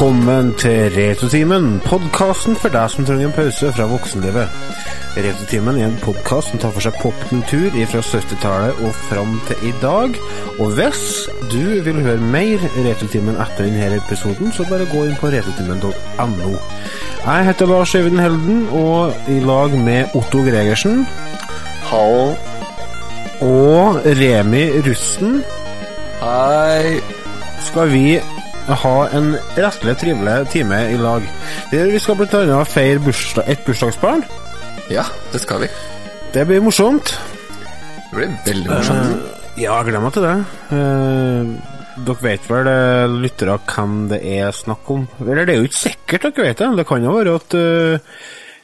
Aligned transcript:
Velkommen 0.00 0.54
til 0.56 0.94
Retrotimen, 0.94 1.74
podkasten 1.84 2.54
for 2.56 2.72
deg 2.72 2.86
som 2.88 3.04
trenger 3.04 3.26
en 3.28 3.34
pause 3.36 3.68
fra 3.76 3.84
voksenlivet. 3.90 4.54
Retrotimen 5.12 5.76
er 5.76 5.90
en 5.90 5.98
podkast 6.00 6.48
som 6.54 6.62
tar 6.62 6.72
for 6.72 6.86
seg 6.86 6.96
popkultur 7.02 7.76
fra 7.90 8.00
70-tallet 8.08 8.80
og 8.80 8.96
fram 9.10 9.36
til 9.50 9.68
i 9.68 9.74
dag. 9.82 10.16
Og 10.56 10.72
hvis 10.78 11.04
du 11.52 11.84
vil 11.84 12.00
høre 12.00 12.30
mer 12.32 12.64
Retrotimen 12.78 13.36
etter 13.44 13.68
denne 13.68 14.00
episoden, 14.00 14.48
så 14.56 14.64
bare 14.72 14.88
gå 14.88 15.04
inn 15.04 15.20
på 15.20 15.34
retrotimen.no. 15.36 16.56
Jeg 17.26 17.48
heter 17.50 17.68
Lars 17.68 17.92
Øyvind 18.00 18.24
Helden, 18.24 18.66
og 18.72 19.12
i 19.28 19.36
lag 19.44 19.78
med 19.84 20.16
Otto 20.16 20.40
Gregersen 20.48 21.04
Hall. 21.92 22.38
og 23.44 24.00
Remi 24.16 24.64
Rusten 24.80 25.42
Hei. 26.24 27.00
skal 27.68 27.92
vi 27.92 28.06
ha 28.68 28.94
en 29.16 29.32
rettelig 29.56 29.96
trivelig 30.02 30.36
time 30.52 30.78
i 30.92 30.98
lag. 31.00 31.26
Vi 31.72 31.98
skal 31.98 32.20
annet 32.20 32.68
feire 32.68 33.02
bursdag, 33.04 33.48
et 33.48 33.64
bursdagsbarn. 33.66 34.24
Ja, 34.90 35.04
det 35.32 35.40
skal 35.40 35.64
vi. 35.64 35.68
Det 36.34 36.46
blir 36.46 36.62
morsomt. 36.62 37.18
Det 38.10 38.16
blir 38.16 38.32
veldig 38.46 38.70
morsomt. 38.70 39.28
Ja, 39.58 39.76
jeg 39.76 39.90
gleder 39.90 40.04
meg 40.04 40.14
til 40.14 40.26
det. 40.26 40.36
Uh, 40.70 41.78
dere 42.00 42.22
vet 42.22 42.46
vel, 42.48 42.68
eh, 42.70 43.14
lyttere, 43.22 43.58
hvem 43.66 43.96
det 44.08 44.20
er 44.24 44.54
snakk 44.56 44.88
om? 44.94 45.06
Eller 45.20 45.44
det 45.44 45.54
er 45.54 45.58
jo 45.60 45.68
ikke 45.68 45.80
sikkert 45.80 46.22
dere 46.28 46.46
vet 46.46 46.62
det. 46.62 46.68
Det 46.78 46.86
kan 46.88 47.04
jo 47.04 47.16
være 47.16 47.34
at 47.40 47.56
eh, 47.58 47.98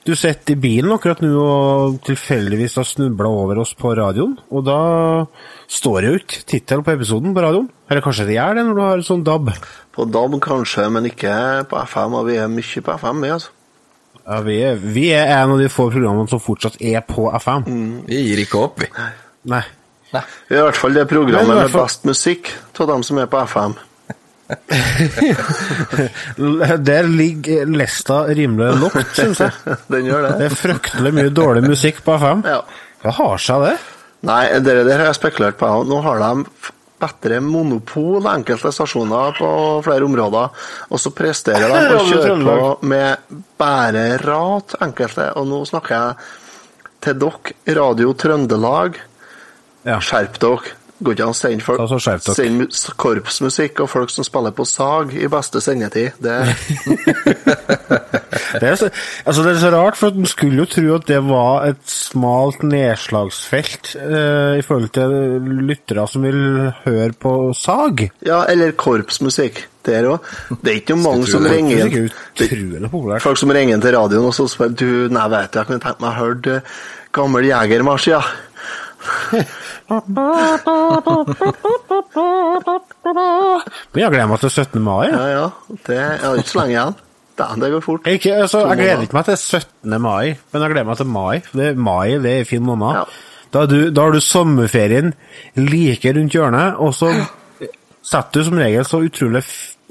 du 0.06 0.12
sitter 0.14 0.54
i 0.54 0.60
bilen 0.60 0.92
akkurat 0.94 1.20
nå 1.24 1.32
og 1.42 1.96
tilfeldigvis 2.06 2.78
har 2.78 2.86
snubla 2.86 3.30
over 3.42 3.60
oss 3.64 3.72
på 3.78 3.90
radioen, 3.98 4.36
og 4.54 4.64
da 4.66 4.78
står 5.72 5.98
det 5.98 6.12
jo 6.12 6.20
ikke 6.20 6.44
tittel 6.52 6.84
på 6.86 6.94
episoden 6.94 7.34
på 7.34 7.42
radioen. 7.42 7.68
Eller 7.90 8.04
kanskje 8.04 8.28
det 8.28 8.38
gjør 8.38 8.58
det 8.58 8.64
når 8.68 8.78
du 8.78 8.82
har 8.84 9.04
sånn 9.06 9.24
DAB. 9.26 9.50
På 9.96 10.06
DAB 10.06 10.38
kanskje, 10.44 10.86
men 10.94 11.08
ikke 11.10 11.34
på 11.70 11.80
FM, 11.90 12.18
og 12.20 12.28
vi 12.30 12.38
er 12.38 12.52
mye 12.52 12.84
på 12.86 12.98
FM, 13.02 13.24
vi, 13.24 13.32
altså. 13.36 13.52
Ja, 14.26 14.40
vi, 14.42 14.56
er, 14.66 14.78
vi 14.82 15.08
er 15.14 15.28
en 15.36 15.54
av 15.54 15.60
de 15.62 15.68
få 15.70 15.86
programmene 15.92 16.30
som 16.30 16.42
fortsatt 16.42 16.80
er 16.82 17.02
på 17.06 17.28
FM. 17.38 17.66
Vi 18.08 18.22
gir 18.26 18.42
ikke 18.42 18.62
opp, 18.64 18.82
vi. 18.82 18.91
Nei. 19.52 19.62
Vi 20.10 20.54
er 20.54 20.62
i 20.62 20.64
hvert 20.64 20.78
fall 20.78 20.96
det 20.96 21.04
programmet 21.10 21.50
fall... 21.50 21.60
med 21.60 21.74
best 21.74 22.06
musikk 22.08 22.50
av 22.78 22.91
dem 22.91 23.04
som 23.06 23.18
er 23.22 23.28
på 23.30 23.42
FM. 23.46 23.76
Der 26.86 27.02
ligger 27.08 27.66
lista 27.66 28.25
rimelig 28.28 28.80
lågt, 28.80 29.14
syns 29.16 29.41
jeg. 29.42 29.53
Den 29.92 30.06
gjør 30.11 30.22
Det 30.28 30.33
det. 30.38 30.44
er 30.50 30.55
fryktelig 30.61 31.12
mye 31.16 31.30
dårlig 31.34 31.62
musikk 31.66 31.97
på 32.06 32.11
FM. 32.20 32.41
Ja. 32.47 32.61
Hva 33.03 33.11
har 33.20 33.36
seg 33.42 33.58
det? 33.66 33.77
Nei, 34.27 34.44
det 34.64 34.72
der 34.86 34.97
har 34.98 35.06
jeg 35.11 35.19
spekulert 35.20 35.56
på. 35.61 35.66
Nå 35.86 35.97
har 36.06 36.16
de 36.22 36.30
bedre 36.97 37.36
monopol 37.44 38.25
enkelte 38.30 38.70
stasjoner 38.72 39.34
på 39.36 39.48
flere 39.84 40.05
områder, 40.06 40.47
og 40.88 40.98
så 41.03 41.10
presterer 41.14 41.69
de 41.69 41.97
å 41.98 42.06
kjøre 42.08 42.36
på 42.47 42.56
med 42.88 43.10
bare 43.60 44.06
rat 44.25 44.69
enkelte. 44.86 45.25
Og 45.36 45.44
nå 45.50 45.58
snakker 45.69 45.92
jeg 45.98 46.10
til 47.06 47.14
dere, 47.20 47.53
Radio 47.83 48.08
Trøndelag. 48.19 48.91
Ja. 49.86 49.98
Skjerp 50.03 50.34
dere. 50.42 50.66
Går 50.98 51.12
ikke 51.12 51.27
an 51.27 51.34
å 51.34 51.36
sende 51.36 51.64
folk 51.64 51.83
Altså. 51.83 52.34
Send 52.39 52.62
korpsmusikk 52.97 53.83
og 53.84 53.91
folk 53.92 54.12
som 54.14 54.25
spiller 54.25 54.55
på 54.56 54.64
sag 54.69 55.12
i 55.16 55.28
beste 55.28 55.60
sendetid. 55.60 56.16
Det, 56.22 56.37
Det 58.60 58.69
er, 58.69 58.75
så, 58.78 58.88
altså 59.26 59.44
det 59.44 59.53
er 59.53 59.60
så 59.60 59.70
rart, 59.75 59.97
for 59.98 60.16
man 60.16 60.28
skulle 60.28 60.62
jo 60.62 60.66
tro 60.70 60.84
at 60.97 61.06
det 61.09 61.19
var 61.26 61.66
et 61.70 61.82
smalt 61.91 62.62
nedslagsfelt 62.66 63.94
eh, 64.00 64.59
i 64.60 64.65
forhold 64.65 64.93
til 64.97 65.15
lyttere 65.69 66.06
som 66.10 66.26
vil 66.26 66.41
høre 66.84 67.12
på 67.20 67.32
sag. 67.56 68.06
ja, 68.26 68.44
eller 68.49 68.76
korpsmusikk. 68.78 69.66
Der 69.87 70.03
òg. 70.10 70.25
Det 70.66 70.72
er 70.72 70.78
ikke 70.81 70.97
mange 70.99 71.28
som 71.31 71.44
ringer 71.47 71.84
er 71.84 71.93
inn. 71.94 72.88
Folk 73.22 73.38
som 73.38 73.53
ringer 73.54 73.76
inn 73.76 73.84
til 73.84 73.94
radioen 73.94 74.26
og 74.26 74.34
så 74.34 74.49
spør 74.50 74.72
du, 74.75 74.88
nei, 75.15 75.28
vet 75.31 75.53
du, 75.53 75.60
jeg 75.60 75.69
kunne 75.69 75.84
tenkt 75.84 76.03
meg 76.03 76.10
å 76.10 76.25
høre 76.25 76.56
eh, 76.56 76.72
gammel 77.15 77.47
jegermarsj, 77.47 78.10
ja. 78.10 78.19
Men 83.93 84.00
jeg 84.03 84.11
gleder 84.12 84.31
meg 84.31 84.41
til 84.43 84.50
17. 84.50 84.83
mai. 84.83 85.06
Ja, 85.11 85.27
ja. 85.33 85.47
Det 85.87 85.99
er 85.99 86.41
ikke 86.41 86.53
så 86.53 86.59
lenge 86.61 86.75
igjen. 86.75 86.97
Dæven, 87.37 87.61
det 87.61 87.71
går 87.75 87.83
fort. 87.84 88.06
Ikke, 88.09 88.34
altså, 88.34 88.62
jeg 88.71 88.81
gleder 88.81 89.03
ikke 89.05 89.17
meg 89.19 89.27
til 89.28 89.37
17. 89.37 90.00
mai, 90.00 90.37
men 90.53 90.62
jeg 90.62 90.72
gleder 90.72 90.89
meg 90.89 91.00
til 91.00 91.11
mai. 91.12 91.34
Det, 91.53 91.72
mai 91.77 92.06
det 92.25 92.31
er 92.33 92.39
en 92.44 92.49
fin 92.49 92.65
måned. 92.65 92.97
Ja. 92.97 93.05
Da, 93.53 93.67
du, 93.71 93.77
da 93.94 94.06
har 94.06 94.17
du 94.17 94.21
sommerferien 94.25 95.12
like 95.56 96.12
rundt 96.17 96.34
hjørnet, 96.34 96.81
og 96.83 96.94
så 96.97 97.12
setter 98.06 98.41
du 98.41 98.49
som 98.49 98.59
regel 98.61 98.84
så 98.88 99.03
utrolig 99.05 99.43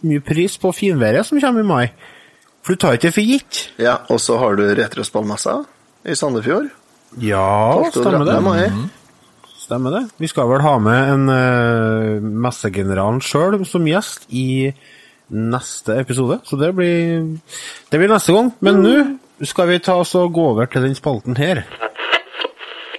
mye 0.06 0.22
pris 0.26 0.58
på 0.62 0.74
finværet 0.76 1.28
som 1.28 1.40
kommer 1.42 1.64
i 1.64 1.70
mai. 1.70 1.86
For 2.66 2.74
du 2.74 2.82
tar 2.82 2.98
ikke 2.98 3.10
det 3.10 3.16
for 3.16 3.30
gitt. 3.30 3.62
Ja, 3.82 4.00
og 4.10 4.20
så 4.22 4.40
har 4.42 4.58
du 4.58 4.66
retrospallmessa 4.66 5.60
i 6.06 6.18
Sandefjord. 6.18 6.72
Ja, 7.22 7.46
12. 7.78 7.86
og 7.86 7.92
stemmer 7.94 8.26
det. 8.28 8.40
mai. 8.44 8.64
Stemmer 9.66 9.96
det. 9.96 10.04
Vi 10.22 10.28
skal 10.30 10.46
vel 10.46 10.62
ha 10.62 10.76
med 10.78 11.08
en 11.10 11.30
uh, 11.32 12.22
messegeneralen 12.22 13.18
sjøl 13.26 13.64
som 13.66 13.88
gjest 13.90 14.28
i 14.30 14.70
neste 15.34 15.96
episode, 16.04 16.38
så 16.46 16.58
det 16.60 16.70
blir, 16.78 17.24
det 17.90 17.98
blir 17.98 18.12
neste 18.12 18.36
gang. 18.36 18.52
Men 18.62 18.84
nå 18.84 18.92
skal 19.42 19.72
vi 19.72 19.80
ta 19.82 19.96
oss 20.04 20.14
og 20.20 20.36
gå 20.36 20.44
over 20.52 20.70
til 20.70 20.86
den 20.86 20.94
spalten 20.94 21.34
her. 21.40 21.64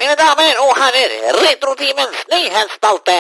Mine 0.01 0.17
damer 0.19 0.59
og 0.65 0.73
herrer, 0.81 1.15
Retrotimens 1.39 2.25
nyhetsspalte. 2.33 3.15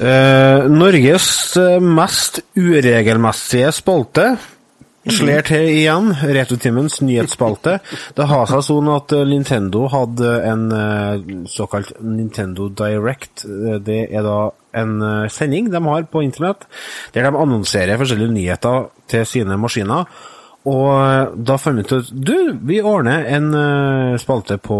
Eh, 0.00 0.64
Norges 0.72 1.28
eh, 1.60 1.76
mest 1.84 2.40
uregelmessige 2.56 3.68
spalte 3.76 4.30
slår 5.08 5.46
til 5.48 5.68
igjen. 5.70 6.10
Retrotimens 6.12 7.00
nyhetsspalte. 7.00 7.78
Det 8.16 8.26
har 8.28 8.48
seg 8.50 8.64
sånn 8.66 8.90
at 8.92 9.12
eh, 9.16 9.24
Nintendo 9.28 9.86
hadde 9.92 10.32
en 10.44 10.66
eh, 10.76 11.22
såkalt 11.48 11.94
Nintendo 12.04 12.68
Direct. 12.68 13.46
Eh, 13.46 13.78
Det 13.80 14.02
er 14.10 14.26
da 14.26 14.50
en 14.76 15.00
sending 15.32 15.66
de 15.72 15.80
har 15.82 16.04
på 16.06 16.20
internett, 16.22 16.62
der 17.10 17.26
de 17.26 17.38
annonserer 17.40 17.98
forskjellige 17.98 18.30
nyheter 18.36 18.84
til 19.10 19.24
sine 19.26 19.56
maskiner. 19.58 20.04
Og 20.70 21.34
da 21.42 21.56
fant 21.58 21.80
vi 21.80 21.82
ut 21.82 21.96
at 21.96 22.12
du, 22.14 22.36
vi 22.68 22.78
ordner 22.78 23.24
en 23.34 23.48
spalte 24.22 24.60
på 24.62 24.78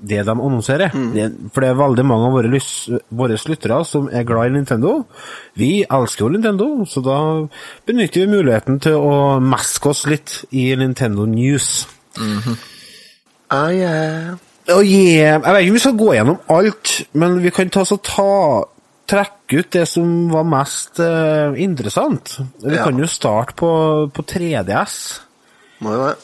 det 0.00 0.20
de 0.26 0.30
annonserer. 0.34 0.92
Det, 1.14 1.24
for 1.52 1.60
det 1.64 1.68
er 1.72 1.78
veldig 1.80 2.04
mange 2.06 2.28
av 2.28 2.34
våre, 2.36 2.50
lys, 2.52 2.68
våre 3.10 3.34
lyttere 3.50 3.80
som 3.84 4.06
er 4.14 4.22
glad 4.28 4.50
i 4.52 4.54
Nintendo. 4.58 4.92
Vi 5.58 5.70
elsker 5.84 6.24
jo 6.26 6.32
Nintendo, 6.36 6.68
så 6.86 7.02
da 7.02 7.18
benytter 7.88 8.22
vi 8.24 8.32
muligheten 8.36 8.78
til 8.84 8.94
å 9.00 9.38
meske 9.42 9.90
oss 9.90 10.04
litt 10.06 10.44
i 10.54 10.68
Nintendo 10.78 11.26
News. 11.26 11.86
Ah, 13.50 13.70
yeah. 13.72 14.34
Oh, 14.68 14.82
yeah, 14.84 15.38
jeg 15.40 15.40
vet 15.40 15.62
ikke 15.62 15.70
om 15.72 15.76
vi 15.78 15.84
skal 15.86 15.96
gå 15.96 16.08
gjennom 16.12 16.40
alt, 16.52 16.90
men 17.16 17.38
vi 17.40 17.52
kan 17.56 17.70
ta 17.72 17.84
så 17.88 17.96
ta 18.04 18.26
trekke 19.08 19.62
ut 19.62 19.70
det 19.72 19.86
som 19.88 20.10
var 20.28 20.44
mest 20.44 20.98
uh, 21.00 21.56
interessant. 21.56 22.34
Vi 22.60 22.76
Ja. 22.76 22.84
kan 22.84 22.98
jo 23.00 23.06
starte 23.08 23.54
på, 23.56 23.70
på 24.12 24.22
3DS. 24.28 24.98
Må 25.80 25.94
jo 25.94 26.02
det. 26.10 26.16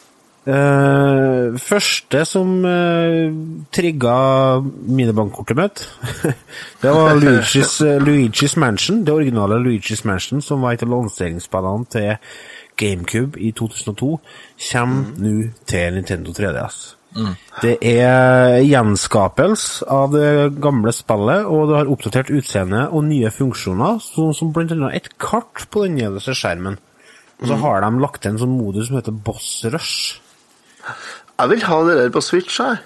Eh, 0.44 1.54
første 1.56 2.20
som 2.28 2.58
uh, 2.68 3.32
trigga 3.72 4.16
minibankkortet 4.60 5.56
mitt, 5.56 5.84
det 6.82 6.90
var 6.92 7.16
Luigi's, 7.16 7.78
eh, 7.80 7.96
Luigi's 7.96 8.58
Mansion, 8.60 8.98
det 9.06 9.14
originale 9.14 9.56
Luigi's 9.56 10.04
Mansion, 10.04 10.42
som 10.44 10.60
var 10.60 10.76
et 10.76 10.84
av 10.84 10.90
lanseringsspillene 10.92 11.88
til 11.88 12.10
GameCube 12.76 13.40
i 13.40 13.54
2002, 13.56 14.10
kommer 14.66 15.16
nå 15.24 15.32
til 15.64 15.96
Nintendo 15.96 16.34
3DS. 16.36 16.82
Det 17.62 17.78
er 17.80 18.58
gjenskapelse 18.66 19.86
av 19.88 20.12
det 20.12 20.58
gamle 20.60 20.92
spillet, 20.92 21.46
og 21.46 21.70
det 21.70 21.78
har 21.78 21.92
oppdatert 21.94 22.32
utseende 22.34 22.88
og 22.90 23.06
nye 23.06 23.30
funksjoner, 23.32 24.02
sånn 24.02 24.34
som 24.36 24.50
blant 24.52 24.74
annet 24.74 24.98
et 24.98 25.08
kart 25.22 25.64
på 25.70 25.86
den 25.86 25.96
nederste 26.02 26.34
skjermen. 26.36 26.76
Og 27.40 27.48
så 27.48 27.56
har 27.62 27.80
de 27.80 28.02
lagt 28.02 28.22
til 28.22 28.34
en 28.34 28.42
sånn 28.42 28.58
modus 28.58 28.90
som 28.90 28.98
heter 28.98 29.14
Boss 29.24 29.48
Rush. 29.72 30.20
Jeg 31.40 31.50
vil 31.50 31.62
ha 31.66 31.78
det 31.88 31.96
der 31.98 32.10
på 32.14 32.20
Switch 32.22 32.60
her. 32.62 32.76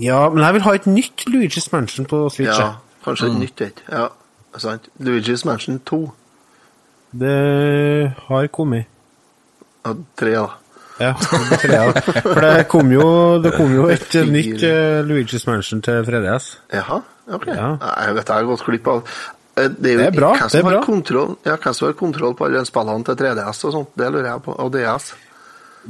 Ja, 0.00 0.28
men 0.32 0.44
jeg 0.44 0.54
vil 0.56 0.62
ha 0.64 0.72
et 0.78 0.86
nytt 0.88 1.24
Luigi's 1.28 1.68
Mansion 1.72 2.06
på 2.08 2.22
Switch. 2.32 2.48
Ja, 2.58 2.70
kanskje 3.04 3.28
et 3.28 3.38
nytt 3.42 3.60
et. 3.60 3.82
Ja, 3.92 4.06
sant. 4.58 4.88
Luigi's 5.00 5.44
Mansion 5.44 5.78
2. 5.84 6.00
Det 7.20 8.12
har 8.28 8.46
kommet. 8.54 8.86
Ja, 9.84 9.94
3, 10.16 10.30
da. 10.36 10.46
Ja, 11.00 11.14
det 11.16 11.70
da 11.70 11.82
jeg. 11.84 12.02
For 12.22 12.40
det 12.44 12.68
kom 12.68 12.90
jo, 12.92 13.04
det 13.42 13.52
kom 13.56 13.72
jo 13.74 13.86
et 13.88 14.02
Fire. 14.12 14.26
nytt 14.28 14.62
eh, 14.68 15.00
Luigi's 15.08 15.46
Mansion 15.48 15.80
til 15.82 16.04
3DS. 16.04 16.50
Jaha, 16.76 16.98
ok. 17.32 17.46
Ja. 17.48 17.70
Nei, 17.80 17.92
jeg 18.06 18.16
vet 18.18 18.28
jeg 18.32 18.36
har 18.42 18.48
gått 18.54 18.64
glipp 18.68 18.90
av 18.94 19.04
Eh, 19.58 19.66
Det 19.66 19.90
er 19.90 19.92
jo 19.92 19.98
Det 19.98 20.06
er 20.06 20.14
bra, 20.14 20.28
hvem 20.38 20.46
det 20.46 20.50
som 20.52 20.60
er 20.60 20.62
har 20.70 20.76
bra. 20.76 20.84
Kontroll, 20.86 21.32
ja, 21.44 21.56
hvem 21.56 21.74
som 21.74 21.86
har 21.88 21.94
kontroll 21.98 22.34
på 22.38 22.44
alle 22.46 22.60
spillene 22.64 23.04
til 23.04 23.16
3DS 23.18 23.64
og 23.66 23.72
sånt, 23.74 23.88
det 23.98 24.10
lurer 24.14 24.28
jeg 24.30 24.42
på. 24.44 24.52
Og 24.62 24.70
DS. 24.76 25.08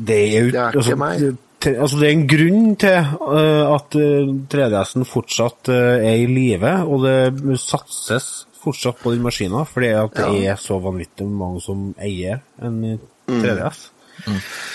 Det 0.09 0.17
er 0.17 0.39
jo 0.41 0.47
Det 0.51 0.55
er 0.63 0.71
ikke 0.71 0.79
altså, 0.81 0.97
meg. 0.97 1.37
Altså 1.67 2.01
det 2.01 2.09
er 2.09 2.15
en 2.15 2.29
grunn 2.31 2.77
til 2.81 2.97
eh, 2.97 3.65
at 3.69 3.97
eh, 3.99 4.31
3DS-en 4.53 5.07
fortsatt 5.09 5.71
eh, 5.73 6.05
er 6.09 6.23
i 6.23 6.29
live, 6.31 6.73
og 6.87 7.05
det 7.05 7.59
satses 7.61 8.29
fortsatt 8.61 9.01
på 9.01 9.15
den 9.15 9.25
maskinen, 9.25 9.65
fordi 9.69 9.93
at 9.97 10.17
det 10.17 10.45
er 10.53 10.61
så 10.61 10.79
vanvittig 10.83 11.27
mange 11.29 11.63
som 11.65 11.91
eier 12.01 12.43
en 12.61 13.01
3DS. 13.29 13.87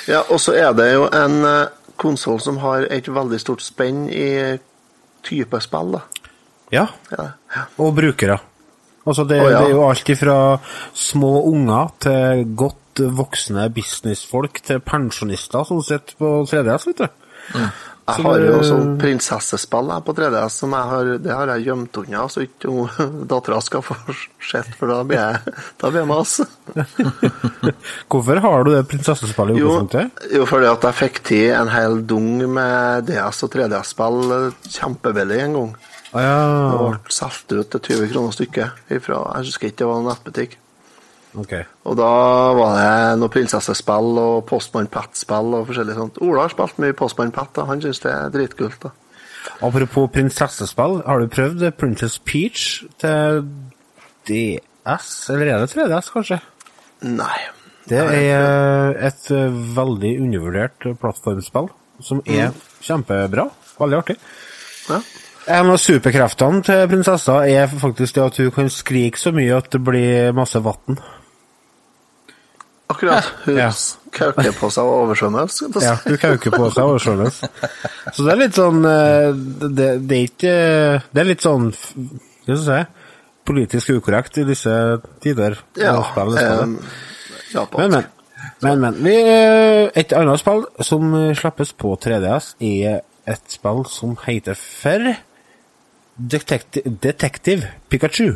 Ja, 0.09 0.23
og 0.23 0.39
så 0.41 0.55
er 0.57 0.71
det 0.73 0.87
jo 0.95 1.05
en 1.13 1.35
konsoll 2.01 2.39
som 2.41 2.57
har 2.63 2.87
et 2.89 3.07
veldig 3.13 3.37
stort 3.41 3.61
spenn 3.61 4.07
i 4.09 4.57
type 5.25 5.61
spill, 5.61 5.97
da. 5.99 6.01
Ja, 6.73 6.87
Ja, 7.13 7.29
ja. 7.53 7.67
og 7.77 7.93
brukere. 7.95 8.39
Altså 9.05 9.23
det, 9.29 9.37
oh, 9.37 9.51
ja. 9.51 9.59
det 9.59 9.69
er 9.69 9.75
jo 9.75 9.83
alt 9.85 10.09
ifra 10.09 10.37
små 10.97 11.33
unger 11.51 11.93
til 12.01 12.41
godt 12.57 12.84
voksne 12.99 13.67
businessfolk 13.75 14.61
til 14.65 14.79
pensjonister 14.85 15.65
som 15.67 15.81
sitter 15.83 16.15
på 16.19 16.37
3DS, 16.49 16.87
vet 16.91 17.03
du. 17.03 17.07
Jeg 18.05 18.21
har 18.21 18.41
jo 18.41 18.57
sånn 18.61 18.91
prinsessespill 19.01 19.87
på 20.05 20.13
3DS, 20.17 20.59
som 20.61 20.73
jeg 20.77 20.89
har, 20.91 21.07
det 21.23 21.31
har 21.33 21.49
jeg 21.55 21.63
gjemt 21.65 21.97
unna, 22.03 22.25
så 22.29 22.43
ikke 22.45 22.73
dattera 23.31 23.57
skal 23.65 23.81
få 23.85 23.95
sett, 24.45 24.69
for 24.77 24.91
da 24.93 24.99
blir 25.09 25.17
jeg, 25.17 25.55
da 25.81 25.89
blir 25.89 26.03
jeg 26.03 26.09
mas. 26.11 26.35
Hvorfor 28.11 28.41
har 28.45 28.63
du 28.67 28.71
det 28.75 28.83
prinsessespillet 28.91 29.57
i 29.57 29.63
Jo, 29.63 29.71
utgangspunktet? 29.73 30.29
jo, 30.37 30.45
fordi 30.49 30.69
at 30.69 30.85
jeg 30.89 30.99
fikk 30.99 31.21
til 31.31 31.47
en 31.57 31.71
hel 31.73 31.97
dung 32.09 32.29
med 32.53 33.09
DS 33.09 33.41
og 33.47 33.53
3DS-spill 33.55 34.21
kjempebillig 34.69 35.41
en 35.47 35.57
gang. 35.59 35.73
Ah, 36.15 36.21
ja. 36.23 36.35
Det 36.71 36.77
ble 36.83 37.15
solgt 37.17 37.55
ut 37.57 37.73
til 37.73 37.83
20 37.89 38.11
kroner 38.13 38.37
stykket 38.37 38.93
ifra, 38.99 39.23
jeg 39.39 39.49
husker 39.49 39.71
ikke, 39.71 39.81
det 39.81 39.89
var 39.89 40.01
en 40.03 40.07
nettbutikk. 40.11 40.57
Ok. 41.35 41.53
Og 41.89 41.97
da 41.99 42.11
var 42.55 42.77
det 42.79 42.91
noe 43.19 43.31
prinsessespill 43.33 44.19
og 44.21 44.45
Postmann 44.49 44.87
Pat-spill 44.91 45.57
og 45.57 45.65
forskjellig 45.69 45.97
sånt. 45.97 46.21
Ola 46.23 46.45
har 46.45 46.53
spilt 46.53 46.79
mye 46.83 46.95
Postmann 46.97 47.33
Pat, 47.35 47.51
da. 47.57 47.65
han 47.69 47.83
syns 47.83 47.99
det 48.03 48.13
er 48.13 48.31
dritkult. 48.33 48.87
da. 48.87 48.93
Apropos 49.65 50.09
prinsessespill, 50.13 51.01
har 51.05 51.21
du 51.21 51.31
prøvd 51.31 51.67
Princess 51.79 52.17
Peach 52.19 52.83
til 53.01 53.43
DS, 54.25 55.11
eller 55.33 55.51
er 55.51 55.61
det 55.63 55.69
3DS, 55.75 56.11
kanskje? 56.13 56.39
Nei. 57.05 57.37
Det 57.85 57.99
er 58.01 58.95
et 59.05 59.27
eh, 59.29 59.59
veldig 59.75 60.15
undervurdert 60.23 60.87
plattformspill, 61.01 61.69
som 62.01 62.23
er 62.25 62.55
kjempebra. 62.81 63.45
Veldig 63.77 63.99
artig. 63.99 64.15
Ja. 64.89 64.97
En 65.45 65.69
av 65.69 65.77
superkreftene 65.77 66.63
til 66.65 66.87
prinsessa 66.89 67.43
er 67.45 67.69
faktisk 67.69 68.15
det 68.15 68.23
at 68.23 68.39
hun 68.41 68.53
kan 68.55 68.71
skrike 68.73 69.21
så 69.21 69.29
mye 69.35 69.59
at 69.59 69.69
det 69.75 69.83
blir 69.85 70.33
masse 70.33 70.57
vann. 70.65 70.97
Akkurat. 72.87 73.29
Hun 73.45 73.57
Ja. 73.57 73.71
kauker 74.11 74.51
på 74.59 74.69
seg 74.71 74.83
og 74.85 75.05
oversvømmes. 75.05 75.61
Ja, 75.81 75.95
hun 76.03 76.17
kauker 76.21 76.51
på 76.53 76.69
seg 76.71 76.83
og 76.83 76.99
skjønnes. 77.01 77.39
Så 78.13 78.25
det 78.25 78.31
er 78.31 78.39
litt 78.43 78.55
sånn 78.55 78.85
eh, 78.85 79.31
Det, 79.65 79.87
det 80.07 80.19
er 80.19 80.27
ikke 80.29 80.53
Det 81.11 81.21
er 81.23 81.27
litt 81.27 81.43
sånn 81.43 81.71
Hva 81.73 82.45
skal 82.45 82.55
jeg 82.55 82.63
si 82.67 83.05
politisk 83.45 83.91
ukorrekt 83.99 84.39
i 84.41 84.43
disse 84.47 84.71
tider. 85.21 85.59
Ja. 85.77 85.99
Um. 86.17 86.79
Men, 87.77 87.91
men. 87.91 88.05
men, 88.63 88.79
men. 88.81 88.95
Vi, 89.05 89.13
eh, 89.21 89.91
et 89.93 90.15
annet 90.17 90.41
spill 90.41 90.63
som 90.81 91.11
slappes 91.13 91.37
slippes 91.43 91.73
på 91.77 91.93
3DS, 92.01 92.55
er 92.65 93.03
et 93.29 93.53
spill 93.53 93.83
som 93.85 94.15
heter 94.25 94.57
for 94.57 95.13
Detective, 96.17 96.95
Detective 97.05 97.69
Pikachu. 97.89 98.31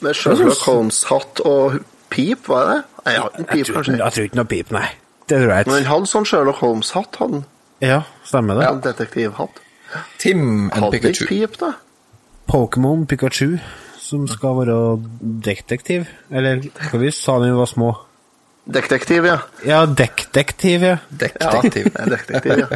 Med 0.00 0.14
Sherlock 0.16 0.64
Holmes-hatt 0.64 1.44
og 1.44 1.80
pip, 2.10 2.48
var 2.48 2.66
det? 2.70 2.78
Nei, 3.04 3.12
jeg 3.14 3.22
har 3.22 3.30
en 3.38 3.44
pip, 3.44 3.56
Jeg 3.56 3.66
tror, 3.66 3.74
kanskje. 3.80 3.96
jeg 3.98 4.12
tror 4.16 4.28
ikke 4.28 4.40
noe 4.40 4.50
pip, 4.52 4.70
nei. 4.76 4.88
Det 5.30 5.38
tror 5.38 5.52
jeg 5.54 5.66
Men 5.66 5.74
han 5.78 5.84
hadde 5.92 6.10
sånn 6.10 6.26
Sherlock 6.26 6.58
Holmes-hatt, 6.64 7.16
han. 7.22 7.44
Ja, 7.80 8.02
stemmer 8.26 8.58
det. 8.58 8.64
Ja, 8.66 8.74
detektivhatt. 8.90 9.60
Tim 10.18 10.42
and 10.70 10.72
Hadde 10.74 10.98
ikke 11.00 11.12
Pikachu. 11.14 11.26
pip, 11.30 11.56
da. 11.62 11.72
Pokémon 12.50 13.06
Pikachu, 13.06 13.58
som 13.98 14.26
skal 14.28 14.56
være 14.58 14.76
detektiv. 15.46 16.06
Eller 16.30 16.64
hva 16.90 16.98
vi 17.00 17.10
sa 17.14 17.38
da 17.38 17.46
vi 17.50 17.56
var 17.58 17.70
små? 17.70 17.90
Detektiv, 18.70 19.24
ja. 19.26 19.38
Ja, 19.66 19.84
detektiv, 19.86 20.82
ja. 20.84 20.96
Detektiv. 21.10 21.88
ja, 21.94 22.04
detektiv, 22.12 22.58
ja. 22.58 22.66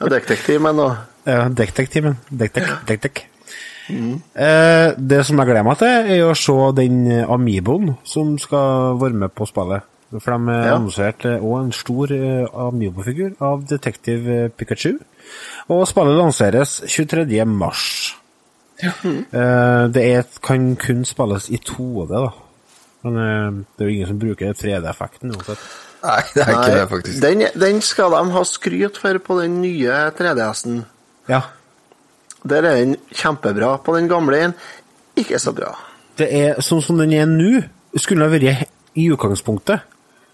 ja 0.00 0.08
detektiv, 0.14 0.60
men 0.64 0.76
nå 0.76 0.86
Ja, 1.26 1.48
detektiven. 1.48 2.16
Dektek, 2.30 3.24
Eh, 3.90 4.92
det 4.96 5.24
som 5.26 5.38
jeg 5.40 5.46
gleder 5.48 5.64
meg 5.66 5.78
til, 5.80 5.88
er 5.88 6.26
å 6.28 6.34
se 6.38 6.54
den 6.78 7.00
Amiboen 7.26 7.96
som 8.04 8.36
skal 8.38 8.98
være 9.00 9.18
med 9.24 9.34
på 9.34 9.46
spillet. 9.48 9.82
For 10.12 10.36
de 10.36 10.52
Ja. 10.52 10.74
annonserte 10.76 11.38
òg 11.40 11.64
en 11.64 11.72
stor 11.72 12.12
eh, 12.12 12.46
Amiibo-figur 12.52 13.32
av 13.40 13.64
Detective 13.66 14.50
Pikachu. 14.50 14.98
Og 15.72 15.86
spillet 15.88 16.18
lanseres 16.18 16.82
23. 16.86 17.44
mars. 17.46 18.14
Eh, 18.82 19.88
det 19.94 20.02
er, 20.04 20.24
kan 20.42 20.76
kun 20.76 21.04
spilles 21.04 21.48
i 21.50 21.56
2D, 21.58 22.08
da. 22.12 22.30
Men 23.04 23.16
eh, 23.16 23.64
det 23.78 23.84
er 23.84 23.88
jo 23.88 23.94
ingen 23.96 24.10
som 24.12 24.18
bruker 24.18 24.52
3D-effekten 24.52 25.32
uansett. 25.34 25.58
Nei, 26.02 26.20
det 26.34 26.42
er 26.42 26.50
ikke 26.52 26.76
det, 26.76 26.86
faktisk. 26.90 27.22
Den, 27.22 27.42
den 27.62 27.80
skal 27.80 28.10
de 28.10 28.22
ha 28.34 28.42
skryt 28.44 28.96
for 28.98 29.18
på 29.22 29.40
den 29.40 29.60
nye 29.62 30.10
3DS-en. 30.18 30.84
Ja. 31.30 31.40
Der 32.48 32.66
er 32.66 32.80
den 32.80 32.96
kjempebra. 33.14 33.76
På 33.84 33.94
den 33.96 34.08
gamle 34.10 34.40
en, 34.48 34.54
ikke 35.16 35.38
så 35.38 35.52
bra. 35.54 35.74
Det 36.18 36.28
er 36.28 36.60
sånn 36.64 36.82
som 36.84 36.98
den 37.00 37.12
er 37.16 37.26
nå, 37.30 37.62
skulle 37.96 38.26
ha 38.26 38.32
vært 38.32 38.68
i 38.98 39.08
utgangspunktet. 39.12 39.88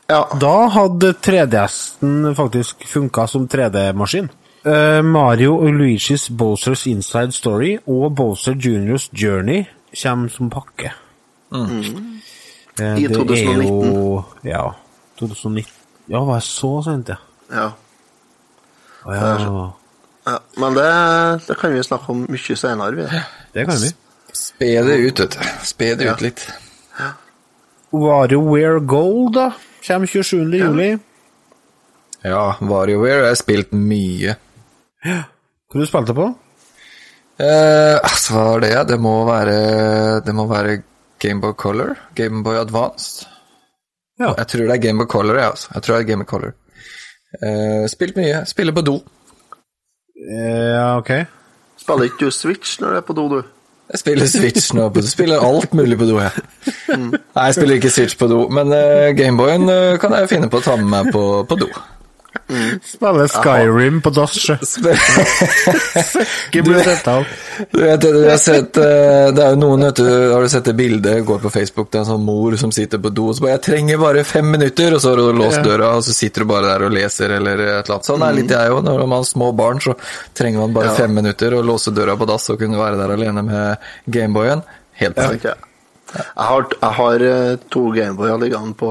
Ja, 0.08 0.22
Da 0.40 0.68
hadde 0.72 1.12
3DS-en 1.20 2.32
faktisk 2.34 2.86
funka 2.88 3.26
som 3.28 3.44
3D-maskin. 3.48 4.30
Eh, 4.64 5.02
Mario 5.04 5.58
og 5.60 5.68
Luigi's 5.76 6.28
Bowsers 6.34 6.86
Inside 6.86 7.32
Story 7.36 7.76
og 7.86 8.14
Bowser 8.16 8.56
Juniors 8.56 9.10
Journey 9.12 9.66
kommer 10.02 10.28
som 10.32 10.50
pakke. 10.50 10.92
Eh, 11.52 12.96
I 12.98 13.06
det 13.06 13.10
er 13.10 13.14
2019. 13.14 13.68
Jo, 13.68 14.24
ja, 14.44 14.64
2019. 15.20 15.72
Ja, 16.08 16.24
var 16.24 16.40
jeg 16.40 16.42
så 16.48 16.72
sent, 16.84 17.08
ja? 17.12 17.16
ja. 17.52 17.68
Å, 19.04 19.14
ja. 19.14 19.72
Ja. 20.28 20.38
Men 20.60 20.76
det, 20.76 20.88
det 21.48 21.56
kan 21.60 21.74
vi 21.74 21.82
snakke 21.86 22.12
om 22.14 22.24
mye 22.28 22.56
senere. 22.56 22.96
Vi. 22.96 23.22
Det 23.56 23.66
kan 23.68 23.80
vi. 23.82 23.92
Spe 24.38 24.72
det 24.86 24.96
ut, 25.02 25.20
vet 25.24 25.36
du. 25.36 25.52
Spe 25.66 25.94
det 25.98 26.08
ut 26.08 26.24
litt. 26.24 26.44
WarioWare 27.90 28.80
Gold, 28.84 29.32
da. 29.34 29.52
Kommer 29.86 30.06
27. 30.06 30.58
juli. 30.58 30.90
Ja, 32.26 32.56
WarioWare 32.60 33.22
har 33.22 33.30
jeg 33.32 33.40
spilt 33.40 33.72
mye. 33.72 34.36
Hva 35.06 35.80
du 35.80 35.86
spilte 35.88 36.16
på? 36.16 36.28
Eh, 37.38 37.96
altså, 37.96 38.34
hva 38.34 38.44
er 38.56 38.64
det? 38.64 38.72
Det 38.90 38.96
må 38.98 39.12
være 39.28 39.58
Det 40.26 40.32
må 40.34 40.48
være 40.50 40.80
Gameboy 41.22 41.54
Color? 41.54 41.94
Gameboy 42.18 42.58
Advanced? 42.58 43.28
Ja. 44.18 44.32
Jeg 44.34 44.48
tror 44.50 44.66
det 44.66 44.74
er 44.74 44.82
Gameboy 44.82 45.06
Color, 45.06 45.38
jeg, 45.38 45.52
altså. 45.52 45.70
Jeg 45.74 45.82
tror 45.82 45.94
det 45.94 46.02
er 46.02 46.08
Gameboy 46.10 46.30
Color. 46.32 46.56
Eh, 47.38 47.84
spilt 47.90 48.18
mye. 48.18 48.42
Spiller 48.50 48.74
på 48.74 48.82
do. 48.86 48.98
Eh, 50.18 50.74
Ja, 50.74 50.96
ok. 50.98 51.10
Spiller 51.78 52.08
ikke 52.08 52.26
du 52.26 52.30
Switch 52.34 52.80
når 52.80 52.90
du 52.90 52.96
er 52.96 53.06
på 53.06 53.14
do, 53.16 53.28
du? 53.28 53.42
Jeg 53.88 53.98
spiller 54.02 54.26
Switch 54.28 54.74
nå. 54.76 54.88
Du 54.92 55.06
spiller 55.08 55.40
alt 55.40 55.74
mulig 55.74 55.96
på 55.98 56.04
do, 56.04 56.18
jeg. 56.20 56.30
Nei, 56.98 57.44
jeg 57.46 57.54
spiller 57.56 57.78
ikke 57.78 57.90
Switch 57.94 58.18
på 58.18 58.26
do, 58.28 58.42
men 58.52 58.72
uh, 58.74 59.08
Gameboyen 59.16 59.64
uh, 59.70 59.94
kan 60.02 60.12
jeg 60.18 60.28
finne 60.28 60.50
på 60.52 60.60
å 60.60 60.64
ta 60.66 60.74
med 60.76 60.90
meg 60.92 61.12
på, 61.14 61.22
på 61.48 61.56
do. 61.62 61.70
Spiller 62.92 63.28
Skyrim 63.28 64.00
på 64.04 64.10
dass, 64.10 64.50
av. 67.08 67.24
Du 67.70 67.82
vet, 67.82 68.00
du 68.00 68.28
har 68.30 68.36
sett, 68.36 68.76
eh, 68.76 69.28
det 69.34 69.42
er 69.44 69.54
jo 69.54 69.58
noen, 69.60 69.84
vet 69.88 70.00
du, 70.00 70.08
har 70.32 70.42
du 70.44 70.48
sett 70.52 70.68
det 70.68 70.74
bildet, 70.78 71.24
går 71.26 71.40
på 71.42 71.50
Facebook, 71.52 71.90
det 71.90 71.98
er 71.98 72.04
en 72.04 72.10
sånn 72.12 72.26
mor 72.26 72.56
som 72.60 72.72
sitter 72.74 73.00
på 73.02 73.12
do, 73.14 73.28
og 73.30 73.36
så 73.38 73.44
bare, 73.44 73.54
jeg 73.56 73.64
trenger 73.68 74.00
bare 74.02 74.24
fem 74.28 74.50
minutter, 74.54 74.94
og 74.94 75.02
så 75.02 75.12
har 75.12 75.22
du 75.22 75.40
låst 75.40 75.62
døra, 75.66 75.92
og 75.98 76.02
så 76.06 76.14
sitter 76.16 76.44
du 76.44 76.50
bare 76.52 76.72
der 76.72 76.86
og 76.88 76.94
leser, 76.94 77.28
eller 77.38 77.64
et 77.64 77.68
eller 77.68 77.94
annet. 77.98 78.10
Sånn 78.10 78.26
er 78.26 78.36
litt 78.38 78.54
jeg 78.54 78.74
òg. 78.74 78.82
når 78.86 79.04
man 79.06 79.16
har 79.18 79.28
små 79.28 79.52
barn, 79.56 79.78
så 79.84 79.96
trenger 80.38 80.64
man 80.64 80.76
bare 80.76 80.92
Ja. 80.92 80.98
fem 81.04 81.14
minutter, 81.14 81.58
å 81.58 81.64
låse 81.64 81.94
døra 81.94 82.16
på 82.16 82.28
dass, 82.28 82.50
og 82.50 82.60
kunne 82.60 82.78
være 82.78 83.00
der 83.00 83.14
alene 83.16 83.42
med 83.42 83.76
Gameboyen. 84.06 84.62
Helt 84.98 85.16
perfekt. 85.16 85.44
Ja. 85.44 85.54
Jeg 86.16 86.46
har, 86.48 86.64
jeg 86.80 86.92
har 86.96 87.20
eh, 87.20 87.56
to 87.68 87.90
Gameboyer 87.92 88.38
liggende 88.40 88.74
på, 88.74 88.88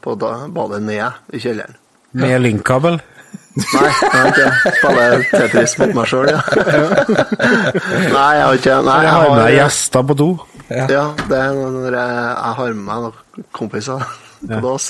på 0.00 0.14
da, 0.16 0.46
badet 0.48 0.82
nede 0.82 1.10
i 1.32 1.38
kjelleren. 1.42 1.76
Med 2.14 2.40
linkkabel. 2.44 3.00
Nei, 3.54 3.86
jeg 3.86 4.10
har 4.10 4.28
ikke 4.32 4.72
spiller 4.78 5.24
Tetris 5.30 5.76
mot 5.78 5.92
meg 5.94 6.08
sjøl, 6.10 6.30
ja. 6.32 6.40
Nei, 8.16 8.30
jeg 8.34 8.42
har 8.42 8.58
ikke 8.58 8.78
Nei, 8.82 8.96
Jeg 9.04 9.12
har 9.14 9.30
med 9.30 9.54
gjester 9.54 10.06
på 10.08 10.16
do. 10.18 10.28
Ja, 10.70 11.04
det 11.28 11.38
er 11.38 11.54
når 11.54 11.94
jeg, 11.94 12.16
jeg 12.18 12.58
har 12.58 12.74
med 12.74 12.84
meg 12.88 13.04
noen 13.04 13.46
kompiser 13.54 14.02
på 14.42 14.60
dass. 14.64 14.88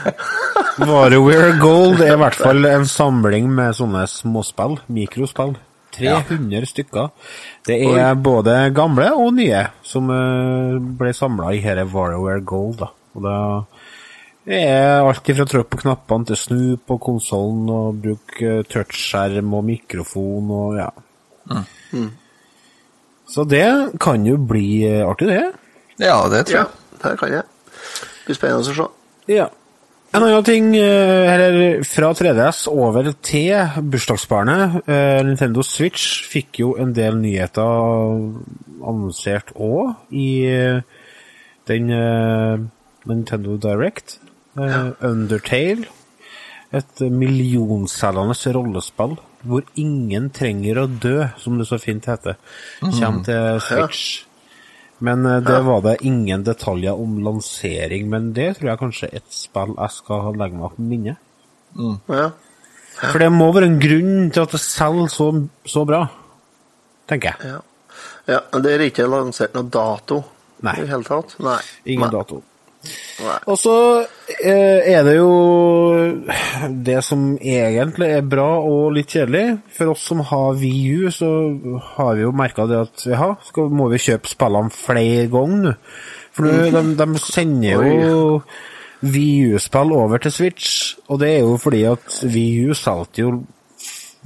WarioWare 0.90 1.54
Gold 1.60 2.04
er 2.04 2.14
i 2.14 2.20
hvert 2.20 2.38
fall 2.38 2.68
en 2.68 2.86
samling 2.88 3.48
med 3.56 3.76
sånne 3.78 4.04
småspill, 4.10 4.76
mikrospill. 4.92 5.56
300 5.96 6.68
stykker. 6.70 7.08
Det 7.66 7.80
er 7.82 8.14
både 8.14 8.58
gamle 8.76 9.08
og 9.16 9.32
nye 9.34 9.64
som 9.82 10.10
eh, 10.14 10.76
ble 11.00 11.14
samla 11.16 11.50
i 11.56 11.62
dette 11.64 11.88
WarioWare 11.90 12.44
Gold. 12.46 12.76
Da. 12.84 12.92
Og 13.16 13.24
da 13.24 13.36
Det 14.50 14.58
er 14.66 15.04
alt 15.06 15.28
å 15.30 15.46
trykk 15.46 15.68
på 15.70 15.78
knappene 15.84 16.26
til 16.26 16.38
snu 16.40 16.62
på 16.82 16.96
konsollen 16.98 17.68
og 17.70 18.00
bruke 18.02 18.48
eh, 18.58 18.64
touchskjerm 18.66 19.52
og 19.54 19.62
mikrofon 19.68 20.48
og 20.56 20.78
ja. 20.80 20.88
Så 23.30 23.44
det 23.46 23.66
kan 24.02 24.24
jo 24.26 24.34
bli 24.42 24.82
eh, 24.88 25.04
artig, 25.06 25.28
det. 25.30 25.44
Ja, 26.02 26.16
det 26.32 26.46
tror 26.48 26.56
Ja, 26.56 26.64
jeg. 26.66 26.98
det 27.04 27.12
kan 27.20 27.34
jeg. 27.36 27.44
Det 27.70 28.26
blir 28.26 28.38
spennende 28.40 28.64
å 28.66 28.74
se. 28.74 28.86
Ja. 29.30 29.46
En 30.10 30.24
annen 30.26 30.42
ting, 30.42 30.72
eh, 30.74 31.30
eller 31.30 31.84
fra 31.86 32.08
3DS 32.18 32.64
over 32.72 33.12
til 33.22 33.54
bursdagsbarnet. 33.92 34.80
eh, 34.90 35.20
Nintendo 35.28 35.62
Switch 35.62 36.24
fikk 36.26 36.58
jo 36.64 36.72
en 36.82 36.90
del 36.96 37.20
nyheter 37.22 37.62
annonsert 38.82 39.52
òg 39.54 39.94
i 40.10 40.26
eh, 40.50 40.82
den 41.70 41.90
eh, 41.94 42.58
Nintendo 43.06 43.54
Direct. 43.62 44.18
Eh, 44.58 44.90
Undertale. 45.06 45.88
Et 46.70 47.00
millionselgende 47.10 48.54
rollespill 48.54 49.16
hvor 49.42 49.64
ingen 49.80 50.28
trenger 50.36 50.82
å 50.82 50.86
dø, 50.86 51.24
som 51.40 51.56
det 51.58 51.66
så 51.66 51.78
fint 51.80 52.04
heter, 52.06 52.36
kommer 52.82 53.24
til 53.26 53.62
Switch. 53.64 54.02
Men 55.00 55.24
eh, 55.26 55.40
det 55.42 55.62
var 55.64 55.80
det 55.86 55.96
ingen 56.06 56.44
detaljer 56.44 56.98
om 57.00 57.18
lansering, 57.24 58.06
men 58.12 58.30
det 58.36 58.52
tror 58.58 58.72
jeg 58.72 58.82
kanskje 58.82 59.08
er 59.08 59.22
et 59.22 59.34
spill 59.34 59.74
jeg 59.74 59.96
skal 59.96 60.36
legge 60.36 60.60
meg 60.60 60.76
på 60.76 60.86
minnet. 60.92 61.26
Ja. 62.10 62.28
For 63.00 63.22
det 63.22 63.30
må 63.32 63.48
være 63.54 63.70
en 63.70 63.80
grunn 63.80 64.28
til 64.34 64.44
at 64.44 64.54
det 64.54 64.60
selger 64.60 65.08
så, 65.12 65.30
så 65.64 65.86
bra, 65.88 66.04
tenker 67.08 67.32
jeg. 67.32 67.54
Ja. 67.54 67.60
ja. 68.34 68.40
Det 68.60 68.76
er 68.76 68.86
ikke 68.90 69.08
lansert 69.08 69.56
noe 69.56 69.70
dato 69.72 70.20
Nei. 70.66 70.76
i 70.76 70.84
det 70.84 70.90
hele 70.92 71.06
tatt? 71.06 71.36
Nei. 71.40 71.58
Ingen 71.86 72.06
Nei. 72.06 72.14
dato. 72.18 72.42
Nei. 73.24 73.38
Og 73.48 73.56
så 73.60 73.74
er 74.38 75.04
det 75.06 75.14
jo 75.16 75.30
det 76.86 76.98
som 77.04 77.34
egentlig 77.36 78.10
er 78.14 78.26
bra 78.26 78.48
og 78.62 78.94
litt 78.96 79.12
kjedelig. 79.16 79.60
For 79.76 79.92
oss 79.92 80.06
som 80.10 80.22
har 80.30 80.58
VU, 80.60 81.10
så 81.14 81.28
har 81.96 82.16
vi 82.18 82.26
jo 82.26 82.34
merka 82.36 82.66
det 82.70 82.80
at 82.86 83.06
ja, 83.10 83.32
skal, 83.46 83.70
må 83.74 83.90
vi 83.92 84.02
kjøpe 84.02 84.30
spillene 84.30 84.74
flere 84.74 85.28
ganger. 85.32 85.78
For 86.36 86.46
de, 86.46 86.82
de 86.98 87.08
sender 87.22 87.86
jo 88.06 88.42
VU-spill 89.00 89.94
over 89.96 90.20
til 90.20 90.32
Switch, 90.34 90.74
og 91.08 91.22
det 91.22 91.32
er 91.36 91.40
jo 91.46 91.56
fordi 91.60 91.84
at 91.88 92.20
VU 92.28 92.74
solgte 92.76 93.24
jo 93.24 93.32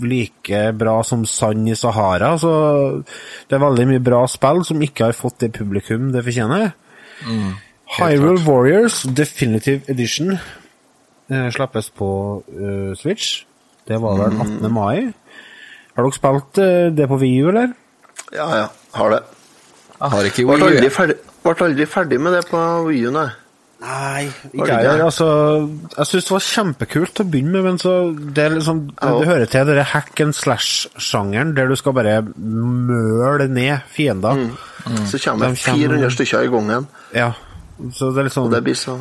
like 0.03 0.73
bra 0.75 0.97
som 1.07 1.23
sand 1.29 1.69
i 1.71 1.77
Sahara, 1.79 2.33
så 2.39 2.51
det 3.47 3.55
er 3.55 3.63
veldig 3.63 3.87
mye 3.93 4.03
bra 4.03 4.25
spill 4.31 4.65
som 4.67 4.83
ikke 4.83 5.11
har 5.11 5.17
fått 5.17 5.45
det 5.45 5.53
publikum 5.55 6.11
det 6.15 6.25
fortjener. 6.27 6.73
Hyrule 7.99 8.41
Warriors 8.47 9.03
Definitive 9.03 9.85
Edition 9.93 10.39
eh, 11.31 11.49
slappes 11.53 11.91
på 11.95 12.09
uh, 12.49 12.95
Switch. 12.97 13.45
Det 13.89 14.01
var 14.01 14.17
vel 14.19 14.41
18. 14.41 14.73
mai. 14.73 15.13
Har 15.95 16.03
dere 16.09 16.17
spilt 16.17 16.59
uh, 16.65 16.89
det 16.97 17.09
på 17.11 17.21
VU, 17.21 17.49
eller? 17.53 17.75
Ja, 18.33 18.49
ja. 18.57 18.67
Har 18.97 19.11
det. 19.15 19.23
Jeg 20.01 20.11
har 20.11 20.29
ikke 20.29 20.45
Wii 20.49 20.61
U. 20.61 20.67
aldri 20.67 20.91
ferdig, 20.91 21.17
ble 21.45 21.55
aldri 21.69 21.87
ferdig 21.87 22.21
med 22.21 22.35
det 22.39 22.45
på 22.51 22.61
Wii 22.89 23.07
U, 23.09 23.15
nei. 23.15 23.29
Nei, 23.85 24.25
ikke 24.55 24.67
jeg 24.81 24.85
det? 24.87 25.05
Altså, 25.05 25.27
jeg 25.93 26.07
syns 26.09 26.25
det 26.29 26.33
var 26.33 26.45
kjempekult 26.47 27.13
til 27.19 27.27
å 27.27 27.29
begynne 27.29 27.53
med, 27.53 27.65
men 27.67 27.81
så 27.83 27.93
det, 28.17 28.45
er 28.47 28.55
liksom, 28.55 28.79
det, 28.97 29.11
det 29.21 29.27
hører 29.29 29.51
til 29.53 29.67
denne 29.69 29.85
hack 29.91 30.23
and 30.25 30.37
slash-sjangeren, 30.39 31.53
der 31.59 31.69
du 31.69 31.77
skal 31.77 31.93
bare 31.99 32.15
møle 32.33 33.49
ned 33.53 33.85
fiender. 33.93 34.47
Så 35.11 35.21
kommer 35.21 35.53
De 35.53 35.59
kommer- 35.61 35.85
400 35.85 36.15
stykker 36.17 36.47
i 36.47 36.53
gangen, 36.55 36.89
Ja, 37.13 37.33
så 37.93 38.11
det 38.15 38.23
er 38.23 38.27
litt 38.29 38.35
sånn 38.37 38.49
og 38.49 38.55
det 38.55 38.63
blir 38.67 38.77
så 38.79 38.99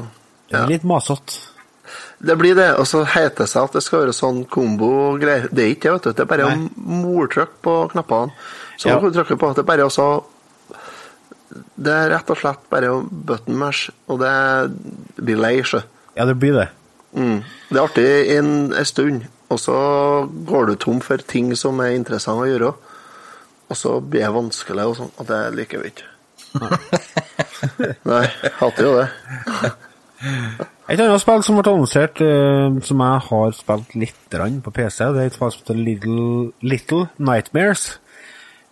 det 0.50 0.58
er 0.58 0.64
ja. 0.64 0.70
litt 0.70 0.84
masete. 0.88 1.40
Det 2.24 2.36
blir 2.40 2.56
det, 2.56 2.70
og 2.80 2.88
så 2.88 3.02
heter 3.04 3.44
det 3.44 3.50
seg 3.52 3.66
at 3.68 3.74
det 3.76 3.82
skal 3.84 4.04
være 4.04 4.14
sånn 4.16 4.44
kombo-greier. 4.50 5.50
Det 5.52 5.64
er 5.66 5.72
ikke 5.74 5.90
det, 5.90 5.96
vet 5.96 6.06
du. 6.06 6.12
Det 6.14 6.24
er 6.24 6.30
bare 6.30 6.52
Nei. 6.54 6.70
mortrykk 7.04 7.58
på 7.66 7.74
knappene. 7.92 8.32
Så 8.78 8.90
Ja. 8.90 9.00
du 9.00 9.12
trykke 9.12 9.38
på 9.40 9.50
at 9.50 9.58
det 9.58 9.64
er 9.66 9.72
bare 9.72 9.86
også 9.90 10.24
Det 11.54 11.92
er 11.94 12.10
rett 12.10 12.30
og 12.30 12.38
slett 12.38 12.62
bare 12.70 12.88
å 12.90 13.02
button 13.04 13.56
mash, 13.56 13.92
og 14.10 14.20
det 14.20 14.74
blir 15.24 15.38
lei, 15.38 15.62
sjø. 15.62 15.84
Ja, 16.16 16.26
det 16.26 16.40
blir 16.40 16.54
det. 16.54 16.70
Mm. 17.16 17.44
Det 17.70 17.78
er 17.78 17.84
artig 17.84 18.38
en, 18.38 18.74
en 18.74 18.86
stund, 18.86 19.28
og 19.50 19.60
så 19.60 19.76
går 20.50 20.66
du 20.66 20.76
tom 20.76 21.00
for 21.00 21.18
ting 21.18 21.56
som 21.56 21.80
er 21.80 21.94
interessant 21.94 22.42
å 22.42 22.50
gjøre. 22.50 22.74
Og 23.70 23.78
så 23.78 24.00
blir 24.02 24.26
det 24.26 24.34
vanskelig, 24.34 24.88
og 24.88 24.98
sånn, 24.98 25.12
og 25.20 25.30
det 25.30 25.42
liker 25.54 25.84
vi 25.84 25.92
ikke. 25.94 26.10
Nei, 28.12 28.24
hater 28.60 28.88
jo 28.88 28.94
det. 29.00 29.08
Et 30.92 31.00
annet 31.00 31.22
spill 31.22 31.44
som 31.46 31.58
ble 31.58 31.72
annonsert, 31.72 32.22
uh, 32.24 32.80
som 32.86 33.04
jeg 33.04 33.26
har 33.28 33.54
spilt 33.58 33.94
litt 34.00 34.38
på 34.66 34.74
PC, 34.76 35.04
det 35.16 35.22
er 35.22 35.30
et 35.32 35.38
spill 35.38 35.54
som 35.54 35.64
heter 35.64 35.80
Little, 35.80 36.32
Little 36.64 37.06
Nightmares. 37.18 37.86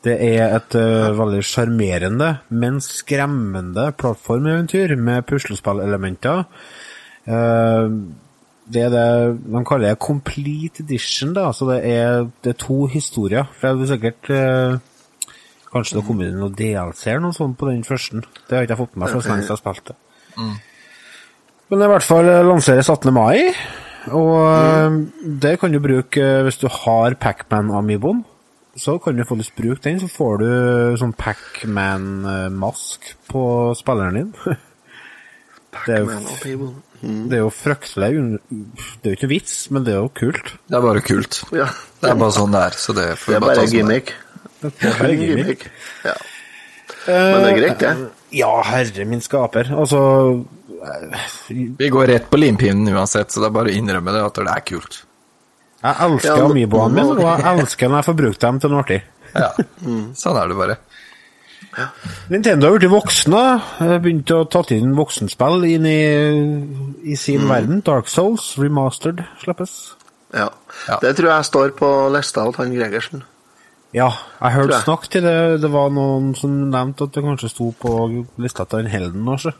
Det 0.03 0.15
er 0.25 0.57
et 0.57 0.75
uh, 0.75 1.11
veldig 1.17 1.43
sjarmerende, 1.45 2.31
men 2.49 2.81
skremmende 2.83 3.91
plattformeventyr 4.01 4.95
med 4.97 5.27
puslespillelementer. 5.29 6.43
Uh, 7.29 7.87
det 8.71 8.85
er 8.87 8.91
det 8.93 9.07
de 9.51 9.63
kaller 9.67 9.91
det 9.91 9.99
complete 10.03 10.83
edition, 10.83 11.33
da. 11.35 11.49
Så 11.55 11.67
det 11.69 11.81
er, 11.87 12.27
det 12.43 12.53
er 12.53 12.59
to 12.61 12.85
historier. 12.91 13.49
For 13.59 13.75
det 13.75 13.87
er 13.87 13.93
sikkert 13.95 14.31
Kanskje 15.71 15.95
det 15.95 16.01
har 16.01 16.07
kommet 16.09 16.33
noen 16.35 16.55
DLC-er 16.57 17.21
noe 17.23 17.35
sånt 17.35 17.55
på 17.59 17.69
den 17.69 17.85
første. 17.87 18.23
Det 18.47 18.57
har 18.57 18.65
ikke 18.65 18.75
jeg 18.75 18.81
fått 18.81 18.97
med 18.97 19.05
meg 19.05 19.13
for 19.13 19.23
så 19.23 19.31
lenge 19.31 19.45
jeg 19.45 19.53
har 19.53 19.61
spilt 19.61 19.91
det. 19.91 19.95
Men 21.71 21.79
det 21.79 21.85
er 21.85 21.87
i 21.87 21.93
hvert 21.93 22.07
fall 22.09 22.27
eh, 22.27 22.43
lanseres 22.43 22.89
18. 22.91 23.13
mai, 23.15 23.53
og 24.11 24.91
mm. 24.91 24.97
det 25.39 25.53
kan 25.61 25.71
du 25.71 25.79
bruke 25.83 26.19
eh, 26.19 26.41
hvis 26.43 26.59
du 26.59 26.67
har 26.67 27.15
Pacman-amiboen. 27.21 28.25
Så 28.75 28.97
kan 29.03 29.15
du 29.15 29.23
faktisk 29.27 29.55
bruke 29.55 29.83
den, 29.83 29.99
så 29.99 30.07
får 30.11 30.43
du 30.43 30.49
sånn 30.99 31.15
Pacman-mask 31.19 33.13
på 33.31 33.45
spilleren 33.79 34.19
din. 34.19 34.35
Det 35.71 35.93
er, 35.95 36.01
jo. 36.03 36.65
Mm. 36.99 37.29
det 37.31 37.37
er 37.37 37.45
jo 37.45 37.51
fryktelig 37.55 38.09
Det 38.51 39.07
er 39.07 39.13
jo 39.13 39.15
ikke 39.15 39.29
vits, 39.31 39.53
men 39.71 39.85
det 39.87 39.93
er 39.93 40.01
jo 40.01 40.09
kult. 40.11 40.51
Det 40.67 40.75
er 40.75 40.83
bare 40.83 41.03
kult. 41.05 41.37
Ja. 41.55 41.69
Det 42.01 42.09
er 42.11 42.17
bare 42.19 42.35
sånn 42.35 42.51
det 42.51 42.63
er. 42.67 42.75
Så 42.75 42.95
det 42.97 43.05
får 43.21 43.31
Det 43.31 43.37
er 43.37 43.45
bare 43.45 43.55
sånn 43.61 43.77
gimmick. 43.77 44.11
Det 44.61 44.91
er 44.93 45.13
gimmick. 45.17 45.67
Ja. 46.05 46.15
Men 47.07 47.37
det 47.43 47.51
er 47.51 47.57
greit, 47.59 47.79
det. 47.81 47.93
Ja, 48.37 48.51
herre 48.63 49.05
min 49.09 49.21
skaper. 49.25 49.71
Altså 49.73 50.01
eh, 50.69 51.23
Vi 51.49 51.89
går 51.89 52.07
rett 52.13 52.27
på 52.29 52.37
limpinnen 52.39 52.91
uansett, 52.93 53.31
så 53.33 53.41
det 53.41 53.49
er 53.49 53.55
bare 53.57 53.71
å 53.73 53.75
innrømme 53.79 54.13
det 54.13 54.21
at 54.27 54.37
det 54.41 54.51
er 54.53 54.65
kult. 54.69 55.01
Jeg 55.81 55.97
elsker 56.05 56.37
Ja, 56.37 56.45
amiboene 56.45 56.93
mine, 56.93 57.15
og 57.17 57.25
jeg 57.25 57.59
elsker 57.63 57.89
når 57.89 57.97
jeg 58.03 58.09
får 58.11 58.17
brukt 58.21 58.43
dem 58.45 58.59
til 58.61 58.69
noe 58.75 58.83
artig. 58.85 58.99
Ja, 59.33 59.49
sånn 60.19 60.37
er 60.37 60.51
det 60.51 60.57
bare. 60.59 60.77
Nintendo 62.29 62.67
har 62.67 62.77
blitt 62.77 62.91
voksne. 62.91 63.41
eh, 63.81 63.97
Begynt 64.03 64.31
å 64.35 64.43
tatt 64.51 64.71
inn 64.75 64.93
voksenspill 64.97 65.63
inn 65.71 65.85
i, 65.87 66.01
i 67.13 67.15
sin 67.17 67.47
verden. 67.49 67.81
Dark 67.87 68.09
Souls 68.11 68.51
Remastered 68.59 69.23
slippes. 69.41 69.95
Ja. 70.35 70.49
Ja. 70.87 70.97
Det 71.01 71.15
tror 71.17 71.31
jeg 71.33 71.47
står 71.49 71.73
på 71.79 71.89
lista 72.13 72.43
til 72.45 72.59
han 72.61 72.75
Gregersen. 72.75 73.23
Ja, 73.93 74.09
jeg 74.41 74.51
hørte 74.55 74.77
snakk 74.85 75.07
til 75.11 75.25
det. 75.25 75.61
Det 75.61 75.69
var 75.73 75.89
noen 75.91 76.29
som 76.39 76.53
nevnte 76.71 77.03
at 77.09 77.11
det 77.17 77.23
kanskje 77.25 77.49
sto 77.51 77.71
på 77.75 77.91
lista 78.39 78.63
til 78.71 78.85
en 78.85 78.91
Helden 78.91 79.27
også. 79.27 79.51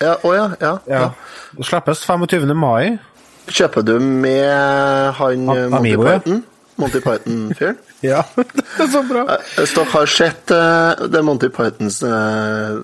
Ja, 0.00 0.14
å 0.24 0.32
ja, 0.34 0.46
ja, 0.60 0.72
Ja. 0.88 1.00
ja. 1.00 1.10
Det 1.58 1.66
slippes 1.68 2.04
25. 2.08 2.54
mai. 2.56 2.98
Kjøper 3.46 3.84
du 3.84 3.98
med 4.00 5.12
han 5.18 5.48
A- 5.50 5.54
eh, 5.56 5.68
Monty 5.68 5.96
Python? 6.00 6.42
Monty 6.80 7.00
Python-fyren? 7.04 7.76
Ja, 8.04 8.22
det 8.36 8.46
er 8.84 8.88
så 8.92 9.00
bra. 9.08 9.22
Eh, 9.36 9.44
Hvis 9.60 9.74
dere 9.76 9.90
har 9.92 10.06
sett 10.12 10.46
det 10.50 11.10
det 11.12 11.22
Monty 11.24 11.48
Pythons 11.48 12.02
eh, 12.04 12.80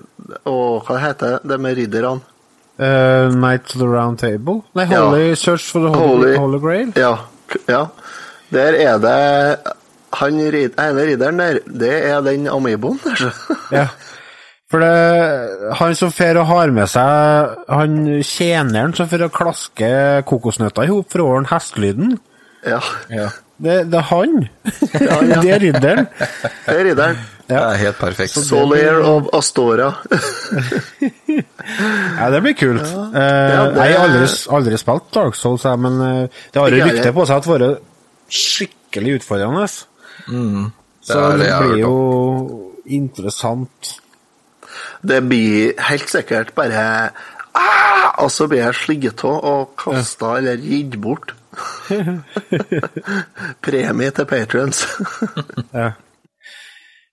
Og 0.49 0.85
hva 0.87 0.97
heter 1.01 1.35
det? 1.35 1.49
Det 1.49 1.57
med 1.61 1.75
ridderne? 1.77 2.21
Uh, 2.81 3.29
Night 3.35 3.67
to 3.69 3.77
the 3.81 3.85
Round 3.89 4.17
Table? 4.21 4.61
Nei, 4.73 4.85
Ja. 4.89 5.03
Holy 5.09 5.35
Search 5.35 5.67
for 5.69 5.81
the 5.83 5.91
Holy, 5.93 6.31
Holy- 6.31 6.37
Holy 6.39 6.59
Grail? 6.63 6.93
Ja, 6.95 7.11
ja. 7.69 7.83
Der 8.49 8.73
er 8.79 8.97
det 8.97 9.73
Han 10.19 10.39
ene 10.39 10.51
ridderen 11.07 11.37
der, 11.39 11.59
det 11.65 11.93
er 12.11 12.21
den 12.25 12.47
amiiboen, 12.51 12.99
altså. 13.05 13.31
Ja. 13.77 13.85
For 14.71 14.79
det, 14.79 15.75
han 15.81 15.95
som 15.99 16.11
fer 16.15 16.37
og 16.39 16.45
har 16.47 16.71
med 16.71 16.87
seg 16.87 17.57
Han 17.67 17.97
tjeneren 18.23 18.93
som 18.95 19.09
fer 19.11 19.25
og 19.25 19.33
klasker 19.35 20.21
kokosnøtter 20.27 20.87
i 20.87 20.91
hop 20.93 21.09
for 21.11 21.23
å 21.25 21.29
ordne 21.35 21.51
hestelyden, 21.51 22.13
Ja, 22.63 22.79
Ja. 23.11 23.27
det, 23.59 23.75
det 23.91 23.99
er 23.99 24.07
han! 24.13 24.37
ja. 25.07 25.19
det 25.43 25.51
er 25.55 25.59
ridderen. 25.65 26.07
det 26.15 26.75
er 26.77 26.83
ridderen. 26.87 27.19
Det 27.51 27.57
er 27.59 27.75
helt 27.81 27.97
perfekt. 27.99 28.37
Solier 28.47 29.01
of 29.03 29.27
Astora. 29.35 29.89
Ja, 32.17 32.29
det 32.31 32.41
blir 32.45 32.53
kult. 32.55 32.81
Eh, 32.81 33.11
det- 33.11 33.75
Jeg 33.75 33.97
har 33.97 34.05
aldri, 34.05 34.27
aldri 34.55 34.77
spilt 34.79 35.11
Dark 35.13 35.35
Souls, 35.35 35.63
men 35.77 36.01
eh, 36.01 36.27
det 36.53 36.59
har 36.61 36.69
jo 36.69 36.85
rykte 36.85 37.11
på 37.13 37.25
seg 37.27 37.37
at 37.37 37.43
det 37.43 37.51
har 37.51 37.59
vært 37.59 37.81
skikkelig 38.31 39.19
utfordrende. 39.19 39.67
Så 39.67 39.85
er 41.17 41.37
det, 41.37 41.39
det 41.39 41.47
jeg 41.49 41.55
har 41.55 41.67
blir 41.67 41.81
jo 41.81 41.95
interessant. 42.85 43.93
Det 45.01 45.19
blir 45.25 45.73
helt 45.89 46.09
sikkert 46.09 46.53
bare 46.55 46.83
ah! 47.57 48.11
Og 48.21 48.29
så 48.31 48.47
blir 48.47 48.63
jeg 48.65 48.77
sligget 48.77 49.23
av 49.25 49.39
og 49.47 49.73
kasta 49.79 50.37
eller 50.37 50.61
gitt 50.61 50.99
bort. 51.01 51.33
Premie 53.65 54.15
til 54.15 54.29
patrons. 54.29 54.85
Ja. 55.73 55.91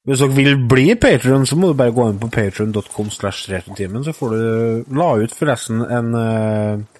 Hvis 0.09 0.23
dere 0.23 0.33
vil 0.33 0.55
bli 0.69 0.95
Patron, 0.97 1.43
så 1.47 1.57
må 1.61 1.69
du 1.69 1.77
bare 1.77 1.93
gå 1.93 2.07
inn 2.09 2.21
på 2.21 2.31
patron.com 2.33 3.11
slash 3.13 3.51
retrotimen, 3.53 4.01
så 4.07 4.15
får 4.17 4.31
du 4.33 4.95
la 4.97 5.09
ut 5.21 5.35
forresten 5.37 5.83
en, 5.85 6.15
uh, 6.17 6.98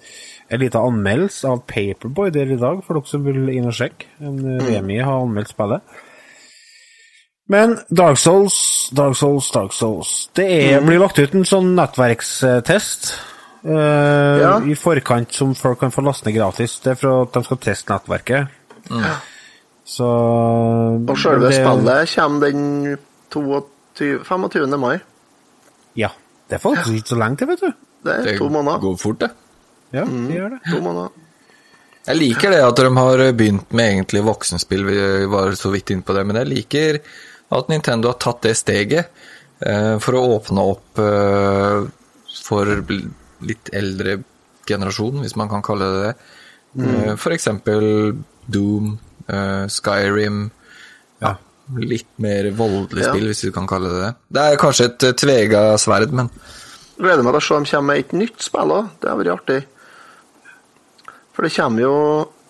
en 0.49 0.59
liten 0.59 0.81
anmeldelse 0.81 1.47
av 1.47 1.59
Paperboy 1.69 2.31
der 2.33 2.51
i 2.53 2.57
dag, 2.59 2.79
for 2.85 2.97
dere 2.97 3.09
som 3.09 3.25
vil 3.25 3.49
inn 3.53 3.67
og 3.69 3.75
sjekke. 3.77 4.07
En 4.25 4.39
Remi 4.65 4.97
har 4.99 5.21
anmeldt 5.23 5.51
spillet. 5.53 5.81
Men 7.49 7.77
Dark 7.89 8.17
Souls, 8.21 8.89
Dark 8.93 9.15
Souls, 9.17 9.47
Dark 9.49 9.73
Souls 9.73 10.29
Det 10.37 10.45
er, 10.45 10.83
blir 10.85 10.99
lagt 11.01 11.17
ut 11.17 11.33
en 11.33 11.47
sånn 11.49 11.71
nettverkstest 11.77 13.07
uh, 13.65 14.37
Ja. 14.37 14.51
i 14.61 14.75
forkant 14.77 15.33
som 15.33 15.55
folk 15.57 15.79
kan 15.81 15.93
få 15.93 16.03
laste 16.05 16.29
ned 16.29 16.37
gratis. 16.37 16.77
Det 16.83 16.93
er 16.93 16.99
for 17.01 17.23
at 17.25 17.33
de 17.33 17.43
skal 17.47 17.61
teste 17.65 17.93
nettverket. 17.93 18.53
Så 19.89 20.05
Og 20.05 21.15
selve 21.17 21.49
spillet 21.53 22.13
kommer 22.13 22.53
den 22.53 22.97
22, 23.33 24.19
25. 24.29 24.77
mai. 24.77 24.99
Ja. 25.97 26.09
Det 26.49 26.57
er 26.57 26.61
faktisk 26.63 26.95
ikke 26.97 27.13
så 27.13 27.17
lenge 27.21 27.37
til, 27.41 27.47
vet 27.49 27.61
du. 27.61 27.71
Det 28.05 28.13
er 28.15 28.37
to 28.37 28.47
måneder. 28.49 28.79
går 28.81 28.95
fort, 28.97 29.19
det. 29.21 29.29
Ja, 29.95 30.03
det 30.05 30.35
gjør 30.37 30.49
det. 30.55 30.59
To 30.69 30.81
måneder. 30.85 31.09
Jeg 32.09 32.17
liker 32.17 32.53
det 32.53 32.61
at 32.65 32.79
de 32.79 32.89
har 32.95 33.23
begynt 33.37 33.73
med 33.75 33.91
egentlig 33.93 34.21
voksenspill, 34.25 34.85
vi 34.87 34.97
var 35.29 35.51
så 35.59 35.69
vidt 35.73 35.91
inne 35.93 36.05
på 36.05 36.15
det, 36.17 36.23
men 36.25 36.39
jeg 36.39 36.49
liker 36.49 36.99
at 37.51 37.69
Nintendo 37.69 38.09
har 38.13 38.17
tatt 38.21 38.41
det 38.45 38.55
steget 38.57 39.09
eh, 39.65 39.97
for 40.01 40.17
å 40.17 40.23
åpne 40.37 40.63
opp 40.73 41.01
eh, 41.03 41.89
for 42.45 42.71
litt 43.45 43.69
eldre 43.73 44.19
generasjon, 44.69 45.21
hvis 45.23 45.35
man 45.39 45.49
kan 45.51 45.61
kalle 45.65 45.89
det 45.93 46.01
det. 46.07 46.13
Eh, 46.85 47.13
for 47.19 47.33
eksempel 47.35 48.15
Doom, 48.49 48.95
eh, 49.27 49.65
Skyrim, 49.69 50.49
Ja. 51.21 51.35
litt 51.77 52.07
mer 52.17 52.49
voldelig 52.57 53.03
Ja. 53.05 53.11
spill, 53.13 53.27
hvis 53.29 53.41
du 53.45 53.51
kan 53.51 53.67
kalle 53.67 53.89
det 53.93 54.01
det. 54.05 54.13
Det 54.33 54.41
er 54.53 54.57
kanskje 54.57 54.85
et 54.85 55.17
tvega 55.17 55.77
sverd, 55.77 56.11
men 56.11 56.29
Gleder 56.99 57.23
meg 57.23 57.31
til 57.33 57.39
å 57.39 57.47
se 57.47 57.55
om 57.55 57.63
de 57.63 57.69
kommer 57.71 57.93
med 57.93 57.99
et 58.05 58.11
nytt 58.13 58.41
spill 58.43 58.71
òg. 58.75 58.87
Det 58.99 59.07
har 59.09 59.17
vært 59.17 59.33
artig. 59.39 59.65
For 61.39 61.47
det 61.47 61.55
kommer 61.55 61.81
jo 61.85 61.95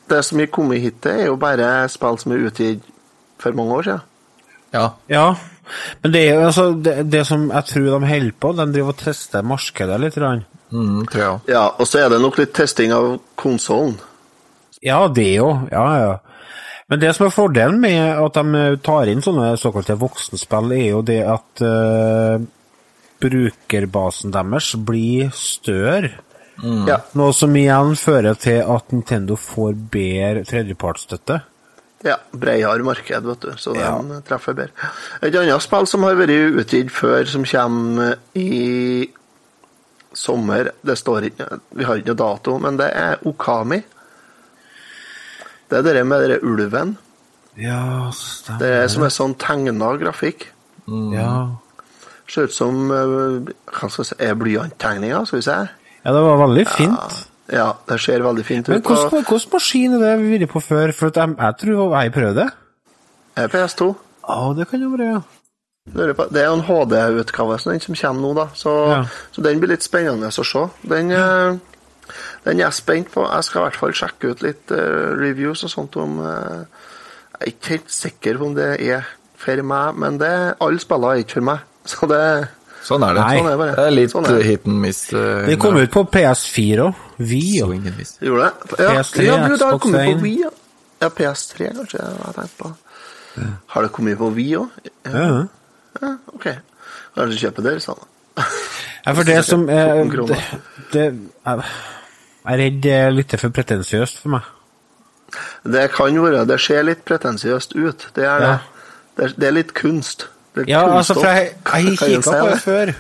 Det 0.10 0.24
som 0.26 0.40
har 0.42 0.48
kommet 0.50 0.82
hit 0.82 0.96
til, 1.04 1.12
er 1.12 1.28
jo 1.28 1.36
bare 1.38 1.86
spill 1.94 2.16
som 2.18 2.32
er 2.34 2.48
utgitt 2.50 2.86
for 3.38 3.54
mange 3.54 3.76
år 3.76 3.84
siden. 3.86 4.06
ja. 4.74 4.88
Ja, 5.08 5.36
men 6.02 6.14
det 6.14 6.22
er 6.24 6.34
jo 6.34 6.46
altså 6.48 6.64
det, 6.74 7.12
det 7.12 7.28
som 7.28 7.52
jeg 7.52 7.66
tror 7.70 8.00
de 8.00 8.08
holder 8.10 8.32
på, 8.40 8.52
de 8.58 8.66
driver 8.74 8.90
og 8.90 8.98
tester 8.98 9.46
markedet 9.46 10.00
litt. 10.02 10.18
Mm, 10.72 11.06
tror 11.06 11.22
jeg. 11.22 11.40
Ja, 11.54 11.68
og 11.78 11.86
så 11.88 12.00
er 12.00 12.10
det 12.10 12.22
nok 12.24 12.40
litt 12.42 12.56
testing 12.58 12.92
av 12.96 13.20
konsollen. 13.38 14.00
Ja, 14.82 15.08
det 15.08 15.28
jo. 15.36 15.52
Ja, 15.70 15.86
ja. 16.02 16.16
Men 16.90 17.04
det 17.04 17.14
som 17.16 17.28
er 17.28 17.36
fordelen 17.36 17.78
med 17.84 18.02
at 18.18 18.34
de 18.42 18.64
tar 18.82 19.12
inn 19.12 19.22
sånne 19.22 19.52
såkalte 19.62 20.00
voksenspill, 20.02 20.72
er 20.74 20.88
jo 20.88 21.04
det 21.06 21.20
at 21.22 21.62
uh, 21.62 22.42
brukerbasen 23.22 24.34
deres 24.34 24.72
blir 24.90 25.30
større. 25.38 26.16
Ja. 26.88 27.00
Noe 27.16 27.34
som 27.36 27.56
igjen 27.56 27.96
fører 28.00 28.36
til 28.40 28.60
at 28.64 28.92
Nintendo 28.92 29.38
får 29.40 29.78
bedre 29.94 30.44
tredjepartsstøtte. 30.48 31.40
Ja, 32.08 32.16
bredere 32.32 32.84
marked, 32.88 33.26
vet 33.28 33.42
du, 33.44 33.50
så 33.60 33.74
den 33.76 34.12
treffer 34.28 34.56
bedre. 34.56 34.92
Et 35.22 35.36
annet 35.36 35.64
spill 35.64 35.88
som 35.90 36.06
har 36.08 36.16
vært 36.20 36.32
utgitt 36.32 36.92
før, 36.96 37.26
som 37.28 37.44
kommer 37.48 38.20
i 38.40 39.10
sommer 40.16 40.72
Det 40.82 40.96
står 40.98 41.28
ikke 41.28 41.46
Vi 41.78 41.86
har 41.86 42.00
ikke 42.00 42.10
noe 42.10 42.18
dato, 42.18 42.56
men 42.58 42.80
det 42.80 42.88
er 42.98 43.20
Okami. 43.30 43.78
Det 45.70 45.78
er 45.78 46.00
det 46.00 46.06
med 46.08 46.24
den 46.32 46.40
ulven. 46.42 46.96
Ja, 47.60 48.10
stemmer. 48.16 48.60
Det 48.64 48.70
er 48.80 48.88
som 48.90 49.04
en 49.06 49.14
sånn 49.14 49.36
tegna 49.38 49.92
grafikk. 50.02 50.48
Ja. 51.14 51.34
Ser 52.30 52.48
ut 52.50 52.54
som 52.56 52.90
eh, 52.94 53.52
Hva 53.70 53.90
skal 53.90 54.02
jeg 54.02 54.10
si 54.10 54.16
Er 54.26 54.38
blyanttegninger, 54.40 55.28
skal 55.30 55.42
vi 55.42 55.46
se. 55.46 55.58
Ja, 56.04 56.14
det 56.16 56.22
var 56.26 56.38
veldig 56.46 56.68
fint. 56.68 57.18
Ja, 57.50 57.72
det 57.90 57.98
ser 58.04 58.22
veldig 58.22 58.46
fint 58.46 58.70
ut. 58.70 58.76
Men 58.76 58.84
hvordan 59.26 59.50
maskin 59.54 59.96
er 59.98 60.04
det 60.04 60.14
vi 60.22 60.38
vært 60.38 60.52
på 60.52 60.62
før? 60.62 60.94
For 60.94 61.10
at 61.10 61.18
jeg, 61.18 61.36
jeg 61.40 61.58
tror 61.64 61.96
jeg 61.98 62.14
prøvde 62.14 62.44
det. 62.44 62.50
er 63.36 63.52
PS2. 63.54 63.90
Ja, 64.30 64.54
det 64.58 64.68
kan 64.70 64.84
jo 64.84 64.90
være, 64.94 65.08
ja. 65.16 65.22
Det 65.90 66.38
er 66.38 66.46
jo 66.46 66.58
en 66.60 66.66
HD-utgave 66.68 67.58
som 67.58 67.96
kommer 67.98 68.22
nå, 68.22 68.34
da. 68.38 68.48
Så, 68.54 68.74
Ja. 68.92 69.04
så 69.34 69.42
den 69.42 69.60
blir 69.60 69.74
litt 69.74 69.84
spennende 69.86 70.30
å 70.30 70.46
se. 70.46 70.68
Den, 70.86 71.10
ja. 71.10 71.58
den 72.46 72.60
er 72.60 72.68
jeg 72.68 72.78
spent 72.78 73.10
på. 73.12 73.26
Jeg 73.26 73.48
skal 73.48 73.62
i 73.62 73.66
hvert 73.66 73.80
fall 73.82 73.96
sjekke 73.98 74.34
ut 74.34 74.44
litt 74.46 74.70
uh, 74.76 75.16
reviews 75.18 75.64
og 75.66 75.74
sånt 75.74 75.98
om 75.98 76.20
uh, 76.22 76.62
Jeg 77.40 77.42
er 77.42 77.52
ikke 77.54 77.74
helt 77.74 77.92
sikker 77.96 78.38
på 78.38 78.46
om 78.52 78.56
det 78.58 78.70
er 78.86 79.10
for 79.40 79.62
meg, 79.64 79.96
men 79.96 80.20
det, 80.22 80.34
alle 80.62 80.80
spiller 80.84 81.16
er 81.16 81.24
ikke 81.24 81.40
for 81.40 81.50
meg. 81.50 81.66
Så 81.90 82.06
det 82.12 82.24
Sånn 82.86 83.04
er 83.06 83.18
det. 83.18 83.24
Nei. 83.26 83.38
Sånn 83.38 83.48
er 83.48 83.52
det 83.56 83.60
bare. 83.62 83.76
Det 83.76 83.86
er 83.86 83.96
litt 83.96 84.14
Sånn 84.14 84.28
er 84.30 84.38
det. 84.38 84.46
hit 84.48 84.68
and 84.68 84.82
miss. 84.84 85.02
Uh, 85.14 85.46
Det 85.50 85.58
kom 85.62 85.78
ut 85.78 85.92
på 85.94 86.04
PS4 86.16 86.86
òg. 86.88 87.06
Vi 87.20 87.44
miss. 87.98 88.16
Gjorde 88.24 88.50
det? 88.50 88.80
Ja, 88.80 88.92
PS3, 88.96 89.26
ja, 89.28 89.38
du, 89.48 89.56
det 89.58 89.68
har 89.68 89.80
kommet 89.84 90.12
på. 90.14 90.24
Wii, 90.24 90.36
ja. 90.46 90.52
ja. 91.04 91.10
PS3, 91.20 91.72
kanskje. 91.76 92.00
jeg 92.00 92.24
har 92.26 92.38
tenkt 92.40 92.58
på. 92.62 92.74
Har 93.76 93.86
det 93.86 93.92
kommet 93.96 94.18
på 94.20 94.32
Wii 94.36 94.56
òg? 94.62 94.92
ja. 95.06 95.30
Ja, 96.00 96.14
ok. 96.34 96.46
Kanskje 97.18 97.40
kjøpe 97.48 97.66
det 97.66 97.80
sånn. 97.84 98.08
Ja, 99.06 99.14
for 99.16 99.24
det 99.24 99.38
som 99.48 99.62
er 99.72 100.02
det, 100.12 100.36
det, 100.92 101.04
Jeg 101.48 101.62
er 102.52 102.58
redd 102.60 102.80
det 102.84 102.92
er 102.94 103.14
litt 103.16 103.32
for 103.40 103.54
pretensiøst 103.56 104.20
for 104.22 104.34
meg. 104.36 104.50
Det 105.64 105.86
kan 105.96 106.18
være. 106.20 106.44
Det 106.50 106.58
ser 106.62 106.84
litt 106.84 107.06
pretensiøst 107.08 107.78
ut. 107.80 108.10
Det 108.16 108.26
er 108.28 108.44
det. 108.44 108.50
Ja. 108.52 108.58
Det, 109.16 109.24
er, 109.24 109.34
det 109.40 109.48
er 109.48 109.56
litt 109.56 109.72
kunst. 109.78 110.28
Ja, 110.68 110.82
altså, 110.98 111.14
for 111.16 111.28
jeg, 111.30 111.54
jeg 111.66 111.98
kikka 112.00 112.34
på 112.42 112.50
det 112.50 112.60
før. 112.64 112.92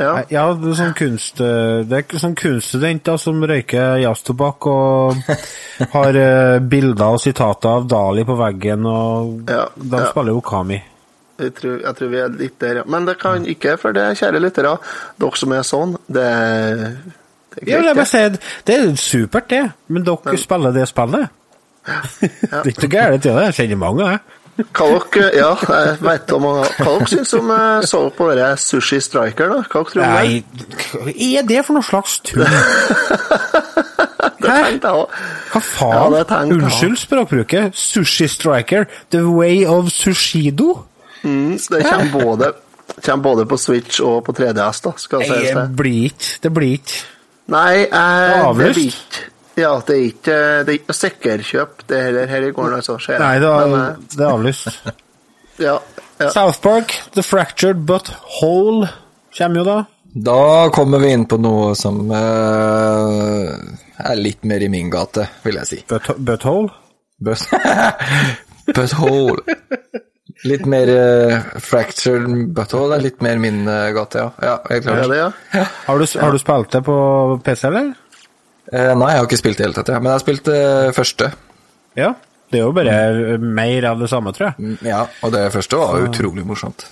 Ja. 0.00 0.12
Ja, 0.32 0.44
det 0.56 0.70
er 0.72 0.78
sånn 0.78 0.94
kunst... 0.96 1.40
Det 1.40 1.98
er 1.98 2.20
sånn 2.20 2.36
kunststudenter 2.38 3.18
som 3.20 3.42
røyker 3.44 3.98
jazztobakk 4.00 4.68
og 4.70 5.18
har 5.94 6.18
eh, 6.18 6.60
bilder 6.64 7.18
og 7.18 7.20
sitater 7.20 7.68
av 7.76 7.88
Dali 7.90 8.24
på 8.28 8.36
veggen, 8.40 8.88
og 8.88 9.50
Ja, 9.52 9.66
de 9.76 10.00
ja. 10.00 10.08
spiller 10.08 10.38
Okami. 10.40 10.80
Jeg, 11.42 11.54
tror, 11.58 11.78
jeg 11.82 11.98
tror 11.98 12.12
vi 12.12 12.20
er 12.22 12.34
litt 12.38 12.56
der, 12.62 12.80
ja. 12.80 12.86
Men 12.88 13.08
det 13.08 13.18
kan 13.20 13.44
ikke, 13.48 13.76
for 13.80 13.96
det, 13.96 14.06
kjære 14.20 14.40
lyttere, 14.40 14.76
dere 15.20 15.40
som 15.42 15.54
er 15.56 15.64
sånn, 15.66 15.94
det, 16.06 16.26
det 17.52 17.62
er 17.62 17.68
Ja, 17.68 17.80
greit, 17.82 17.88
ja, 17.90 17.94
det. 18.00 18.08
sier, 18.08 18.36
det 18.68 18.78
er 18.78 18.92
supert, 19.00 19.48
det, 19.52 19.62
men 19.92 20.06
dere 20.08 20.38
spiller 20.40 20.76
det 20.76 20.88
spillet. 20.88 21.28
det 22.22 22.60
er 22.62 22.70
ikke 22.72 22.88
gærent 22.92 23.24
det. 23.26 23.32
Jeg 23.50 23.58
kjenner 23.58 23.80
mange, 23.80 24.08
jeg. 24.14 24.40
Hva 24.52 24.86
dere, 25.14 25.30
ja, 25.32 25.52
jeg 25.56 25.94
vet 26.04 26.32
om 26.36 26.42
hva 26.44 26.66
dere 26.76 27.06
syns 27.08 27.30
om 27.38 27.48
så 27.88 28.02
på 28.12 28.26
dere 28.34 28.50
Sushi 28.60 28.98
Striker, 29.00 29.48
da? 29.48 29.62
Hva 29.64 29.80
dere 29.80 29.88
tror 29.88 30.02
dere? 30.02 30.12
Nei, 30.12 31.24
er 31.38 31.46
det 31.48 31.62
for 31.64 31.78
noe 31.78 31.86
slags 31.86 32.18
tull? 32.28 32.44
Også. 34.42 35.06
Hva 35.52 35.54
Ja, 35.54 35.60
faen? 35.62 36.16
jeg. 36.18 36.52
Unnskyld 36.58 36.98
språkbruket. 37.00 37.74
Sushi 37.78 38.28
Striker, 38.28 38.84
The 39.14 39.22
Way 39.28 39.64
of 39.66 39.88
Sushido? 39.92 40.82
Mm, 41.22 41.56
det 41.70 41.82
kommer 41.86 42.10
både, 42.24 42.52
kommer 43.04 43.22
både 43.22 43.46
på 43.46 43.56
Switch 43.60 44.00
og 44.02 44.24
på 44.26 44.32
3DS, 44.36 44.82
da, 44.84 44.92
skal 44.98 45.22
jeg 45.22 45.28
si 45.48 45.54
det. 45.54 45.66
blir 45.78 46.08
ikke. 46.10 46.32
Det 46.42 46.52
blir 46.56 46.72
ikke. 46.80 47.02
Nei, 47.52 47.84
eh, 47.86 48.48
det 48.58 48.72
blir 48.74 48.88
ikke 48.90 49.28
Ja, 49.58 49.72
det 49.86 49.94
er 49.94 50.04
ikke 50.08 50.36
det 50.64 50.70
er 50.70 50.76
ikke 50.78 50.92
noe 50.92 50.98
sikkerkjøp, 50.98 51.86
det 51.90 52.02
heller 52.06 52.30
her 52.30 52.46
i 52.46 52.52
gården, 52.56 52.76
altså. 52.80 52.98
ser 53.02 53.18
jeg. 53.18 53.22
Nei, 53.22 53.34
det 53.42 53.48
er, 53.50 53.72
Men, 53.72 53.80
eh, 53.80 54.12
det 54.16 54.24
er 54.24 54.30
avlyst. 54.30 54.68
ja, 55.66 55.78
ja. 56.22 56.30
South 56.32 56.62
Park, 56.64 56.94
The 57.16 57.24
Fractured 57.26 57.82
But 57.88 58.12
Whole 58.40 58.88
kommer 59.36 59.62
jo 59.62 59.66
da. 59.68 59.78
Da 60.12 60.68
kommer 60.74 61.00
vi 61.00 61.12
inn 61.16 61.24
på 61.28 61.38
noe 61.40 61.72
som 61.76 62.02
uh, 62.12 63.52
er 63.96 64.18
litt 64.20 64.44
mer 64.44 64.64
i 64.64 64.68
min 64.72 64.90
gate, 64.92 65.24
vil 65.44 65.56
jeg 65.62 65.70
si. 65.70 65.78
But, 65.88 66.10
butthole? 66.20 66.68
But, 67.22 67.44
butthole. 68.76 69.40
Litt 70.42 70.64
mer 70.66 70.88
uh, 70.90 71.34
fractured 71.62 72.24
butthole 72.56 72.96
er 72.96 73.02
litt 73.04 73.20
mer 73.22 73.38
min 73.38 73.60
uh, 73.68 73.92
gate, 73.94 74.18
ja. 74.18 74.30
Ja, 74.42 74.54
jeg 74.72 74.82
Er 74.90 75.02
ja, 75.04 75.08
det, 75.08 75.18
ja? 75.20 75.66
Har 75.86 76.00
du, 76.00 76.06
har 76.18 76.34
du 76.34 76.40
spilt 76.42 76.72
det 76.74 76.80
på 76.88 76.96
PC, 77.46 77.68
eller? 77.68 77.92
Eh, 78.72 78.92
nei, 78.96 79.08
jeg 79.12 79.20
har 79.20 79.26
ikke 79.28 79.38
spilt 79.40 79.58
det 79.60 79.66
hele 79.66 79.76
tatt, 79.76 79.88
ja. 79.92 79.98
men 80.00 80.08
jeg 80.10 80.16
har 80.18 80.22
spilt 80.24 80.44
det 80.48 80.94
første. 80.96 81.30
Ja. 81.98 82.12
Det 82.52 82.60
er 82.60 82.64
jo 82.66 82.72
bare 82.76 83.38
mer 83.40 83.84
av 83.90 84.00
det 84.00 84.08
samme, 84.12 84.32
tror 84.36 84.50
jeg. 84.50 84.58
Mm, 84.64 84.78
Ja, 84.88 85.06
og 85.24 85.32
det 85.32 85.46
første 85.52 85.76
var 85.80 86.02
utrolig 86.06 86.44
morsomt. 86.48 86.86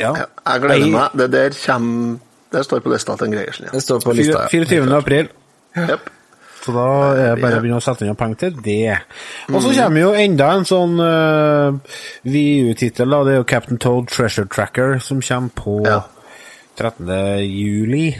Ja. 0.00 0.10
Ja, 0.16 0.26
Jeg 0.52 0.60
gleder 0.66 0.90
meg. 0.92 1.14
Det 1.16 1.30
der 1.32 1.54
kommer 1.66 2.18
Det 2.52 2.60
står 2.66 2.80
på 2.84 2.90
lista 2.92 3.16
til 3.16 3.26
en 3.26 3.32
Greiersen, 3.32 3.64
ja. 3.66 3.70
Det 3.72 3.82
står 3.82 4.00
på 4.04 4.12
lista. 4.16 4.42
ja. 4.44 4.48
24. 4.48 4.96
april. 4.96 5.28
Yep. 5.76 6.10
Så 6.66 6.72
da 6.74 6.84
er 7.14 7.34
det 7.34 7.42
bare 7.42 7.58
å 7.58 7.62
begynne 7.62 7.78
å 7.80 7.84
sette 7.84 8.06
inn 8.06 8.16
penger 8.18 8.38
til 8.40 8.54
det. 8.64 8.96
Og 9.52 9.60
så 9.62 9.72
kommer 9.76 10.00
jo 10.00 10.12
enda 10.18 10.48
en 10.56 10.64
sånn 10.66 10.94
uh, 11.00 11.76
VU-tittel, 12.24 13.10
da. 13.12 13.20
Det 13.26 13.32
er 13.34 13.40
jo 13.40 13.44
Captain 13.50 13.78
Toad 13.82 14.08
Treasure 14.10 14.48
Tracker, 14.50 14.98
som 15.04 15.20
kommer 15.22 15.50
på 15.54 15.76
Ja. 15.86 16.00
13. 16.76 17.06
juli. 17.46 18.16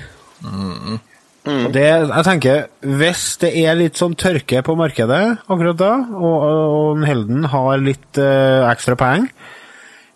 Og 1.47 1.69
det, 1.75 1.85
jeg 1.87 2.25
tenker, 2.27 2.65
hvis 2.99 3.25
det 3.43 3.53
er 3.63 3.77
litt 3.79 3.99
sånn 4.01 4.17
tørke 4.19 4.65
på 4.67 4.75
markedet 4.79 5.21
akkurat 5.47 5.79
da, 5.79 5.93
og, 6.19 6.47
og 6.47 7.05
Helden 7.07 7.47
har 7.53 7.79
litt 7.79 8.19
uh, 8.19 8.67
ekstra 8.71 8.97
penger, 8.99 9.29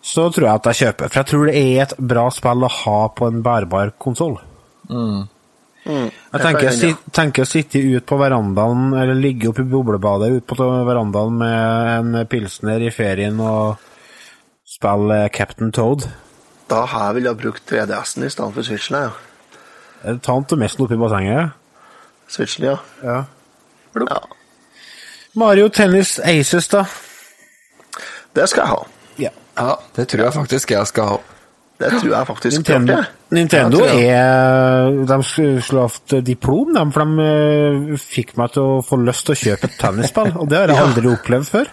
så 0.03 0.27
tror 0.33 0.47
jeg 0.49 0.59
at 0.59 0.69
jeg 0.71 0.79
kjøper. 0.81 1.11
For 1.13 1.21
jeg 1.21 1.29
tror 1.31 1.51
det 1.51 1.61
er 1.61 1.83
et 1.85 1.95
bra 2.13 2.25
spill 2.35 2.67
å 2.67 2.73
ha 2.81 2.97
på 3.15 3.29
en 3.31 3.43
bærbar 3.47 3.93
konsoll. 4.01 4.41
Mm, 4.91 6.09
Jeg 6.35 6.43
tenker, 6.43 6.73
si, 6.77 6.91
tenker 7.15 7.47
å 7.47 7.49
sitte 7.49 7.81
ut 7.81 8.09
på 8.09 8.19
verandaen, 8.21 8.91
eller 8.97 9.17
ligge 9.17 9.53
oppe 9.53 9.63
i 9.63 9.71
boblebadet 9.71 10.33
ut 10.35 10.49
på 10.51 10.59
verandaen 10.59 11.39
med 11.41 11.95
en 11.95 12.27
pilsner 12.33 12.83
i 12.85 12.91
ferien 12.95 13.39
og 13.45 13.79
spille 14.69 15.23
Captain 15.37 15.71
Toad. 15.75 16.09
Da 16.71 16.85
har 16.91 17.11
jeg 17.11 17.21
villet 17.21 17.41
brukt 17.41 17.65
3DS-en 17.71 18.27
i 18.27 18.31
stedet 18.33 18.55
for 18.57 18.67
Switchen. 18.67 18.99
Ja. 19.07 19.30
Eller 20.05 20.19
Ta 20.25 20.33
den 20.39 20.45
til 20.49 20.59
mesten 20.59 20.85
oppi 20.87 20.97
bassenget. 21.01 21.51
Switchen, 22.31 22.65
ja. 22.71 22.77
Ja. 23.05 23.19
ja. 24.01 24.21
Mario 25.35 25.69
Tennis 25.69 26.19
Aces, 26.25 26.69
da. 26.73 26.85
Det 28.35 28.47
skal 28.49 28.63
jeg 28.65 28.71
ha. 28.71 28.81
Ja. 29.19 29.31
Ja, 29.59 29.75
det 29.97 30.07
tror 30.09 30.25
jeg 30.25 30.33
faktisk 30.35 30.71
jeg 30.71 30.87
skal 30.87 31.05
ha. 31.15 31.19
Det 31.81 31.89
tror 31.97 32.11
jeg 32.13 32.27
faktisk 32.29 32.57
Nintendo, 32.59 32.93
klart, 32.93 33.07
jeg. 33.31 33.37
Nintendo 33.39 33.79
Ja, 33.81 33.93
jeg. 33.97 34.09
er 34.13 35.07
De 35.09 35.17
skulle 35.65 35.87
hatt 35.87 36.15
diplom, 36.27 36.75
de, 36.77 36.83
for 36.93 37.05
de 37.09 37.25
eh, 37.25 37.99
fikk 38.03 38.35
meg 38.37 38.53
til 38.53 38.63
å 38.63 38.81
få 38.85 38.99
lyst 39.01 39.25
til 39.27 39.33
å 39.37 39.41
kjøpe 39.41 39.71
et 39.71 39.79
tennisball. 39.81 40.33
Og 40.37 40.49
det 40.51 40.59
har 40.61 40.69
jeg 40.75 40.77
Ja. 40.81 40.85
aldri 40.87 41.13
opplevd 41.15 41.49
før. 41.49 41.71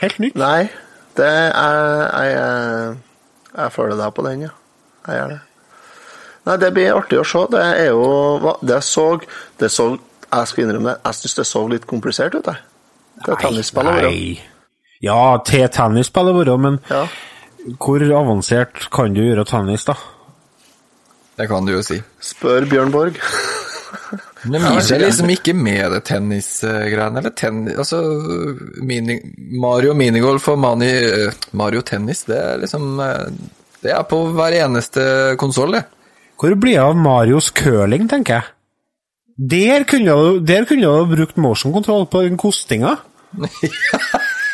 Helt 0.00 0.18
nytt. 0.24 0.34
Nei, 0.40 0.68
det 1.20 1.28
er 1.30 1.52
Jeg, 1.54 2.32
jeg, 2.32 2.96
jeg 3.58 3.72
føler 3.76 4.00
deg 4.00 4.14
på 4.16 4.24
den, 4.26 4.46
ja. 4.48 4.54
Jeg 5.06 5.20
gjør 5.20 5.34
det. 5.34 5.40
Nei, 6.44 6.56
det 6.60 6.70
blir 6.76 6.92
artig 6.92 7.18
å 7.20 7.24
se. 7.24 7.44
Det 7.52 7.60
er 7.64 7.86
jo 7.88 8.56
Det 8.60 8.68
Det 8.74 8.80
så, 8.84 9.06
det 9.58 9.70
så 9.72 9.86
Jeg 10.30 10.50
skal 10.50 10.64
innrømme 10.64 10.92
det, 10.92 11.00
jeg 11.04 11.14
syns 11.20 11.34
det 11.38 11.46
så 11.46 11.62
litt 11.70 11.86
komplisert 11.86 12.34
ut, 12.34 12.46
jeg. 12.46 12.56
Det 13.24 13.36
tennisspillet 13.40 14.02
vårt. 14.02 14.42
Ja, 15.04 15.20
til 15.46 15.68
tennisspillet 15.68 16.34
vårt, 16.34 16.60
men 16.60 16.80
Ja. 16.90 17.06
hvor 17.78 18.02
avansert 18.02 18.90
kan 18.90 19.14
du 19.14 19.20
gjøre 19.22 19.46
tennis, 19.46 19.84
da? 19.84 19.94
Det 21.38 21.48
kan 21.48 21.64
du 21.66 21.72
jo 21.72 21.82
si. 21.82 22.02
Spør 22.20 22.66
Bjørn 22.68 22.90
Borg. 22.92 23.16
Men 24.44 24.60
de 24.60 24.70
gir 24.74 24.80
seg 24.84 25.00
liksom 25.00 25.30
ikke 25.32 25.54
med 25.56 25.92
det 25.94 26.02
tennisgreiene, 26.04 27.20
eller 27.20 27.32
tennis 27.38 27.78
Altså, 27.80 28.00
mini, 28.84 29.16
Mario 29.56 29.94
minigolf 29.96 30.48
og 30.52 30.58
Mani, 30.60 30.90
eh, 30.90 31.32
Mario 31.56 31.80
tennis, 31.86 32.24
det 32.28 32.36
er 32.36 32.60
liksom 32.60 33.00
eh, 33.00 33.30
Det 33.80 33.94
er 33.94 34.02
på 34.10 34.18
hver 34.36 34.56
eneste 34.58 35.06
konsoll, 35.40 35.78
det. 35.78 35.84
Hvor 36.40 36.54
blir 36.60 36.76
det 36.76 36.82
av 36.82 36.96
Marios 36.98 37.50
curling, 37.54 38.08
tenker 38.10 38.40
jeg? 38.40 38.50
Der 39.34 39.84
kunne 39.90 40.14
du, 40.14 40.40
der 40.46 40.66
kunne 40.68 40.86
du 40.86 41.16
brukt 41.16 41.36
motion 41.36 41.72
control 41.74 42.06
på 42.06 42.22
den 42.26 42.38
kostinga. 42.40 42.96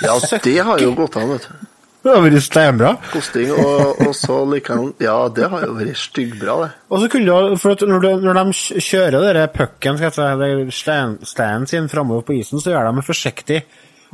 Ja, 0.01 0.15
det 0.41 0.55
har 0.65 0.81
jo 0.81 0.95
gått 0.97 1.19
an, 1.21 1.29
vet 1.35 1.43
du. 1.45 1.67
Det 2.01 2.13
har 2.15 2.23
vært 2.25 2.41
steinbra. 2.41 2.95
Kosting, 3.13 3.51
og, 3.53 3.99
og 4.01 4.15
så 4.17 4.39
likevel 4.49 4.95
Ja, 5.05 5.17
det 5.37 5.51
har 5.53 5.67
jo 5.67 5.75
vært 5.77 5.99
styggbra, 6.01 6.55
det. 6.63 6.69
Og 6.89 7.03
så 7.03 7.11
kunne 7.13 7.29
du, 7.29 7.59
for 7.61 7.85
når, 7.91 8.07
du, 8.07 8.25
når 8.25 8.39
de 8.39 8.81
kjører 8.87 9.37
den 9.37 9.53
pucken, 9.53 10.01
skal 10.01 10.09
jeg 10.09 10.71
si, 10.73 10.87
steinen 11.35 11.69
sin 11.69 11.91
framover 11.93 12.25
på 12.25 12.39
isen, 12.39 12.63
så 12.63 12.73
gjør 12.73 12.89
de 12.89 13.03
det 13.03 13.05
forsiktig. 13.05 13.61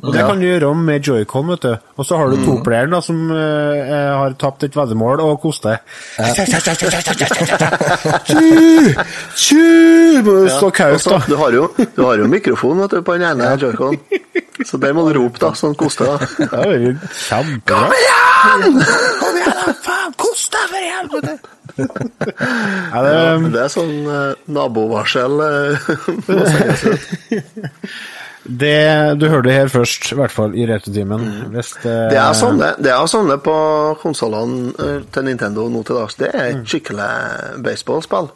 Og 0.02 0.12
det 0.12 0.20
Ja. 0.20 0.26
kan 0.28 0.40
du 0.40 0.44
gjøre 0.44 0.68
om 0.68 0.76
med 0.84 1.00
joycon, 1.08 1.48
vet 1.48 1.62
du. 1.62 1.76
Og 1.96 2.04
så 2.04 2.16
har 2.20 2.28
du 2.28 2.36
toplayeren 2.44 2.90
da, 2.92 3.00
som 3.00 3.30
uh, 3.30 4.16
har 4.20 4.34
tapt 4.38 4.64
et 4.64 4.76
veddemål 4.76 5.20
og 5.24 5.40
koster. 5.40 5.78
Ja. 6.18 6.34
Må 10.26 10.34
stå 10.52 10.70
kaus, 10.70 11.04
da. 11.08 11.20
Du 11.26 11.36
har 11.40 11.50
jo, 11.56 11.68
du 11.96 12.02
har 12.04 12.20
jo 12.20 12.28
mikrofon 12.28 12.80
vet 12.84 12.90
du, 12.96 13.02
på 13.02 13.16
den 13.16 13.22
ene 13.30 13.54
joycon. 13.60 13.96
Så 14.64 14.78
der 14.80 14.92
må 14.96 15.04
du 15.08 15.18
rope, 15.18 15.38
da, 15.40 15.52
sånn 15.56 15.74
koste. 15.78 16.04
da. 16.04 16.16
Kom 17.68 17.92
igjen! 17.96 18.80
Kom 19.20 19.36
igjen, 19.36 19.52
da! 19.52 19.74
Faen, 19.84 20.12
Koste, 20.20 20.60
for 20.70 20.80
helvete! 20.92 21.38
Ja, 21.76 23.02
det, 23.04 23.50
Det 23.52 23.60
er 23.66 23.72
sånn 23.72 23.96
uh, 24.08 24.32
nabovarsel. 24.48 25.40
ut. 25.44 25.86
det, 28.48 29.18
du 29.18 29.26
hørte 29.28 29.48
det 29.48 29.54
her 29.56 29.70
først, 29.70 30.10
i 30.12 30.16
hvert 30.18 30.32
fall 30.32 30.54
i 30.54 30.66
Retrotimen. 30.68 31.22
Mm. 31.26 31.54
det, 31.54 31.64
det 32.12 32.18
er 32.20 32.32
sånn 32.36 32.60
det 32.62 32.92
er 32.92 33.10
sånne 33.10 33.38
på 33.42 33.56
konsollene 34.02 34.72
eh, 34.82 34.98
til 35.12 35.26
Nintendo 35.26 35.66
nå 35.72 35.82
til 35.86 35.98
dags. 35.98 36.18
Det 36.20 36.30
er 36.32 36.50
et 36.52 36.66
skikkelig 36.66 37.08
baseballspill. 37.66 38.30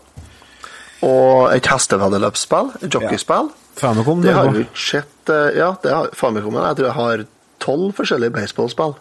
Og 1.07 1.51
et 1.55 1.66
hesteveddeløpsspill. 1.70 2.73
Et 2.83 2.94
jockeyspill. 2.94 3.51
Famicom, 3.81 4.20
Det 4.20 4.29
det 4.29 4.37
har 4.37 4.51
vi 4.53 4.64
ikke 4.66 4.83
sett 4.83 5.31
eh, 5.33 5.57
Ja, 5.57 5.70
det 5.83 5.92
har 5.94 6.11
Famicom, 6.18 6.59
Jeg 6.59 6.77
tror 6.77 6.87
jeg 6.87 6.96
har 6.96 7.27
tolv 7.61 7.92
forskjellige 7.96 8.35
baseballspill. 8.35 8.96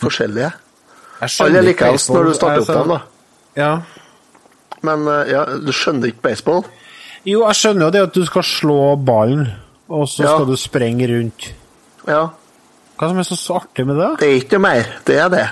Forskjellige. 0.00 0.50
Alle 1.20 1.58
er 1.58 1.68
like 1.68 1.84
likeens 1.84 2.08
når 2.10 2.30
du 2.30 2.34
starter 2.34 2.64
opp 2.64 2.72
dem, 2.72 2.94
da. 2.94 2.98
Ja. 3.60 3.72
Men 4.84 5.06
eh, 5.08 5.34
ja, 5.34 5.44
du 5.60 5.72
skjønner 5.72 6.10
ikke 6.10 6.30
baseball? 6.30 6.64
Jo, 7.24 7.44
jeg 7.46 7.60
skjønner 7.60 7.86
jo 7.86 7.92
det 7.94 8.02
at 8.08 8.16
du 8.16 8.24
skal 8.28 8.44
slå 8.44 8.80
ballen, 9.00 9.46
og 9.88 10.08
så 10.08 10.24
Ja. 10.24 10.34
skal 10.36 10.46
du 10.46 10.56
sprenge 10.56 11.08
rundt. 11.08 11.52
Ja. 12.08 12.28
Hva 12.98 13.08
som 13.10 13.18
er 13.18 13.22
så, 13.26 13.54
artig 13.58 13.86
med 13.86 13.96
det? 13.98 14.10
Det 14.20 14.28
er 14.28 14.36
ikke 14.40 14.58
mer. 14.62 14.84
Det 15.04 15.16
er 15.18 15.28
det. 15.28 15.48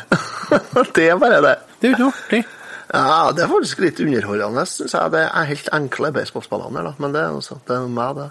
det 0.94 1.08
er 1.10 1.16
bare 1.18 1.40
det. 1.42 1.56
Det 1.80 1.88
er 1.88 1.96
jo 1.96 1.96
ikke 1.96 2.12
artig. 2.12 2.44
Ja, 2.92 3.32
det 3.32 3.42
er 3.44 3.48
faktisk 3.48 3.78
litt 3.80 4.00
underholdende, 4.04 4.66
syns 4.68 4.92
jeg. 4.92 5.10
Det 5.14 5.22
er 5.24 5.44
helt 5.48 5.68
enkle 5.72 6.12
baseballspillene. 6.12 6.94
Men 6.98 7.12
det 7.14 7.22
er 7.22 7.32
også, 7.38 7.56
det 7.66 7.76
er 7.76 7.88
meg, 7.88 8.16
det. 8.16 8.30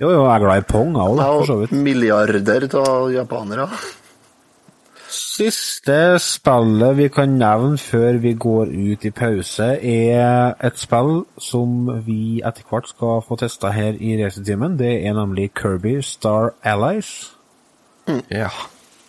Jo, 0.00 0.10
jo, 0.10 0.22
jeg 0.24 0.34
er 0.34 0.44
glad 0.44 0.62
i 0.62 0.66
pong, 0.68 0.92
jeg 0.96 1.16
òg, 1.16 1.18
for 1.22 1.48
så 1.48 1.56
vidt. 1.60 1.72
milliarder 1.72 2.68
av 2.80 3.10
japanere. 3.12 3.66
Siste 5.32 6.18
spillet 6.20 6.96
vi 6.98 7.06
kan 7.08 7.38
nevne 7.40 7.78
før 7.80 8.18
vi 8.20 8.34
går 8.36 8.68
ut 8.68 9.04
i 9.08 9.12
pause, 9.16 9.68
er 9.80 10.52
et 10.60 10.80
spill 10.80 11.22
som 11.40 11.88
vi 12.04 12.42
etter 12.44 12.66
hvert 12.68 12.90
skal 12.90 13.22
få 13.24 13.38
testa 13.40 13.70
her 13.72 13.96
i 13.96 14.18
racetimen. 14.20 14.76
Det 14.76 14.90
er 15.06 15.16
nemlig 15.16 15.52
Kirby 15.56 16.00
Star 16.04 16.52
Allies. 16.62 17.32
Ja. 18.28 18.50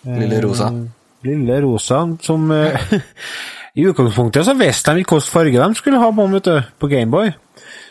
Lille 0.07 0.39
Rosa. 0.45 0.69
Eh, 0.71 1.27
Lille 1.27 1.61
Rosa, 1.65 2.05
som 2.21 2.51
eh, 2.51 2.93
I 3.79 3.87
utgangspunktet 3.89 4.45
så 4.45 4.55
visste 4.55 4.93
de 4.93 5.03
ikke 5.03 5.17
hvilken 5.17 5.33
farge 5.33 5.59
de 5.59 5.79
skulle 5.79 5.99
ha 5.99 6.11
på 6.11 6.27
vet 6.37 6.45
du, 6.45 6.61
på 6.79 6.87
Gameboy. 6.87 7.33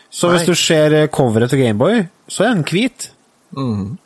Så 0.09 0.29
hvis 0.31 0.47
du 0.47 0.55
ser 0.55 0.95
eh, 1.03 1.07
coveret 1.07 1.53
til 1.53 1.59
Gameboy, 1.59 2.05
så 2.27 2.47
er 2.47 2.55
den 2.55 2.65
hvit. 2.65 3.11
Han 3.57 3.97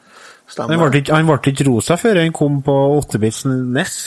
Stemmer. 0.47 0.79
ble 0.87 1.01
ikke, 1.01 1.15
han 1.15 1.27
ble 1.27 1.51
ikke 1.51 1.67
rosa 1.67 1.97
før 1.99 2.21
han 2.21 2.35
kom 2.35 2.61
på 2.63 2.75
8-bits 3.01 3.43
NES. 3.49 3.97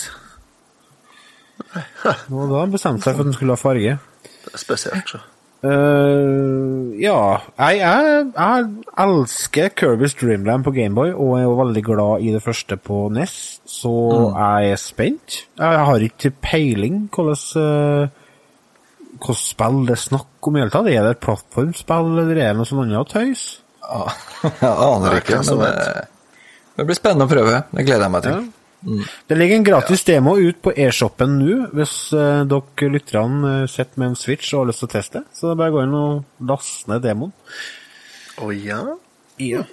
Og 2.33 2.47
da 2.49 2.65
bestemte 2.71 3.05
seg 3.05 3.13
for 3.13 3.21
at 3.21 3.29
han 3.29 3.37
skulle 3.37 3.57
ha 3.59 3.61
farge. 3.61 3.99
Det 4.25 4.55
er 4.57 4.63
spesielt, 4.63 5.13
så. 5.13 5.21
Uh, 5.61 6.97
ja, 6.97 7.37
jeg, 7.59 7.81
jeg, 7.83 8.29
jeg 8.33 8.69
elsker 9.03 9.75
Kirby's 9.77 10.15
Dreamland 10.17 10.65
på 10.65 10.73
Gameboy, 10.73 11.11
og 11.13 11.35
er 11.37 11.43
jo 11.43 11.59
veldig 11.59 11.83
glad 11.85 12.25
i 12.25 12.33
det 12.33 12.41
første 12.41 12.79
på 12.81 13.03
NES, 13.13 13.35
så 13.69 13.93
jeg 14.31 14.71
er 14.73 14.81
spent. 14.81 15.43
Jeg 15.61 15.83
har 15.91 16.07
ikke 16.07 16.33
peiling 16.41 17.03
hvordan 17.13 17.37
uh, 17.61 18.21
hvilket 19.11 19.43
spill 19.43 19.83
det 19.85 19.99
er 19.99 20.01
snakk 20.01 20.49
om 20.49 20.57
i 20.57 20.63
hele 20.63 20.73
tatt. 20.73 20.89
Er 20.89 21.05
det 21.05 21.19
et 21.19 21.25
plattformspill, 21.27 22.15
eller 22.23 22.33
er 22.39 22.55
det 22.55 22.57
noe 22.63 22.71
sånt 22.71 22.87
annet 22.87 23.13
tøys? 23.13 23.45
Ja, 23.85 24.07
jeg 24.63 24.73
aner 24.73 25.19
ikke, 25.21 25.43
Jeg, 25.43 25.61
men 25.61 26.17
det, 26.77 26.87
blir 26.87 26.99
spennende 26.99 27.27
å 27.27 27.31
prøve. 27.31 27.63
Det 27.71 27.85
gleder 27.87 28.07
jeg 28.07 28.15
meg 28.15 28.27
til. 28.27 28.49
Det 29.29 29.37
ligger 29.37 29.59
en 29.59 29.67
gratis 29.67 30.05
demo 30.09 30.37
ut 30.41 30.63
på 30.65 30.73
e-shoppen 30.73 31.35
nå, 31.37 31.57
hvis 31.77 31.95
uh, 32.17 32.47
dere 32.49 32.89
lytterne 32.95 33.51
uh, 33.65 33.67
sitter 33.69 34.01
med 34.01 34.13
en 34.13 34.17
Switch 34.17 34.55
og 34.55 34.63
har 34.63 34.71
lyst 34.71 34.81
til 34.85 34.89
å 34.89 34.95
teste. 34.95 35.23
Så 35.37 35.51
det 35.51 35.53
er 35.53 35.61
bare 35.61 35.75
å 35.75 35.77
gå 35.77 35.83
inn 35.85 35.99
og 35.99 36.49
laste 36.49 36.93
ned 36.93 37.05
demoen. 37.05 37.35
Å 38.41 38.49
ja? 38.57 38.81
Ja. 39.41 39.67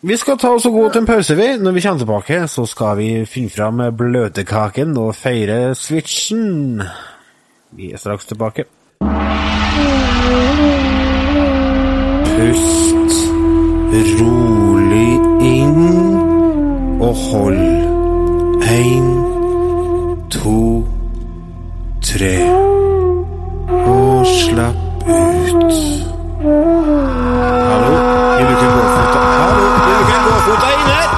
Vi 0.00 0.16
skal 0.18 0.38
ta 0.38 0.52
oss 0.54 0.66
og 0.66 0.74
gå 0.78 0.88
til 0.90 1.02
en 1.02 1.08
pause, 1.10 1.34
vi. 1.38 1.48
Når 1.58 1.74
vi 1.74 1.84
kommer 1.86 2.02
tilbake, 2.02 2.40
så 2.50 2.66
skal 2.70 2.98
vi 2.98 3.08
finne 3.30 3.50
fram 3.50 3.82
bløtkaken 3.98 4.94
og 4.98 5.14
feire 5.18 5.74
switchen. 5.78 6.82
Vi 7.78 7.92
er 7.92 8.02
straks 8.02 8.30
tilbake. 8.30 8.66
Pust 12.38 13.18
rolig 14.18 15.10
inn 15.42 16.07
og 17.00 17.14
hold. 17.14 17.58
Én, 18.68 19.06
to, 20.30 20.84
tre. 22.02 22.36
Og 23.68 24.26
slapp 24.26 24.76
ut. 25.06 25.74
Hallo, 27.68 27.94
vi 28.36 28.42
ikke 28.42 28.70
gåfota? 28.74 29.22
Hallo, 29.38 29.68
du 29.84 29.92
ikke 30.00 30.18
gåfota 30.26 30.72
inn 30.74 30.90
her? 30.90 31.08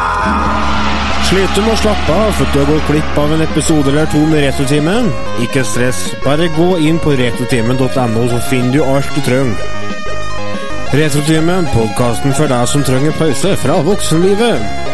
Sliter 1.30 1.56
du 1.56 1.64
med 1.64 1.72
å 1.72 1.80
slappe 1.80 2.20
av 2.26 2.30
for 2.38 2.52
du 2.52 2.60
har 2.60 2.70
gått 2.70 2.88
glipp 2.90 3.18
av 3.24 3.34
en 3.36 3.44
episode 3.46 3.92
eller 3.92 4.12
to 4.12 4.22
med 4.26 4.44
Retrotimen? 4.46 5.10
Ikke 5.46 5.64
stress, 5.64 6.04
bare 6.24 6.50
gå 6.58 6.70
inn 6.86 7.00
på 7.02 7.16
retrotimen.no, 7.18 8.28
så 8.34 8.44
finner 8.50 8.72
du 8.76 8.84
alt 8.84 9.14
du 9.16 9.22
trenger. 9.26 9.68
Retrotimen, 10.90 11.68
podkasten 11.70 12.34
for 12.34 12.50
deg 12.50 12.66
som 12.66 12.82
trenger 12.86 13.14
pause 13.18 13.54
fra 13.62 13.78
voksenlivet. 13.86 14.89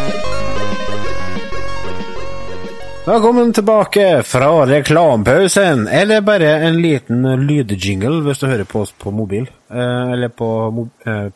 Velkommen 3.06 3.52
tilbake 3.54 4.22
fra 4.26 4.48
reklamepausen, 4.66 5.84
eller 5.88 6.24
bare 6.26 6.48
en 6.66 6.80
liten 6.82 7.20
lydjingle 7.46 8.24
hvis 8.24 8.40
du 8.42 8.48
hører 8.48 8.66
på 8.66 8.80
oss 8.82 8.90
på 8.98 9.12
mobil, 9.14 9.44
eh, 9.70 10.08
eller 10.16 10.32
på 10.34 10.48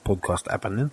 podkast-appen 0.03 0.81
din. 0.81 0.89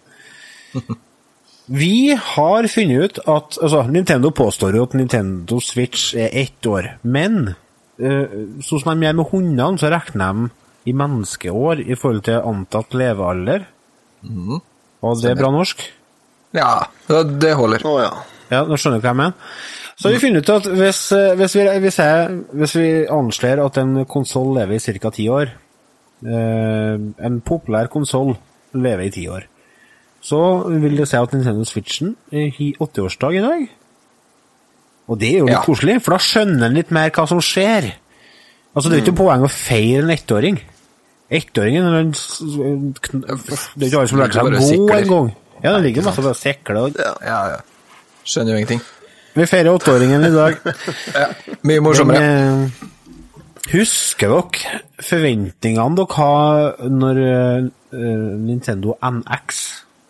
Vi 1.81 2.13
har 2.13 2.67
funnet 2.69 3.01
ut 3.07 3.17
at 3.25 3.57
altså, 3.57 3.81
Nintendo 3.89 4.29
påstår 4.29 4.77
jo 4.77 4.83
at 4.85 4.93
Nintendo 4.99 5.57
Switch 5.65 6.11
er 6.13 6.29
ett 6.43 6.69
år, 6.69 6.91
men 7.01 7.55
eh, 7.97 8.37
sånn 8.61 8.83
som 8.83 8.93
de 8.93 9.09
gjør 9.09 9.17
med 9.17 9.33
hundene, 9.33 9.81
så 9.81 9.89
regner 9.95 10.43
de 10.43 10.93
i 10.93 10.95
menneskeår 11.01 11.81
i 11.87 11.97
forhold 11.97 12.27
til 12.29 12.45
antatt 12.53 12.93
levealder. 12.93 13.65
Og 15.01 15.25
det 15.25 15.33
er 15.33 15.41
bra 15.41 15.49
norsk? 15.57 15.81
Ja, 16.53 16.69
det 17.09 17.57
holder. 17.57 17.81
Å 17.81 17.97
ja. 18.05 18.15
Ja, 18.53 18.61
nå 18.63 18.77
skjønner 18.77 19.01
du 19.01 19.09
hva 19.09 19.15
jeg 19.15 19.21
mener. 19.25 19.57
Så 19.97 20.11
vi 20.13 20.19
finner 20.21 20.43
ut 20.45 20.49
at 20.53 20.67
hvis, 20.69 20.99
eh, 21.11 21.33
hvis, 21.39 21.55
vi, 21.57 21.63
hvis, 21.81 21.97
jeg, 21.97 22.41
hvis 22.53 22.75
vi 22.77 22.89
anslår 23.09 23.63
at 23.65 23.77
en 23.81 24.05
konsoll 24.05 24.51
lever 24.59 24.75
i 24.77 24.99
ca. 24.99 25.09
ti 25.09 25.25
år 25.33 25.49
eh, 26.25 26.97
En 27.25 27.39
populær 27.41 27.89
konsoll 27.89 28.35
lever 28.77 29.07
i 29.07 29.09
ti 29.15 29.25
år. 29.31 29.47
Så 30.21 30.39
vil 30.69 30.97
det 30.97 31.07
si 31.09 31.17
at 31.17 31.33
Nintendo 31.33 31.63
Switchen 31.65 32.15
har 32.31 32.51
80-årsdag 32.83 33.37
i 33.37 33.41
dag. 33.41 33.67
Og 35.07 35.19
det 35.21 35.29
er 35.33 35.37
jo 35.39 35.45
litt 35.47 35.55
Ja. 35.55 35.61
koselig, 35.63 36.01
for 36.03 36.11
da 36.17 36.17
skjønner 36.19 36.65
en 36.67 36.73
litt 36.77 36.91
mer 36.91 37.09
hva 37.15 37.25
som 37.29 37.39
skjer. 37.41 37.93
Altså, 38.75 38.89
det 38.89 38.97
er 38.97 39.01
jo 39.01 39.05
ikke 39.11 39.21
poeng 39.23 39.45
å 39.47 39.49
feire 39.49 40.03
en 40.03 40.11
ettåring. 40.13 40.59
Ettåringen 41.31 41.85
er 41.87 41.97
en 42.01 42.11
Det 42.11 43.83
er 43.83 43.87
ikke 43.87 43.97
alle 44.01 44.07
som 44.11 44.19
lærer 44.19 44.31
seg 44.61 44.77
å 44.77 44.87
gå 44.87 44.97
engang. 44.99 45.31
Ja, 45.63 45.71
den 45.73 45.83
ligger 45.87 46.03
masse 46.05 46.21
bare 46.21 46.35
og 46.35 46.41
sikler. 46.41 46.75
og- 46.83 46.95
Ja, 47.25 47.47
ja. 47.55 47.57
Skjønner 48.25 48.51
jo 48.51 48.57
ingenting. 48.57 48.81
Vi 49.37 49.45
feirer 49.45 49.69
åtteåringen 49.75 50.23
i 50.25 50.29
dag. 50.33 50.55
Mye 51.61 51.81
morsommere. 51.85 52.19
Men, 52.19 52.63
eh, 52.63 53.67
husker 53.73 54.31
dere 54.33 54.79
forventningene 55.05 55.97
dere 55.99 56.15
har 56.17 56.87
når 56.89 57.19
eh, 57.25 57.67
Nintendo 58.41 58.95
NX, 58.97 59.59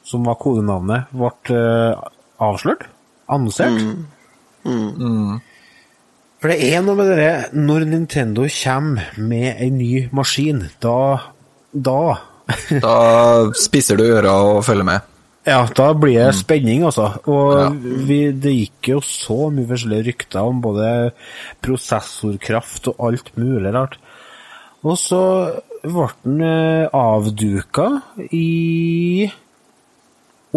som 0.08 0.24
var 0.30 0.40
kodenavnet, 0.40 1.12
ble 1.12 1.60
eh, 1.60 2.06
avslørt? 2.40 2.88
Annonsert? 3.28 3.84
For 6.38 6.54
det 6.54 6.58
er 6.70 6.82
noe 6.86 6.96
med 6.96 7.10
det 7.18 7.56
Når 7.56 7.86
Nintendo 7.88 8.46
kommer 8.52 9.12
med 9.20 9.60
en 9.64 9.78
ny 9.80 10.08
maskin, 10.16 10.66
da 10.84 11.20
Da 11.72 12.00
Da 12.84 12.96
spisser 13.60 14.00
du 14.00 14.06
øra 14.08 14.32
og 14.54 14.64
følger 14.64 14.88
med. 14.88 15.17
Ja, 15.48 15.62
da 15.72 15.92
blir 15.96 16.18
det 16.20 16.36
spenning, 16.36 16.84
altså. 16.84 17.14
Og 17.32 17.78
vi, 18.08 18.20
det 18.36 18.52
gikk 18.52 18.90
jo 18.92 18.98
så 19.06 19.48
mye 19.54 19.70
forskjellige 19.70 20.08
rykter 20.10 20.44
om 20.44 20.60
både 20.64 20.90
prosessorkraft 21.64 22.90
og 22.92 23.00
alt 23.08 23.32
mulig 23.40 23.72
rart. 23.76 23.96
Og 24.84 25.00
så 25.00 25.22
ble 25.86 26.10
den 26.26 26.44
eh, 26.44 26.90
avduka 26.92 27.88
i 28.28 29.30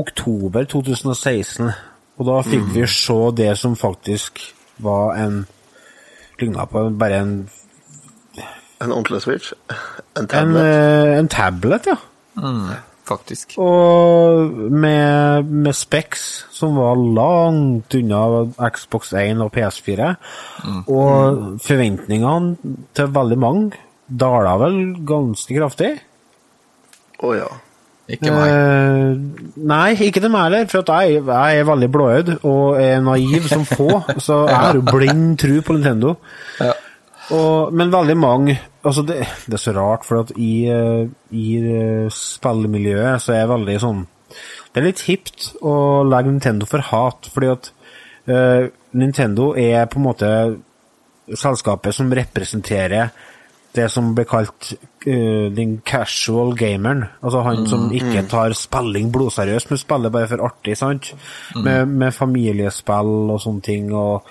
oktober 0.00 0.66
2016. 0.74 1.70
Og 2.18 2.26
da 2.28 2.42
fikk 2.44 2.66
vi 2.74 2.84
se 2.90 3.18
det 3.38 3.54
som 3.62 3.78
faktisk 3.78 4.42
var 4.82 5.16
en 5.22 5.42
Ligna 6.40 6.64
på 6.64 6.86
bare 6.96 7.18
en, 7.20 7.32
En 8.80 8.92
ordentlig 8.92 9.22
Switch. 9.22 9.52
En 10.16 10.26
tablet. 10.26 10.64
En, 10.64 11.18
en 11.18 11.28
tablet, 11.28 11.86
ja. 11.86 11.98
Faktisk. 13.10 13.56
Og 13.58 14.50
med, 14.70 15.48
med 15.50 15.74
Specs 15.74 16.26
som 16.54 16.76
var 16.78 16.98
langt 16.98 17.94
unna 17.98 18.44
Xbox 18.70 19.10
1 19.18 19.42
og 19.42 19.50
PS4. 19.56 20.12
Og 20.86 21.40
forventningene 21.64 22.76
til 22.94 23.10
veldig 23.16 23.40
mange 23.40 23.82
dala 24.06 24.54
vel 24.60 24.78
ganske 25.06 25.56
kraftig. 25.56 25.90
Å 27.20 27.34
ja. 27.36 27.50
Ikke 28.10 28.32
meg. 28.34 28.48
Eh, 28.50 29.50
nei, 29.70 29.90
ikke 30.08 30.22
til 30.22 30.32
meg 30.32 30.48
heller, 30.48 30.64
for 30.70 30.82
at 30.82 30.90
jeg, 31.06 31.20
jeg 31.22 31.60
er 31.60 31.68
veldig 31.68 31.88
blåøyd 31.94 32.32
og 32.40 32.80
er 32.82 33.02
naiv 33.06 33.46
som 33.50 33.66
få. 33.68 33.90
så 34.26 34.44
jeg 34.48 34.56
har 34.56 34.78
jo 34.78 34.86
blind 34.86 35.36
tru 35.38 35.60
på 35.66 35.76
Nintendo. 35.76 36.16
Ja. 36.58 36.72
Og, 37.30 37.72
men 37.76 37.92
veldig 37.92 38.16
mange 38.18 38.58
altså 38.86 39.04
det, 39.06 39.20
det 39.46 39.56
er 39.58 39.62
så 39.62 39.74
rart, 39.76 40.06
for 40.06 40.24
at 40.24 40.32
i, 40.36 40.66
eh, 40.70 41.08
i 41.36 41.46
eh, 41.60 42.06
spillmiljøet 42.14 43.22
så 43.22 43.34
er 43.34 43.44
det 43.44 43.54
veldig 43.54 43.76
sånn 43.82 44.04
Det 44.70 44.80
er 44.80 44.86
litt 44.86 45.04
hipt 45.08 45.50
å 45.66 45.74
legge 46.06 46.30
Nintendo 46.30 46.68
for 46.70 46.84
hat, 46.92 47.26
fordi 47.34 47.48
at 47.50 47.72
uh, 48.30 48.68
Nintendo 48.94 49.48
er 49.58 49.88
på 49.90 49.98
en 49.98 50.04
måte 50.04 50.28
selskapet 51.26 51.96
som 51.96 52.12
representerer 52.14 53.10
det 53.74 53.88
som 53.90 54.12
blir 54.14 54.28
kalt 54.30 54.70
uh, 55.08 55.50
den 55.50 55.80
casual 55.82 56.54
gameren. 56.54 57.02
Altså 57.18 57.42
han 57.42 57.66
som 57.66 57.90
ikke 57.90 58.22
tar 58.30 58.54
spilling 58.54 59.10
blodseriøst, 59.10 59.72
men 59.74 59.82
spiller 59.82 60.14
bare 60.14 60.30
for 60.30 60.46
artig, 60.46 60.78
sant? 60.78 61.10
Med, 61.58 61.90
med 61.90 62.14
familiespill 62.14 63.12
og 63.26 63.42
sånne 63.42 63.66
ting, 63.66 63.90
og, 63.90 64.30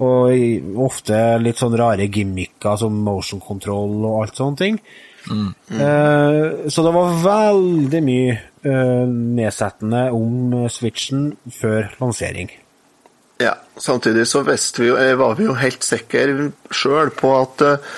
og 0.00 0.80
ofte 0.80 1.20
litt 1.42 1.60
sånn 1.60 1.76
rare 1.76 2.08
gimmicker 2.08 2.78
som 2.80 2.96
motion 3.04 3.42
control 3.44 3.98
og 4.00 4.22
alt 4.22 4.40
sånne 4.40 4.60
ting. 4.60 4.80
Eh, 5.28 6.68
så 6.68 6.84
det 6.84 6.92
var 6.94 7.20
veldig 7.24 8.00
mye 8.06 8.32
eh, 8.64 9.04
nedsettende 9.10 10.06
om 10.16 10.56
Switchen 10.72 11.30
før 11.60 11.90
lansering. 12.00 12.50
Ja, 13.40 13.54
samtidig 13.80 14.26
så 14.28 14.42
vi 14.44 14.56
jo, 14.88 14.96
eh, 14.96 15.14
var 15.16 15.36
vi 15.38 15.48
jo 15.48 15.56
helt 15.56 15.84
sikre 15.84 16.50
sjøl 16.72 17.12
på 17.16 17.32
at 17.38 17.64
eh, 17.64 17.90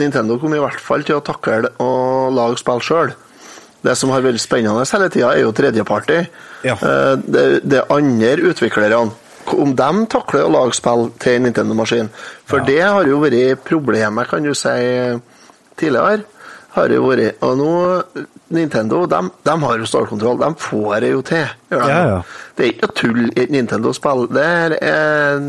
Nintendo 0.00 0.38
kom 0.40 0.54
i 0.54 0.62
hvert 0.62 0.80
fall 0.80 1.04
til 1.04 1.18
å 1.18 1.24
takle 1.24 1.72
å 1.82 1.92
lage 2.34 2.60
spill 2.60 2.82
sjøl. 2.84 3.14
Det 3.80 3.96
som 3.96 4.12
har 4.12 4.22
vært 4.22 4.42
spennende 4.42 4.84
hele 4.84 5.08
tida, 5.08 5.32
er 5.32 5.46
jo 5.46 5.54
tredjeparty. 5.56 6.18
Ja. 6.68 6.74
Det, 7.16 7.44
det 7.64 7.86
andre 7.88 8.50
utviklerne. 8.50 9.08
Om 9.50 9.72
de 9.76 9.90
takler 10.12 10.46
å 10.46 10.52
lage 10.52 10.76
spill 10.78 11.08
til 11.22 11.38
en 11.38 11.48
Nintendo-maskin. 11.48 12.10
For 12.48 12.64
det 12.66 12.82
har 12.82 13.08
jo 13.08 13.22
vært 13.22 13.64
problemet, 13.66 14.28
kan 14.30 14.44
du 14.44 14.52
si, 14.54 14.76
tidligere. 15.80 16.26
Har 16.76 16.92
jo 16.94 17.08
vært, 17.08 17.40
og 17.42 17.56
nå, 17.58 17.72
Nintendo 18.54 19.02
de, 19.10 19.20
de 19.46 19.54
har 19.64 19.80
jo 19.80 19.88
stålkontroll. 19.90 20.38
De 20.42 20.50
får 20.62 21.00
det 21.02 21.10
jo 21.10 21.22
til. 21.26 21.56
Ja, 21.74 21.88
ja. 21.90 22.20
Det 22.58 22.66
er 22.66 22.74
ikke 22.74 22.92
tull 22.98 23.22
i 23.28 23.44
et 23.44 23.54
Nintendo-spill. 23.54 24.28
Det 24.34 24.50
eh, 24.78 25.48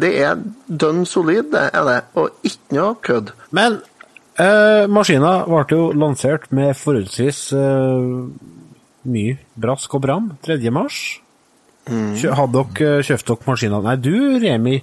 det 0.00 0.10
er 0.22 0.38
dønn 0.66 1.04
solid, 1.08 1.50
det 1.52 1.66
er 1.74 1.86
det. 1.88 1.98
Og 2.20 2.46
ikke 2.46 2.76
noe 2.76 2.94
kødd. 3.04 3.32
Men 3.56 3.80
eh, 4.40 4.86
maskina 4.90 5.40
ble 5.48 5.64
jo 5.72 5.90
lansert 5.96 6.48
med 6.54 6.76
forholdsvis 6.78 7.42
eh, 7.56 8.06
mye 9.10 9.38
brask 9.60 9.98
og 9.98 10.04
bram 10.06 10.30
3. 10.46 10.60
mars. 10.74 11.20
Kjø- 11.90 12.34
Hadde 12.38 12.64
dere 12.78 13.02
kjøpt 13.02 13.26
dere 13.32 13.46
maskina 13.50 13.80
Nei, 13.82 13.96
du, 13.98 14.14
Remi, 14.42 14.76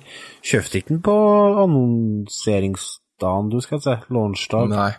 kjøpte 0.43 0.81
ikke 0.81 0.91
den 0.93 1.01
på 1.05 1.15
annonseringsdagen, 1.63 3.49
du 3.51 3.59
skal 3.63 3.81
si. 3.83 3.95
Launchdag. 4.13 4.69
Nei. 4.71 4.91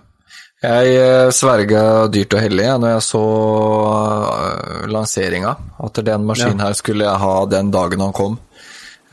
Jeg 0.59 0.94
eh, 0.99 1.29
sverga 1.31 1.83
dyrt 2.11 2.35
og 2.35 2.40
hellig 2.42 2.66
når 2.83 2.90
jeg 2.97 3.05
så 3.07 3.21
uh, 3.23 4.87
lanseringa, 4.90 5.53
at 5.87 6.01
den 6.09 6.25
maskinen 6.27 6.64
her 6.64 6.75
skulle 6.75 7.07
jeg 7.07 7.23
ha 7.23 7.35
den 7.47 7.71
dagen 7.75 8.03
han 8.03 8.14
kom. 8.16 8.38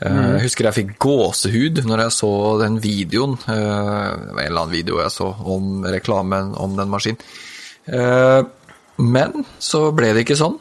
Mm. 0.02 0.16
Jeg 0.34 0.42
husker 0.42 0.66
jeg 0.68 0.76
fikk 0.76 0.90
gåsehud 1.00 1.78
når 1.88 2.02
jeg 2.04 2.12
så 2.18 2.30
den 2.60 2.74
videoen, 2.84 3.38
eh, 3.48 3.54
en 3.54 4.42
eller 4.42 4.58
annen 4.66 4.74
video 4.74 4.98
jeg 5.00 5.14
så 5.14 5.30
om 5.54 5.86
reklamen 5.88 6.50
om 6.60 6.74
den 6.76 6.90
maskinen. 6.92 7.22
Eh, 7.88 8.42
Men 8.98 9.44
så 9.60 9.90
ble 9.92 10.10
det 10.16 10.22
ikke 10.26 10.36
sånn. 10.40 10.54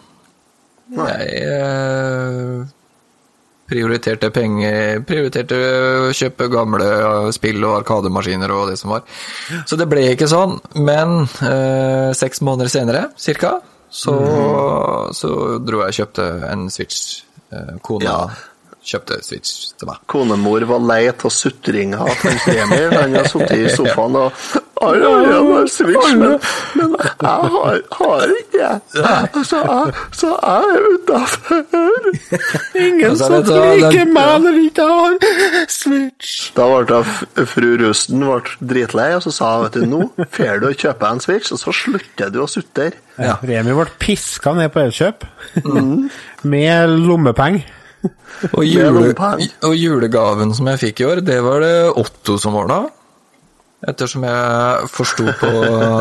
Jeg 0.93 1.37
eh, 1.41 2.65
prioriterte 3.65 4.29
penger 4.29 5.01
Prioriterte 5.07 5.57
å 5.57 6.11
kjøpe 6.13 6.47
gamle 6.53 6.89
spill 7.33 7.63
og 7.65 7.79
arkademaskiner 7.79 8.53
og 8.53 8.69
det 8.69 8.77
som 8.81 8.93
var. 8.93 9.05
Så 9.65 9.79
det 9.79 9.87
ble 9.89 10.03
ikke 10.11 10.29
sånn. 10.29 10.59
Men 10.77 11.23
eh, 11.25 12.11
seks 12.17 12.43
måneder 12.45 12.69
senere, 12.69 13.05
cirka, 13.17 13.57
så, 13.89 14.13
så 15.15 15.31
dro 15.65 15.81
jeg 15.85 15.95
og 15.95 15.99
kjøpte 16.01 16.27
en 16.51 16.67
Switch. 16.73 17.23
Eh, 17.49 17.77
kona 17.85 18.05
Ja. 18.05 18.19
Kjøpte 18.85 19.19
Switch 19.25 19.71
til 19.79 19.89
meg. 19.89 20.01
Konemor 20.11 20.65
var 20.69 20.85
lei 20.85 21.01
av 21.09 21.25
sutringa 21.33 22.05
til 22.21 22.61
Emil. 22.61 22.93
Han 22.95 23.17
har 23.19 23.27
sittet 23.31 23.65
i 23.65 23.73
sofaen 23.73 24.19
og 24.21 24.45
Ai, 24.83 24.99
har 24.99 25.21
jo 25.31 25.53
en 25.55 25.69
Switch, 25.71 26.15
men, 26.19 26.33
men 26.75 26.95
jeg 26.99 27.11
har, 27.23 27.77
har 27.95 28.33
ikke 28.35 28.57
det. 28.59 29.43
Så 29.47 29.61
jeg, 29.61 29.93
så 30.19 30.31
jeg 30.33 30.73
er 30.73 30.87
utafor. 30.91 32.09
Ingen 32.81 33.15
som 33.21 33.37
liker 33.39 34.11
meg 34.11 34.43
når 34.43 34.57
jeg 34.59 34.65
ikke 34.73 34.87
har 34.89 35.15
Switch. 35.71 36.33
Da 36.57 36.67
ble 36.73 36.81
da 36.91 36.99
fru 37.47 37.69
Rusten 37.85 38.27
ble 38.27 38.41
dritlei, 38.73 39.07
og 39.15 39.23
så 39.23 39.33
sa 39.37 39.53
hun 39.55 39.65
vet 39.69 39.79
du, 39.79 39.87
nå 39.93 40.27
får 40.35 40.61
du 40.61 40.67
å 40.69 40.75
kjøpe 40.75 41.13
en 41.13 41.23
Switch, 41.23 41.55
og 41.55 41.63
så 41.63 41.75
slutter 41.79 42.35
du 42.35 42.41
å 42.43 42.49
sutre. 42.51 42.91
Ja. 43.15 43.37
Remi 43.47 43.79
ble 43.79 43.87
piska 44.01 44.57
ned 44.59 44.75
på 44.75 44.83
Elkjøp 44.83 45.23
med 46.51 46.99
lommepenger. 47.07 47.63
Og, 48.51 48.63
jule, 48.67 49.13
og 49.63 49.75
julegaven 49.77 50.53
som 50.57 50.69
jeg 50.73 50.81
fikk 50.81 51.01
i 51.01 51.07
år, 51.09 51.23
det 51.25 51.39
var 51.45 51.63
det 51.63 51.75
Otto 51.95 52.37
som 52.41 52.57
var 52.57 52.71
da. 52.71 52.79
Ettersom 53.85 54.25
jeg 54.25 54.89
forsto 54.89 55.27
på, 55.39 55.51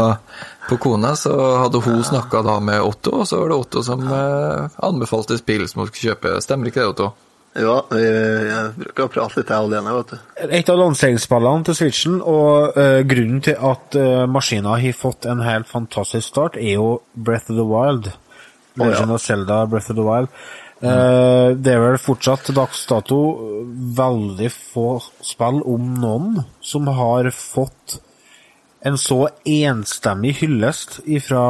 på 0.69 0.79
kona, 0.81 1.13
så 1.19 1.35
hadde 1.65 1.83
hun 1.85 2.01
snakka 2.07 2.43
da 2.47 2.57
med 2.65 2.81
Otto, 2.83 3.21
og 3.21 3.29
så 3.29 3.43
var 3.43 3.53
det 3.53 3.61
Otto 3.61 3.85
som 3.87 4.07
eh, 4.09 4.81
anbefalte 4.89 5.39
spill 5.41 5.67
som 5.69 5.85
hun 5.85 5.91
skulle 5.93 6.15
kjøpe. 6.15 6.39
Stemmer 6.45 6.71
ikke 6.71 6.83
det, 6.83 6.91
Otto? 6.95 7.13
Ja, 7.55 7.77
jeg, 7.95 8.47
jeg 8.49 8.71
bruker 8.81 9.05
å 9.05 9.11
prate 9.13 9.39
litt 9.39 9.51
jeg 9.53 9.67
alene, 9.69 9.93
vet 9.95 10.11
du. 10.11 10.23
Et 10.59 10.71
av 10.73 10.79
lanseringsspillene 10.81 11.69
til 11.69 11.77
Switchen, 11.79 12.17
og 12.19 12.75
uh, 12.75 12.99
grunnen 13.07 13.45
til 13.47 13.55
at 13.55 13.95
uh, 13.95 14.25
maskina 14.27 14.75
har 14.83 14.97
fått 14.99 15.29
en 15.31 15.45
helt 15.47 15.71
fantastisk 15.71 16.33
start, 16.33 16.59
er 16.59 16.81
jo 16.81 16.89
Breath 17.15 17.53
of 17.53 17.61
the 17.61 17.69
Wild. 17.69 18.11
ja. 18.75 19.05
Of 19.07 19.23
Zelda, 19.23 19.67
Breath 19.71 19.93
of 19.93 19.97
the 20.01 20.03
Wild. 20.03 20.33
Eh, 20.83 21.51
det 21.55 21.75
er 21.75 21.83
vel 21.83 22.01
fortsatt 22.03 22.49
til 22.49 22.57
dags 22.59 22.81
dato 22.91 23.19
veldig 23.97 24.51
få 24.53 24.89
spill, 25.25 25.61
om 25.63 25.93
noen, 26.03 26.41
som 26.65 26.89
har 26.99 27.31
fått 27.35 27.99
en 28.85 28.99
så 29.01 29.21
enstemmig 29.49 30.35
hyllest 30.43 30.99
fra 31.25 31.45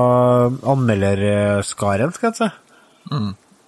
anmelderskaren, 0.70 2.12
skal 2.14 2.30
jeg 2.30 2.38
si. 2.38 2.50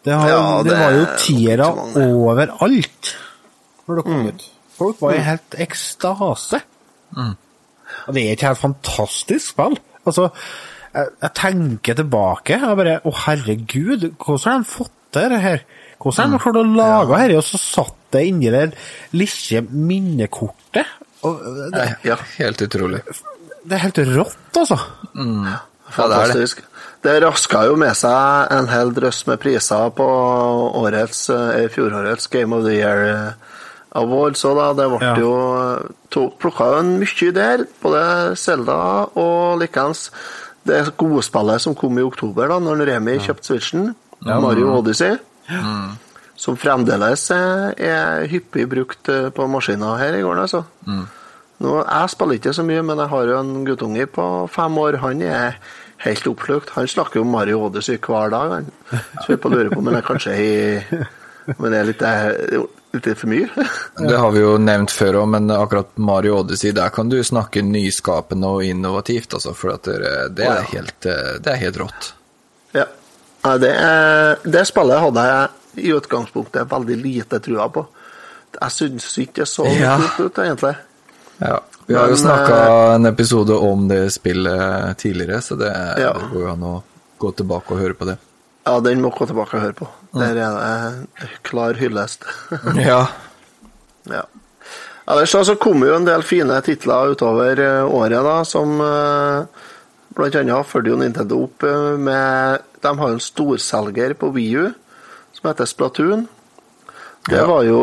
Det, 0.06 0.14
har, 0.14 0.28
Ja, 0.30 0.42
det, 0.62 0.70
det 0.70 0.76
var 0.78 0.94
jo 0.94 1.02
er 1.02 1.16
tiere 1.18 1.70
overalt 2.04 3.10
når 3.86 3.98
det 3.98 4.04
kom 4.06 4.28
ut. 4.28 4.46
Folk 4.76 5.00
var 5.02 5.16
i 5.16 5.24
helt 5.24 5.56
ekstase. 5.66 6.60
Og 8.06 8.14
det 8.14 8.22
er 8.22 8.36
et 8.36 8.44
helt 8.46 8.60
fantastisk 8.60 9.54
spill. 9.54 9.78
Altså, 10.06 10.28
jeg, 10.92 11.10
jeg 11.22 11.32
tenker 11.38 11.98
tilbake 11.98 12.58
og 12.62 12.76
bare 12.78 12.98
Å, 13.02 13.12
herregud, 13.26 14.06
hvordan 14.14 14.46
har 14.46 14.62
de 14.62 14.70
fått 14.70 14.95
det 15.12 15.40
her? 15.40 15.60
Hvordan 16.02 16.30
har 16.30 16.38
de 16.38 16.42
klart 16.42 16.56
å 16.56 16.76
lage 16.76 17.18
dette? 17.22 17.36
Og 17.38 17.44
så 17.44 17.58
satt 17.58 17.94
det 18.12 18.26
inni 18.28 18.50
det 18.50 18.74
lille 19.12 19.62
minnekortet. 19.70 20.86
Og 21.24 21.40
det, 21.72 21.96
Ja. 22.04 22.16
Helt 22.38 22.60
utrolig. 22.62 23.00
det 23.64 23.72
er 23.72 23.78
helt 23.78 23.98
rått, 23.98 24.36
altså. 24.54 24.76
Ja, 25.14 25.22
det 25.22 25.22
er 25.22 25.52
det. 25.52 25.92
Fantastisk. 25.92 26.62
Det 27.02 27.22
raska 27.22 27.64
jo 27.66 27.76
med 27.76 27.94
seg 27.96 28.50
en 28.52 28.66
hel 28.68 28.90
drøss 28.92 29.26
med 29.26 29.38
priser 29.40 29.90
på 29.94 30.06
årets, 30.74 31.28
eh, 31.30 31.68
fjorårets 31.68 32.26
Game 32.30 32.52
of 32.56 32.64
the 32.64 32.72
Year 32.74 33.02
eh, 33.08 33.32
Awards 33.94 34.44
òg, 34.44 34.56
da. 34.56 34.72
Det 34.74 34.88
ble 34.98 35.06
Ja. 35.06 35.16
jo 35.16 35.88
to, 36.10 36.30
Plukka 36.38 36.64
jo 36.72 36.78
en 36.78 36.98
mye 37.00 37.32
der. 37.32 37.66
Både 37.82 38.36
Selda 38.36 39.08
og 39.16 39.58
likeens 39.60 40.10
det 40.66 40.96
godspillet 40.98 41.60
som 41.60 41.74
kom 41.74 41.96
i 41.98 42.02
oktober, 42.02 42.48
da 42.48 42.58
når 42.58 42.86
Remi 42.86 43.18
kjøpte 43.18 43.44
Switchen. 43.44 43.94
Mario 44.24 44.72
Odyssey. 44.78 45.16
Som 46.36 46.56
fremdeles 46.60 47.30
eh, 47.32 47.70
er 47.88 48.26
hyppig 48.28 48.66
brukt 48.68 49.08
eh, 49.08 49.30
på 49.32 49.46
maskiner 49.48 49.96
her 50.00 50.18
i 50.18 50.22
gården, 50.24 50.42
altså. 50.44 50.64
Nå, 51.64 51.76
jeg 51.80 52.12
spiller 52.12 52.36
ikke 52.36 52.52
så 52.52 52.64
mye, 52.68 52.82
men 52.84 53.00
jeg 53.00 53.08
har 53.08 53.30
jo 53.30 53.36
en 53.40 53.52
guttunge 53.64 54.04
på 54.12 54.24
fem 54.52 54.80
år. 54.82 54.98
Han 55.00 55.22
er 55.24 55.56
helt 56.04 56.26
oppslukt. 56.28 56.74
Han 56.76 56.88
snakker 56.88 57.22
om 57.22 57.30
Mario 57.32 57.62
Odyssey 57.64 57.96
hver 57.96 58.34
dag. 58.34 58.52
Han. 58.52 58.66
Så 59.22 59.32
jeg 59.32 59.40
på 59.40 59.48
å 59.48 59.54
lure 59.54 59.72
på 59.72 59.80
om 59.80 59.88
det 59.88 60.02
er 60.02 60.04
kanskje 60.04 60.34
i, 60.36 60.50
men 61.54 61.72
det 61.72 61.78
er 61.78 61.88
litt, 61.88 62.04
eh, 62.04 62.66
litt 62.98 63.08
for 63.14 63.32
mye. 63.32 63.48
Det 64.10 64.20
har 64.20 64.36
vi 64.36 64.44
jo 64.44 64.52
nevnt 64.60 64.92
før 64.92 65.22
òg, 65.22 65.30
men 65.32 65.48
akkurat 65.56 65.96
Mario 65.96 66.42
Odyssey, 66.42 66.76
der 66.76 66.92
kan 66.92 67.08
du 67.08 67.16
snakke 67.24 67.64
nyskapende 67.64 68.52
og 68.58 68.68
innovativt, 68.68 69.38
altså, 69.38 69.56
for 69.56 69.72
det, 69.80 69.96
det, 70.36 70.52
er 70.52 70.70
helt, 70.74 71.00
det 71.00 71.54
er 71.54 71.60
helt 71.64 71.80
rått. 71.80 72.12
Ja. 73.44 73.56
Det, 73.58 73.72
det 74.44 74.64
spillet 74.66 75.00
hadde 75.00 75.24
jeg 75.28 75.86
i 75.86 75.92
utgangspunktet 75.94 76.70
veldig 76.70 76.96
lite 77.02 77.38
trua 77.44 77.68
på. 77.72 77.86
Jeg 78.56 78.72
syns 78.72 79.10
ikke 79.20 79.42
det 79.44 79.48
så 79.50 79.66
Ja. 79.76 79.96
kult 80.00 80.20
ut, 80.30 80.38
egentlig. 80.44 80.76
Ja. 81.38 81.58
Vi 81.86 81.94
har 81.94 82.08
jo 82.10 82.16
snakka 82.16 82.94
en 82.96 83.06
episode 83.06 83.54
om 83.62 83.84
det 83.88 84.08
spillet 84.14 84.96
tidligere, 84.98 85.40
så 85.42 85.54
det 85.58 85.72
Ja. 86.00 86.12
det 86.12 86.30
går 86.32 86.40
jo 86.42 86.52
an 86.52 86.62
å 86.64 86.82
gå 87.18 87.30
tilbake 87.36 87.70
og 87.72 87.78
høre 87.78 87.94
på 87.94 88.06
det. 88.06 88.16
Ja, 88.66 88.80
den 88.80 89.00
må 89.02 89.10
gå 89.14 89.26
tilbake 89.26 89.54
og 89.54 89.62
høre 89.62 89.74
på. 89.78 89.86
Der 90.18 90.36
er 90.36 91.06
det 91.20 91.28
klar 91.44 91.74
hyllest. 91.74 92.24
Ja. 92.76 93.06
Ja. 94.10 94.22
Ellers 95.06 95.30
så 95.30 95.54
kom 95.54 95.84
jo 95.86 95.94
en 95.94 96.04
del 96.04 96.22
fine 96.22 96.56
titler 96.66 97.12
utover 97.14 97.60
eh, 97.62 97.84
året, 97.86 98.24
da, 98.24 98.40
som 98.44 98.80
eh, 98.80 99.44
blant 100.16 100.34
annet 100.40 100.66
følger 100.66 100.90
jo 100.94 100.98
Nintendo 101.00 101.42
opp 101.44 101.62
eh, 101.66 101.96
med 102.00 102.62
De 102.82 102.92
har 102.98 103.08
en 103.14 103.20
storselger 103.20 104.14
på 104.18 104.30
Wii 104.34 104.56
U 104.56 104.66
som 105.36 105.48
heter 105.50 105.68
Splatoon. 105.68 106.26
Det 107.28 107.36
Ja. 107.40 107.46
var 107.46 107.64
jo 107.66 107.80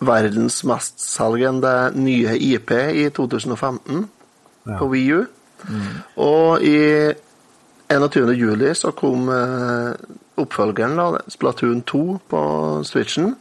verdens 0.00 0.60
mestselgende 0.64 1.90
nye 1.96 2.36
IP 2.38 2.70
i 2.70 3.08
2015 3.10 4.08
Ja. 4.66 4.76
på 4.78 4.88
Wii 4.92 5.12
U. 5.16 5.24
Og 6.16 6.62
i 6.62 7.12
21. 7.90 8.32
juli 8.36 8.74
så 8.74 8.90
kom 8.92 9.28
eh, 9.28 9.94
oppfølgeren, 10.36 10.96
da, 10.98 11.18
Splatoon 11.28 11.82
2, 11.82 12.20
på 12.28 12.40
Switchen. 12.84 13.34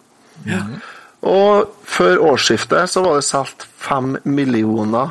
Og 1.26 1.70
før 1.84 2.18
årsskiftet 2.32 2.90
så 2.90 3.02
var 3.04 3.16
det 3.20 3.24
solgt 3.28 3.68
fem 3.78 4.18
millioner 4.24 5.10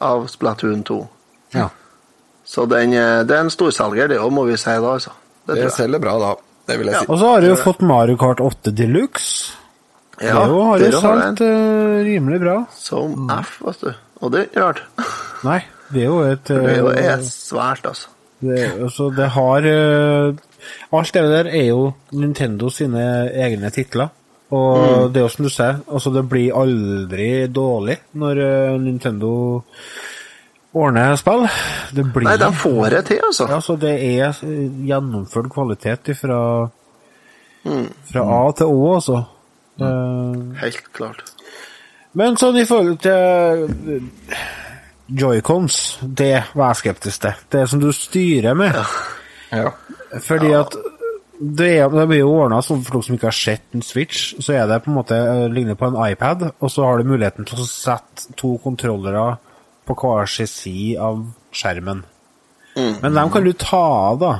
av 0.00 0.26
Splatoon 0.32 0.82
2. 0.86 0.98
Ja. 1.54 1.68
Så 2.44 2.66
den, 2.66 2.92
eh, 2.92 3.22
det 3.24 3.36
er 3.36 3.44
en 3.44 3.50
storselger, 3.52 4.08
det 4.08 4.18
òg, 4.18 4.32
må 4.34 4.44
vi 4.48 4.56
si 4.58 4.70
da, 4.70 4.94
altså. 4.96 5.12
Det 5.46 5.56
Det 5.62 5.72
selger 5.72 6.00
bra, 6.02 6.18
da. 6.18 6.34
Det 6.66 6.78
vil 6.78 6.86
jeg 6.86 6.94
Ja. 6.94 7.00
si. 7.00 7.06
Og 7.08 7.18
så 7.18 7.32
har 7.32 7.40
du 7.40 7.46
jo 7.46 7.56
fått 7.56 7.82
Mario 7.82 8.16
Kart 8.16 8.40
8 8.40 8.70
Deluxe. 8.70 9.56
Ja, 10.20 10.34
det 10.44 10.48
jo 10.52 10.62
har 10.64 10.78
jo 10.78 10.84
det 10.84 11.00
solgt 11.00 11.40
eh, 11.40 12.04
rimelig 12.04 12.40
bra. 12.40 12.56
Som 12.76 13.30
F, 13.30 13.60
vet 13.64 13.80
du. 13.80 13.94
Og 14.20 14.32
det 14.32 14.40
er 14.40 14.44
ikke 14.44 14.64
rart. 14.66 14.82
Nei, 15.48 15.60
det 15.92 16.02
er 16.02 16.06
jo 16.06 16.20
et 16.28 16.44
Det 16.44 16.56
er 16.58 16.78
jo 16.78 16.90
eh, 16.92 17.04
er 17.14 17.22
svært, 17.24 17.86
altså. 17.86 18.08
Det, 18.40 18.58
altså, 18.80 19.10
det 19.12 19.26
har 19.34 19.66
uh, 19.68 20.34
Alt 20.96 21.12
det 21.12 21.22
der 21.28 21.48
er 21.50 21.66
jo 21.66 21.92
Nintendo 22.12 22.70
sine 22.72 23.02
egne 23.36 23.70
titler. 23.70 24.08
Og 24.50 25.12
det 25.14 25.20
er 25.20 25.26
jo 25.26 25.30
som 25.30 25.46
du 25.46 25.50
sier, 25.52 25.78
altså 25.86 26.10
det 26.14 26.24
blir 26.30 26.56
aldri 26.58 27.28
dårlig 27.54 27.96
når 28.18 28.40
eh, 28.42 28.78
Nintendo 28.82 29.30
ordner 30.74 31.14
spill. 31.18 31.46
Det 31.94 32.04
blir 32.14 32.26
Nei, 32.26 32.36
de 32.40 32.50
får 32.58 32.96
det 32.96 33.04
til, 33.12 33.22
altså. 33.28 33.46
Ja, 33.50 33.60
så 33.62 33.76
det 33.78 33.94
er 34.08 34.24
eh, 34.32 34.64
gjennomført 34.90 35.50
kvalitet 35.54 36.10
fra, 36.18 36.40
fra 38.10 38.26
A 38.40 38.42
til 38.58 38.74
Å, 38.74 38.80
altså. 38.98 39.22
Eh, 39.80 40.42
Helt 40.64 40.90
klart. 40.98 41.30
men 42.18 42.34
sånn 42.40 42.58
i 42.58 42.66
forhold 42.66 42.98
til 43.06 44.02
joycons, 45.10 45.98
det 46.02 46.34
var 46.54 46.72
jeg 46.72 46.82
skeptisk 46.84 47.22
til. 47.22 47.38
Det 47.54 47.68
som 47.70 47.82
du 47.82 47.92
styrer 47.94 48.58
med. 48.58 48.74
Ja. 49.54 49.70
Fordi 50.26 50.52
at 50.58 50.74
det, 51.40 51.68
er, 51.78 51.88
det 51.88 52.06
blir 52.10 52.20
jo 52.20 52.34
ordna 52.42 52.60
sånn 52.64 52.82
for 52.84 52.98
folk 52.98 53.06
som 53.06 53.16
ikke 53.16 53.30
har 53.30 53.36
sett 53.36 53.76
en 53.76 53.84
Switch, 53.84 54.34
så 54.44 54.58
er 54.58 54.66
det 54.68 54.82
på 54.84 54.92
en 54.92 54.98
måte 54.98 55.16
eh, 55.16 55.46
ligner 55.52 55.78
på 55.78 55.88
en 55.88 55.96
iPad, 56.04 56.50
og 56.60 56.72
så 56.72 56.84
har 56.84 57.00
du 57.00 57.08
muligheten 57.08 57.48
til 57.48 57.62
å 57.62 57.68
sette 57.68 58.36
to 58.40 58.54
kontrollere 58.60 59.38
på 59.88 59.96
hver 59.96 60.28
sin 60.28 60.50
side 60.50 61.00
av 61.00 61.24
skjermen. 61.56 62.04
Men 63.02 63.16
dem 63.16 63.32
kan 63.32 63.44
du 63.44 63.54
ta 63.56 63.80
av, 63.80 64.20
da. 64.20 64.34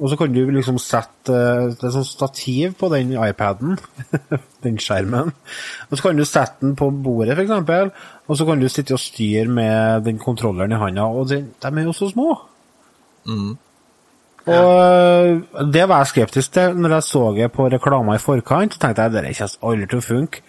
Og 0.00 0.08
så 0.08 0.16
kan 0.16 0.32
du 0.32 0.40
liksom 0.48 0.78
sette 0.80 1.34
eh, 1.36 1.66
Det 1.76 1.84
er 1.86 1.92
sånn 1.92 2.08
stativ 2.08 2.72
på 2.80 2.88
den 2.92 3.12
iPaden, 3.20 3.76
den 4.64 4.80
skjermen. 4.80 5.34
Og 5.90 5.92
så 5.92 6.06
kan 6.06 6.16
du 6.16 6.24
sette 6.24 6.64
den 6.64 6.76
på 6.78 6.88
bordet, 7.04 7.36
f.eks., 7.36 8.08
og 8.30 8.38
så 8.38 8.46
kan 8.48 8.62
du 8.62 8.68
sitte 8.72 8.96
og 8.96 9.02
styre 9.02 9.48
med 9.60 10.06
den 10.08 10.20
kontrolleren 10.22 10.72
i 10.72 10.80
handa, 10.80 11.10
og 11.12 11.28
den, 11.28 11.50
de 11.60 11.72
er 11.74 11.90
jo 11.90 11.96
så 11.96 12.08
små. 12.14 12.30
Og 14.50 14.70
øh, 14.82 15.68
det 15.72 15.84
var 15.88 16.02
jeg 16.02 16.12
skeptisk 16.14 16.54
til 16.56 16.78
når 16.78 16.96
jeg 16.96 17.06
så 17.08 17.22
det 17.36 17.50
på 17.54 17.68
reklama 17.72 18.16
i 18.16 18.22
forkant. 18.22 18.74
Så 18.74 18.82
tenkte 18.82 19.06
jeg 19.06 19.14
det 19.14 19.24
kommer 19.28 19.58
aldri 19.70 19.88
til 19.90 20.00
å 20.00 20.06
funke 20.06 20.42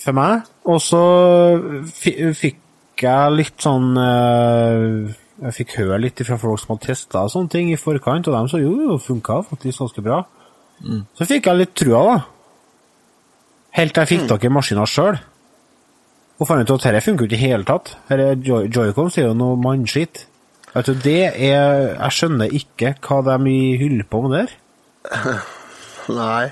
for 0.00 0.16
meg. 0.16 0.50
Og 0.68 0.80
så 0.84 1.04
fikk 1.94 3.04
jeg 3.04 3.32
litt 3.32 3.64
sånn 3.64 3.94
øh, 3.96 5.14
Jeg 5.40 5.56
fikk 5.56 5.78
høre 5.78 6.02
litt 6.02 6.20
fra 6.26 6.36
folk 6.40 6.60
som 6.60 6.74
hadde 6.74 6.90
testa 6.90 7.24
sånne 7.32 7.52
ting 7.52 7.70
i 7.72 7.80
forkant, 7.80 8.28
og 8.28 8.36
de 8.36 8.52
sa 8.52 8.60
jo, 8.60 8.74
det 8.76 9.00
funka 9.00 9.40
faktisk 9.48 9.86
ganske 9.86 10.04
bra. 10.04 10.20
Så 11.16 11.26
fikk 11.28 11.48
jeg 11.48 11.60
litt 11.60 11.74
trua, 11.76 12.02
da. 12.10 12.18
Helt 13.78 13.94
til 13.94 14.02
jeg 14.02 14.10
fikk 14.10 14.26
tak 14.28 14.44
i 14.44 14.50
maskina 14.52 14.84
sjøl. 14.88 15.16
Og 16.40 16.48
fant 16.48 16.64
ut 16.64 16.72
at 16.74 16.86
dette 16.88 17.04
funker 17.04 17.24
jo 17.24 17.28
ikke 17.28 17.36
i 17.36 17.38
det 17.38 17.46
hele 17.50 17.68
tatt. 17.68 17.94
Joycom 18.08 18.26
er 18.26 18.44
Joy 18.44 18.68
Joycons 18.72 19.18
er 19.20 19.28
jo 19.28 19.34
noe 19.36 19.58
mannskitt. 19.60 20.24
Du, 20.70 20.92
det 20.94 21.20
er 21.34 21.96
Jeg 21.96 22.14
skjønner 22.14 22.52
ikke 22.54 22.94
hva 23.02 23.36
de 23.42 23.54
hyller 23.80 24.06
på 24.06 24.22
med 24.26 24.36
der. 24.36 24.52
Nei. 26.20 26.50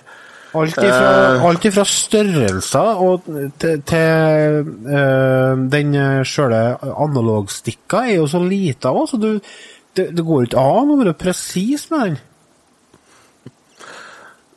Alt 0.58 0.78
ifra, 0.80 1.08
uh, 1.36 1.42
alt 1.44 1.66
ifra 1.68 1.84
størrelser 1.84 3.02
og 3.04 3.26
til, 3.60 3.82
til 3.86 4.70
uh, 4.88 5.60
den 5.70 5.92
sjøle 6.26 6.62
analogstikka 6.88 8.06
er 8.08 8.16
jo 8.16 8.30
så 8.32 8.40
lita 8.40 8.94
òg, 8.96 9.10
så 9.10 9.20
du, 9.20 9.28
det, 9.92 10.08
det 10.16 10.24
går 10.24 10.48
ikke 10.48 10.64
an 10.64 10.94
å 10.94 10.96
være 11.02 11.14
presis 11.20 11.84
med 11.92 12.06
den. 12.06 12.18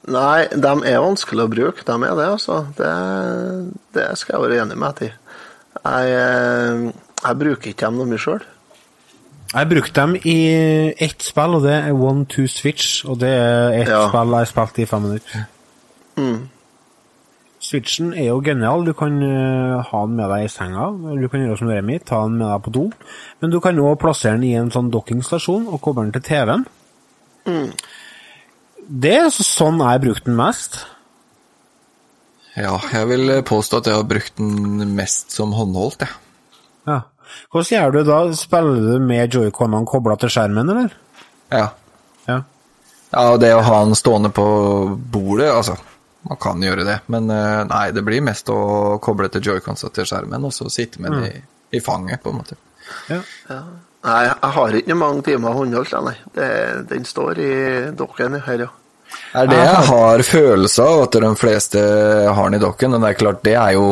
Nei, 0.09 0.47
de 0.49 0.71
er 0.89 1.03
vanskelig 1.03 1.45
å 1.45 1.51
bruke. 1.51 1.85
De 1.85 1.93
er 1.93 2.15
det, 2.17 2.29
altså. 2.33 2.63
Det, 2.77 2.93
det 3.93 4.07
skal 4.17 4.37
jeg 4.37 4.45
være 4.47 4.63
enig 4.63 4.77
med 4.81 4.97
deg 4.97 5.11
i. 5.11 5.13
Jeg, 5.81 6.15
eh, 6.17 6.87
jeg 7.21 7.39
bruker 7.41 7.71
ikke 7.71 7.87
dem 7.87 7.99
noe 7.99 8.09
mye 8.09 8.21
sjøl. 8.21 8.41
Jeg 9.51 9.67
brukte 9.67 10.01
dem 10.01 10.13
i 10.15 10.35
ett 11.03 11.23
spill, 11.25 11.57
og 11.57 11.63
det 11.65 11.73
er 11.73 11.91
One 11.91 12.25
Two 12.25 12.47
Switch. 12.47 13.01
Og 13.05 13.19
det 13.19 13.29
er 13.29 13.81
ett 13.81 13.89
Ja. 13.89 14.07
spill 14.07 14.29
jeg 14.31 14.37
har 14.39 14.45
spilt 14.45 14.79
i 14.79 14.85
fem 14.85 15.01
minutter. 15.01 15.45
Switchen 17.61 18.13
er 18.17 18.25
jo 18.31 18.39
genial. 18.43 18.85
Du 18.85 18.93
kan 18.97 19.21
eh, 19.21 19.81
ha 19.91 19.99
den 20.07 20.15
med 20.17 20.29
deg 20.29 20.45
i 20.45 20.47
senga. 20.49 20.87
eller 21.09 21.21
Du 21.21 21.27
kan 21.27 21.43
gjøre 21.43 21.57
som 21.59 21.67
Remi, 21.67 21.99
ta 21.99 22.23
den 22.23 22.37
med 22.39 22.47
deg 22.47 22.63
på 22.65 22.71
do. 22.73 22.91
Men 23.41 23.51
du 23.51 23.59
kan 23.59 23.77
òg 23.77 23.99
plassere 24.01 24.31
den 24.37 24.43
i 24.49 24.53
en 24.57 24.71
sånn 24.71 24.89
dockingstasjon 24.91 25.67
og 25.67 25.81
koble 25.81 26.07
den 26.07 26.15
til 26.15 26.21
TV-en. 26.21 26.65
Det 28.89 29.13
er 29.13 29.23
altså 29.27 29.43
sånn 29.45 29.79
jeg 29.83 30.01
brukte 30.01 30.25
den 30.31 30.35
mest. 30.39 30.85
Ja, 32.57 32.79
jeg 32.91 33.07
vil 33.07 33.29
påstå 33.47 33.77
at 33.77 33.85
jeg 33.87 33.95
har 33.95 34.03
brukt 34.09 34.35
den 34.37 34.95
mest 34.95 35.31
som 35.31 35.53
håndholdt, 35.55 35.99
jeg. 36.01 36.09
Ja. 36.87 37.01
Hvordan 37.51 37.71
gjør 37.75 37.95
du 37.95 38.01
da? 38.07 38.17
Spiller 38.37 38.81
du 38.87 39.05
med 39.05 39.37
joyconene 39.37 39.87
kobla 39.89 40.17
til 40.21 40.31
skjermen, 40.33 40.73
eller? 40.73 40.97
Ja. 41.51 41.67
Ja. 42.27 42.37
ja, 43.11 43.21
og 43.27 43.39
det 43.41 43.53
å 43.55 43.63
ha 43.65 43.79
den 43.85 43.97
stående 43.97 44.29
på 44.33 44.45
bordet, 45.11 45.49
altså 45.51 45.77
Man 46.21 46.37
kan 46.37 46.61
gjøre 46.61 46.83
det, 46.85 46.99
men 47.09 47.31
eh, 47.33 47.63
nei, 47.65 47.87
det 47.97 48.03
blir 48.05 48.21
mest 48.21 48.49
å 48.53 48.99
koble 49.01 49.25
til 49.33 49.41
joyconsa 49.41 49.89
til 49.89 50.05
skjermen, 50.05 50.43
og 50.45 50.53
så 50.53 50.67
sitte 50.69 51.01
med 51.01 51.15
den 51.15 51.23
i, 51.25 51.39
i 51.73 51.81
fanget, 51.81 52.21
på 52.21 52.29
en 52.29 52.43
måte. 52.43 52.59
ja. 53.09 53.23
Ja. 53.49 53.63
Nei, 54.01 54.21
jeg 54.25 54.49
har 54.55 54.75
ikke 54.79 54.95
mange 54.97 55.21
timer 55.27 55.53
håndholdt, 55.53 55.91
jeg, 55.93 56.05
nei. 56.07 56.15
Det, 56.33 56.45
den 56.89 57.03
står 57.05 57.41
i 57.41 57.51
dokken 57.97 58.39
her, 58.47 58.63
ja. 58.65 58.69
er 59.37 59.49
det 59.51 59.59
jeg 59.59 59.83
har 59.91 60.23
følelse 60.25 60.87
av 60.93 61.03
at 61.03 61.17
de 61.25 61.29
fleste 61.37 61.83
har 62.33 62.49
den 62.49 62.57
i 62.57 62.63
dokken, 62.63 62.97
og 62.97 63.03
det 63.03 63.11
er 63.11 63.19
klart, 63.19 63.43
det 63.45 63.53
er 63.61 63.75
jo 63.77 63.85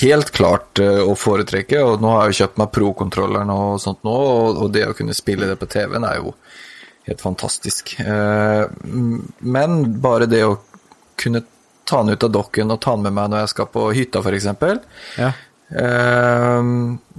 helt 0.00 0.30
klart 0.34 0.78
eh, 0.82 1.00
å 1.04 1.14
foretrekke, 1.18 1.80
og 1.84 2.02
nå 2.02 2.12
har 2.14 2.24
jeg 2.24 2.34
jo 2.34 2.38
kjøpt 2.42 2.60
meg 2.60 2.70
Pro-kontrolleren 2.74 3.50
og 3.54 3.80
sånt 3.82 4.04
nå, 4.06 4.14
og, 4.54 4.68
det 4.74 4.86
å 4.88 4.94
kunne 4.96 5.16
spille 5.16 5.48
det 5.50 5.58
på 5.60 5.68
TV-en 5.70 6.06
er 6.08 6.20
jo 6.22 6.34
helt 7.08 7.24
fantastisk. 7.24 7.96
Eh, 8.00 8.62
men 9.40 9.82
bare 10.04 10.30
det 10.30 10.44
å 10.46 10.56
kunne 11.20 11.44
ta 11.84 12.00
den 12.02 12.16
ut 12.16 12.24
av 12.24 12.32
dokken 12.32 12.72
og 12.72 12.80
ta 12.80 12.94
den 12.96 13.04
med 13.04 13.16
meg 13.18 13.32
når 13.32 13.44
jeg 13.44 13.52
skal 13.52 13.68
på 13.74 13.88
hytta, 13.96 14.24
eksempel, 14.32 14.80
ja. 15.20 15.34
Eh, 15.82 16.68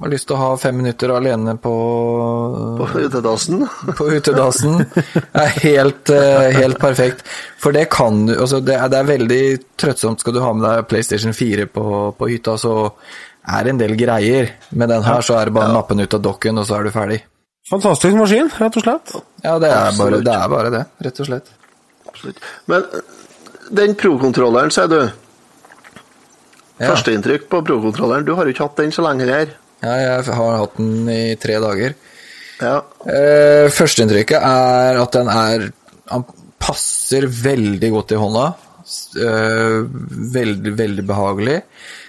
har 0.01 0.11
lyst 0.11 0.27
til 0.29 0.37
å 0.37 0.39
ha 0.41 0.49
fem 0.59 0.77
minutter 0.79 1.13
alene 1.15 1.55
på 1.61 1.73
På 2.79 2.87
utedassen. 2.93 3.67
på 3.99 4.09
utedassen 4.11 4.81
Det 4.95 5.43
er 5.43 5.53
helt, 5.65 6.11
uh, 6.11 6.47
helt 6.55 6.79
perfekt. 6.81 7.23
For 7.61 7.75
det 7.75 7.87
kan 7.93 8.25
du 8.29 8.35
altså 8.37 8.61
det, 8.63 8.79
er, 8.79 8.89
det 8.91 8.99
er 9.01 9.11
veldig 9.11 9.43
trøttsomt. 9.79 10.23
Skal 10.23 10.35
du 10.35 10.41
ha 10.43 10.51
med 10.55 10.67
deg 10.67 10.89
PlayStation 10.91 11.35
4 11.35 11.69
på, 11.75 11.85
på 12.17 12.31
hytta, 12.31 12.57
så 12.61 12.75
er 13.45 13.65
det 13.65 13.75
en 13.75 13.81
del 13.81 13.95
greier. 13.99 14.51
Med 14.71 14.91
den 14.91 15.05
her 15.05 15.25
så 15.25 15.39
er 15.39 15.49
det 15.49 15.55
bare 15.57 15.71
å 15.71 15.77
nappe 15.79 15.95
den 15.95 16.07
ut 16.07 16.17
av 16.17 16.23
dokken, 16.25 16.61
og 16.61 16.67
så 16.67 16.79
er 16.79 16.87
du 16.87 16.93
ferdig. 16.95 17.21
Fantastisk 17.69 18.17
maskin, 18.17 18.49
rett 18.61 18.75
og 18.77 18.85
slett. 18.85 19.13
Ja, 19.41 19.57
det 19.61 19.71
er, 19.73 19.93
bare, 19.97 20.21
det 20.21 20.33
er 20.33 20.49
bare 20.51 20.71
det, 20.73 20.83
rett 21.07 21.21
og 21.23 21.29
slett. 21.29 21.53
Absolutt. 22.11 22.41
Men 22.69 22.85
eh, 22.93 23.13
den 23.79 23.95
pro-kontrolleren, 23.97 24.73
sier 24.73 24.91
du. 24.91 24.99
Ja, 26.75 26.89
Førsteinntrykk 26.91 27.47
på 27.51 27.61
pro-kontrolleren. 27.63 28.25
Du 28.27 28.33
har 28.35 28.47
jo 28.47 28.55
ikke 28.55 28.65
hatt 28.67 28.81
den 28.81 28.91
så 28.91 29.05
lenge 29.05 29.27
her. 29.29 29.53
ja 29.85 29.95
jeg 30.01 30.25
har 30.35 30.57
hatt 30.59 30.77
den 30.77 31.09
i 31.11 31.35
tre 31.39 31.55
dager. 31.63 31.95
Ja. 32.59 32.77
Eh, 33.07 33.67
Førsteinntrykket 33.71 34.39
er 34.39 35.01
at 35.01 35.11
den 35.15 35.27
er 35.31 35.71
Han 36.11 36.23
passer 36.61 37.25
veldig 37.27 37.89
godt 37.91 38.11
i 38.13 38.19
hånda. 38.21 38.45
Eh, 39.17 39.79
veldig, 40.35 40.73
veldig 40.77 41.05
behagelig. 41.07 41.61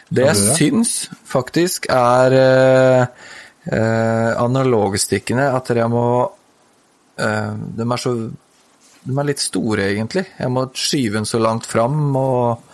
Det 0.09 0.27
jeg 0.29 0.55
syns 0.59 0.93
faktisk 1.27 1.89
er 1.91 2.37
eh, 2.37 3.07
eh, 3.73 4.31
analogstikkene 4.39 5.49
at 5.57 5.73
jeg 5.75 5.91
må 5.91 6.05
eh, 7.19 7.55
De 7.79 7.87
er 7.89 8.03
så 8.03 8.13
De 9.07 9.17
er 9.17 9.29
litt 9.31 9.43
store, 9.43 9.89
egentlig. 9.91 10.27
Jeg 10.39 10.53
må 10.53 10.69
skyve 10.75 11.19
den 11.19 11.27
så 11.29 11.41
langt 11.43 11.67
fram, 11.67 11.99
og 12.19 12.66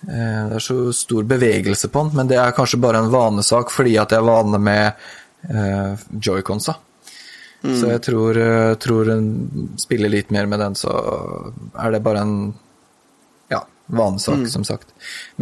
det 0.00 0.56
er 0.58 0.62
så 0.62 0.92
stor 0.94 1.24
bevegelse 1.26 1.88
på 1.90 2.04
den. 2.06 2.16
Men 2.16 2.28
det 2.30 2.38
er 2.38 2.54
kanskje 2.56 2.78
bare 2.80 3.00
en 3.02 3.10
vanesak 3.12 3.72
fordi 3.74 3.96
at 3.98 4.12
jeg 4.14 4.22
er 4.22 4.28
vane 4.28 4.60
med 4.62 4.92
eh, 5.50 6.04
joyconsa. 6.22 6.76
Så 7.58 7.88
jeg 7.90 8.00
tror, 8.06 8.36
eh, 8.38 8.74
tror 8.78 9.08
en 9.10 9.24
spiller 9.82 10.12
litt 10.12 10.30
mer 10.30 10.46
med 10.46 10.60
den, 10.62 10.76
så 10.78 10.92
er 11.74 11.90
det 11.90 12.02
bare 12.04 12.20
en 12.22 12.36
ja, 13.50 13.64
vanesak, 13.90 14.44
som 14.52 14.62
sagt. 14.64 14.92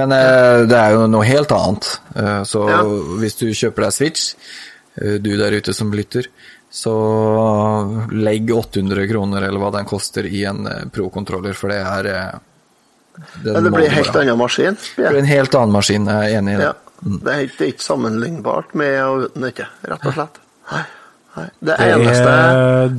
Men 0.01 0.15
eh, 0.17 0.63
det 0.65 0.79
er 0.81 0.95
jo 0.97 1.05
noe 1.13 1.27
helt 1.29 1.53
annet. 1.53 1.91
Eh, 2.17 2.41
så 2.49 2.65
Ja. 2.71 2.81
hvis 3.21 3.37
du 3.37 3.51
kjøper 3.53 3.85
deg 3.85 3.93
Switch, 3.93 4.31
eh, 4.97 5.19
du 5.21 5.37
der 5.37 5.59
ute 5.61 5.75
som 5.77 5.93
lytter, 5.93 6.31
så 6.73 6.97
legg 8.17 8.49
800 8.51 9.07
kroner 9.13 9.45
eller 9.47 9.61
hva 9.61 9.71
den 9.77 9.85
koster 9.89 10.25
i 10.25 10.45
en 10.49 10.67
eh, 10.67 10.85
pro-kontroller, 10.93 11.53
for 11.53 11.69
det 11.69 11.83
er 11.85 12.09
eh, 12.15 12.39
den 13.43 13.53
Men 13.53 13.65
det 13.65 13.73
blir 13.75 13.87
en 13.87 13.97
helt 13.97 14.17
annen 14.17 14.39
maskin. 14.39 14.77
Det 14.97 15.09
blir 15.09 15.23
en 15.23 15.31
helt 15.31 15.55
annen 15.55 15.73
maskin, 15.73 16.07
jeg 16.11 16.33
er 16.33 16.39
enig 16.41 16.55
i 16.55 16.61
det. 16.61 16.69
Ja. 16.69 16.75
Det 17.07 17.33
er 17.33 17.41
ikke, 17.45 17.57
det 17.59 17.67
ikke 17.75 17.85
sammenlignbart 17.85 18.75
med 18.75 18.95
og 19.05 19.27
uten, 19.27 19.45
ikke. 19.51 19.67
Rett 19.85 20.07
og 20.07 20.15
slett. 20.17 20.39
Nei. 20.73 20.85
Nei. 21.37 21.45
Det 21.61 21.67
Det 21.69 21.75
er 21.85 21.99
eneste 21.99 22.31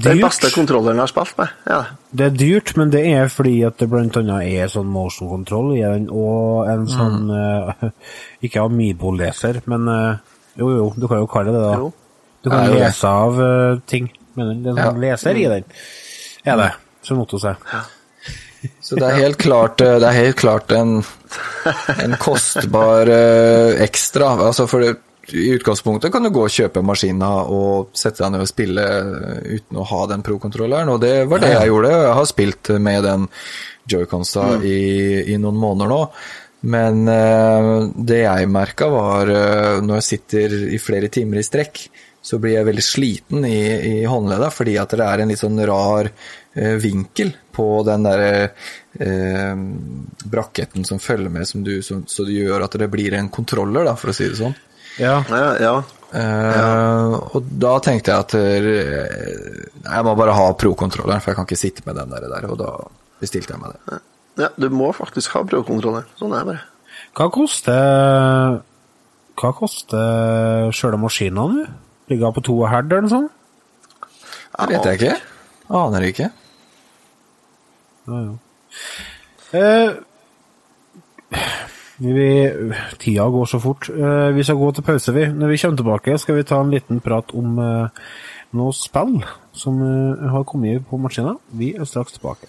Den 0.04 0.22
beste 0.22 0.52
kontrolleren 0.54 1.00
jeg 1.00 1.08
har 1.08 1.12
spilt 1.12 1.38
med. 1.40 1.56
Ja. 1.66 1.80
Det 2.20 2.26
er 2.28 2.36
dyrt, 2.38 2.74
men 2.78 2.92
det 2.94 3.02
er 3.10 3.32
fordi 3.34 3.56
at 3.66 3.80
det 3.82 3.90
annet 3.90 4.44
er 4.46 4.70
sånn 4.70 4.86
motion 4.94 5.30
control 5.32 5.74
i 5.76 5.82
den, 5.82 6.06
og 6.14 6.70
en 6.70 6.86
sånn 6.92 7.32
eh, 7.34 7.90
Ikke 8.46 8.62
Amibo-leser, 8.62 9.62
men 9.66 9.90
uh, 9.90 10.18
jo, 10.58 10.70
jo, 10.70 10.94
du 10.96 11.08
kan 11.08 11.24
jo 11.24 11.28
kalle 11.32 11.52
det 11.52 11.58
det. 11.58 11.66
da. 11.66 11.74
Jo. 11.82 11.92
Du 12.46 12.50
kan 12.54 12.70
lese 12.72 13.10
av 13.10 13.42
uh, 13.42 13.80
ting 13.90 14.12
med 14.38 14.52
den. 14.52 14.64
Det 14.64 14.70
er 14.70 14.78
en 14.78 14.84
sånn 14.86 15.02
Ja. 15.02 15.10
leser 15.10 15.42
i 15.42 15.48
den. 15.56 15.64
Er 16.46 16.62
det, 16.62 16.72
som 17.02 17.20
Otto 17.26 17.42
sier. 17.42 17.58
Så 18.88 18.96
det 18.96 19.04
er 19.10 19.20
helt 19.26 19.42
klart, 19.42 19.82
eh, 19.84 19.98
det 20.00 20.08
er 20.08 20.22
helt 20.22 20.40
klart 20.40 20.72
en, 20.72 21.02
en 21.98 22.16
kostbar 22.22 23.10
eh, 23.12 23.82
ekstra. 23.84 24.30
Altså 24.48 24.64
for 24.72 24.86
det, 24.86 24.94
I 25.36 25.58
utgangspunktet 25.58 26.14
kan 26.14 26.24
du 26.24 26.32
gå 26.32 26.46
og 26.48 26.54
kjøpe 26.54 26.84
maskina 26.88 27.34
og 27.52 27.92
sette 27.98 28.24
deg 28.24 28.32
ned 28.32 28.46
og 28.46 28.52
spille 28.54 28.88
eh, 29.02 29.58
uten 29.58 29.82
å 29.82 29.88
ha 29.92 30.02
den 30.14 30.24
pro-kontrolleren, 30.24 30.94
og 30.94 31.04
det 31.04 31.14
var 31.28 31.44
det 31.44 31.52
jeg 31.58 31.72
gjorde. 31.74 31.94
Jeg 31.98 32.18
har 32.22 32.32
spilt 32.32 32.74
med 32.88 33.08
den 33.10 33.30
joyconsa 33.92 34.50
i, 34.64 34.82
i 35.34 35.40
noen 35.42 35.60
måneder 35.60 35.92
nå. 35.92 36.02
Men 36.68 37.06
det 37.06 38.18
jeg 38.18 38.48
merka, 38.50 38.88
var 38.90 39.30
når 39.86 40.00
jeg 40.00 40.06
sitter 40.08 40.56
i 40.74 40.80
flere 40.82 41.08
timer 41.14 41.40
i 41.40 41.44
strekk, 41.46 41.84
så 42.28 42.40
blir 42.42 42.58
jeg 42.58 42.68
veldig 42.68 42.84
sliten 42.84 43.46
i, 43.48 43.62
i 43.88 43.94
håndledda, 44.10 44.50
fordi 44.52 44.74
at 44.82 44.96
det 44.98 45.06
er 45.06 45.24
en 45.24 45.32
litt 45.32 45.40
sånn 45.40 45.62
rar 45.70 46.10
vinkel 46.82 47.34
på 47.54 47.68
den 47.88 48.06
derre 48.08 48.32
eh, 49.00 49.60
braketten 50.30 50.86
som 50.88 51.02
følger 51.02 51.30
med, 51.34 51.48
som 51.50 51.64
du, 51.66 51.76
som, 51.86 52.04
så 52.10 52.26
det 52.28 52.38
gjør 52.40 52.66
at 52.68 52.78
det 52.82 52.90
blir 52.94 53.14
en 53.18 53.30
kontroller, 53.34 53.86
da, 53.88 53.96
for 54.00 54.14
å 54.14 54.16
si 54.18 54.30
det 54.30 54.40
sånn. 54.40 54.56
Ja. 54.98 55.20
Ja, 55.30 55.50
ja. 55.62 55.76
Eh, 56.18 57.16
Og 57.36 57.50
da 57.60 57.74
tenkte 57.84 58.14
jeg 58.14 58.24
at 58.24 58.34
uh, 58.40 58.70
jeg 59.84 60.06
må 60.08 60.14
bare 60.18 60.36
ha 60.38 60.48
pro-kontrolleren, 60.58 61.22
for 61.22 61.34
jeg 61.34 61.40
kan 61.40 61.48
ikke 61.50 61.60
sitte 61.60 61.84
med 61.86 62.00
den 62.00 62.14
der, 62.16 62.26
der 62.32 62.48
og 62.50 62.58
da 62.62 62.72
bestilte 63.22 63.54
jeg 63.54 63.62
meg 63.62 63.76
det. 63.76 64.00
ja, 64.46 64.50
du 64.58 64.70
må 64.74 64.90
faktisk 64.96 65.36
ha 65.36 65.44
pro-kontrolleren. 65.46 66.10
Sånn 66.20 66.34
er 66.34 66.46
det 66.46 66.54
bare. 66.54 66.66
Hva 67.18 67.28
koster 67.34 68.60
Hva 69.38 69.52
koster 69.58 70.72
sjøle 70.74 70.98
maskina 71.02 71.46
nå? 71.46 71.66
Ligger 72.10 72.30
hun 72.30 72.38
på 72.38 72.46
to 72.48 72.56
og 72.62 72.70
halv 72.72 72.90
eller 72.90 73.06
noe 73.06 73.14
sånt? 73.14 73.34
Det 74.58 74.68
vet 74.72 74.88
jeg 74.88 74.98
ikke. 75.02 75.16
Aner 75.78 76.06
ikke. 76.08 76.30
Ja, 78.08 78.20
ja. 78.24 78.34
Eh, 79.58 79.92
vi, 81.98 82.30
tida 83.02 83.28
går 83.34 83.46
så 83.46 83.60
fort. 83.60 83.90
Eh, 83.90 84.30
vi 84.36 84.44
skal 84.44 84.60
gå 84.60 84.72
til 84.72 84.86
pause, 84.88 85.14
vi. 85.14 85.26
Når 85.28 85.48
vi 85.52 85.58
kommer 85.58 85.78
tilbake, 85.82 86.18
skal 86.18 86.38
vi 86.38 86.46
ta 86.48 86.62
en 86.62 86.72
liten 86.72 87.02
prat 87.04 87.34
om 87.36 87.58
eh, 87.60 88.06
noe 88.56 88.76
spill 88.76 89.18
som 89.58 89.82
eh, 89.84 90.30
har 90.32 90.46
kommet 90.48 90.86
på 90.88 91.00
maskina. 91.02 91.36
Vi 91.52 91.74
er 91.76 91.90
straks 91.90 92.16
tilbake. 92.16 92.48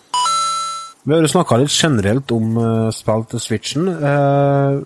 Vi 1.04 1.14
har 1.14 1.24
jo 1.24 1.32
snakka 1.32 1.56
litt 1.56 1.72
generelt 1.72 2.30
om 2.36 2.58
eh, 2.60 2.90
spill 2.94 3.26
til 3.30 3.42
Switchen. 3.42 3.88
Eh, 3.88 4.78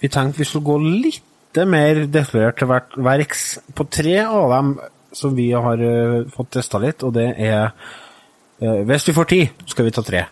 vi 0.00 0.12
tenkte 0.12 0.42
vi 0.42 0.48
skulle 0.48 0.68
gå 0.68 0.78
litt 0.84 1.26
mer 1.66 2.04
detaljert 2.06 2.60
til 2.60 2.70
hvert 2.70 2.94
verks 3.02 3.46
på 3.74 3.86
tre 3.90 4.20
av 4.22 4.52
dem 4.52 4.74
som 5.16 5.34
vi 5.34 5.48
har 5.50 5.80
eh, 5.82 6.20
fått 6.30 6.52
testa 6.58 6.78
litt, 6.82 7.02
og 7.02 7.16
det 7.16 7.32
er 7.34 7.72
Hvis 8.60 9.08
vi 9.08 9.16
får 9.16 9.24
tid, 9.24 9.64
skal 9.66 9.86
vi 9.86 9.92
ta 9.94 10.02
tre. 10.04 10.26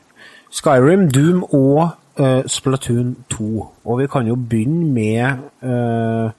Skyrim, 0.53 1.09
Doom 1.13 1.45
og 1.45 1.91
uh, 2.21 2.43
Splatoon 2.47 3.17
2. 3.31 3.49
Og 3.85 4.01
vi 4.01 4.07
kan 4.11 4.29
jo 4.29 4.37
begynne 4.37 4.93
med 4.93 5.41
uh, 5.63 6.31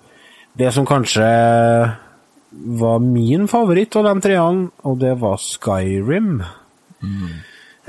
det 0.59 0.73
som 0.73 0.85
kanskje 0.85 1.29
var 2.81 2.97
min 3.03 3.47
favoritt 3.47 3.95
av 3.95 4.07
de 4.09 4.25
treene, 4.25 4.69
og 4.83 4.99
det 5.01 5.15
var 5.21 5.37
Skyrim. 5.41 6.41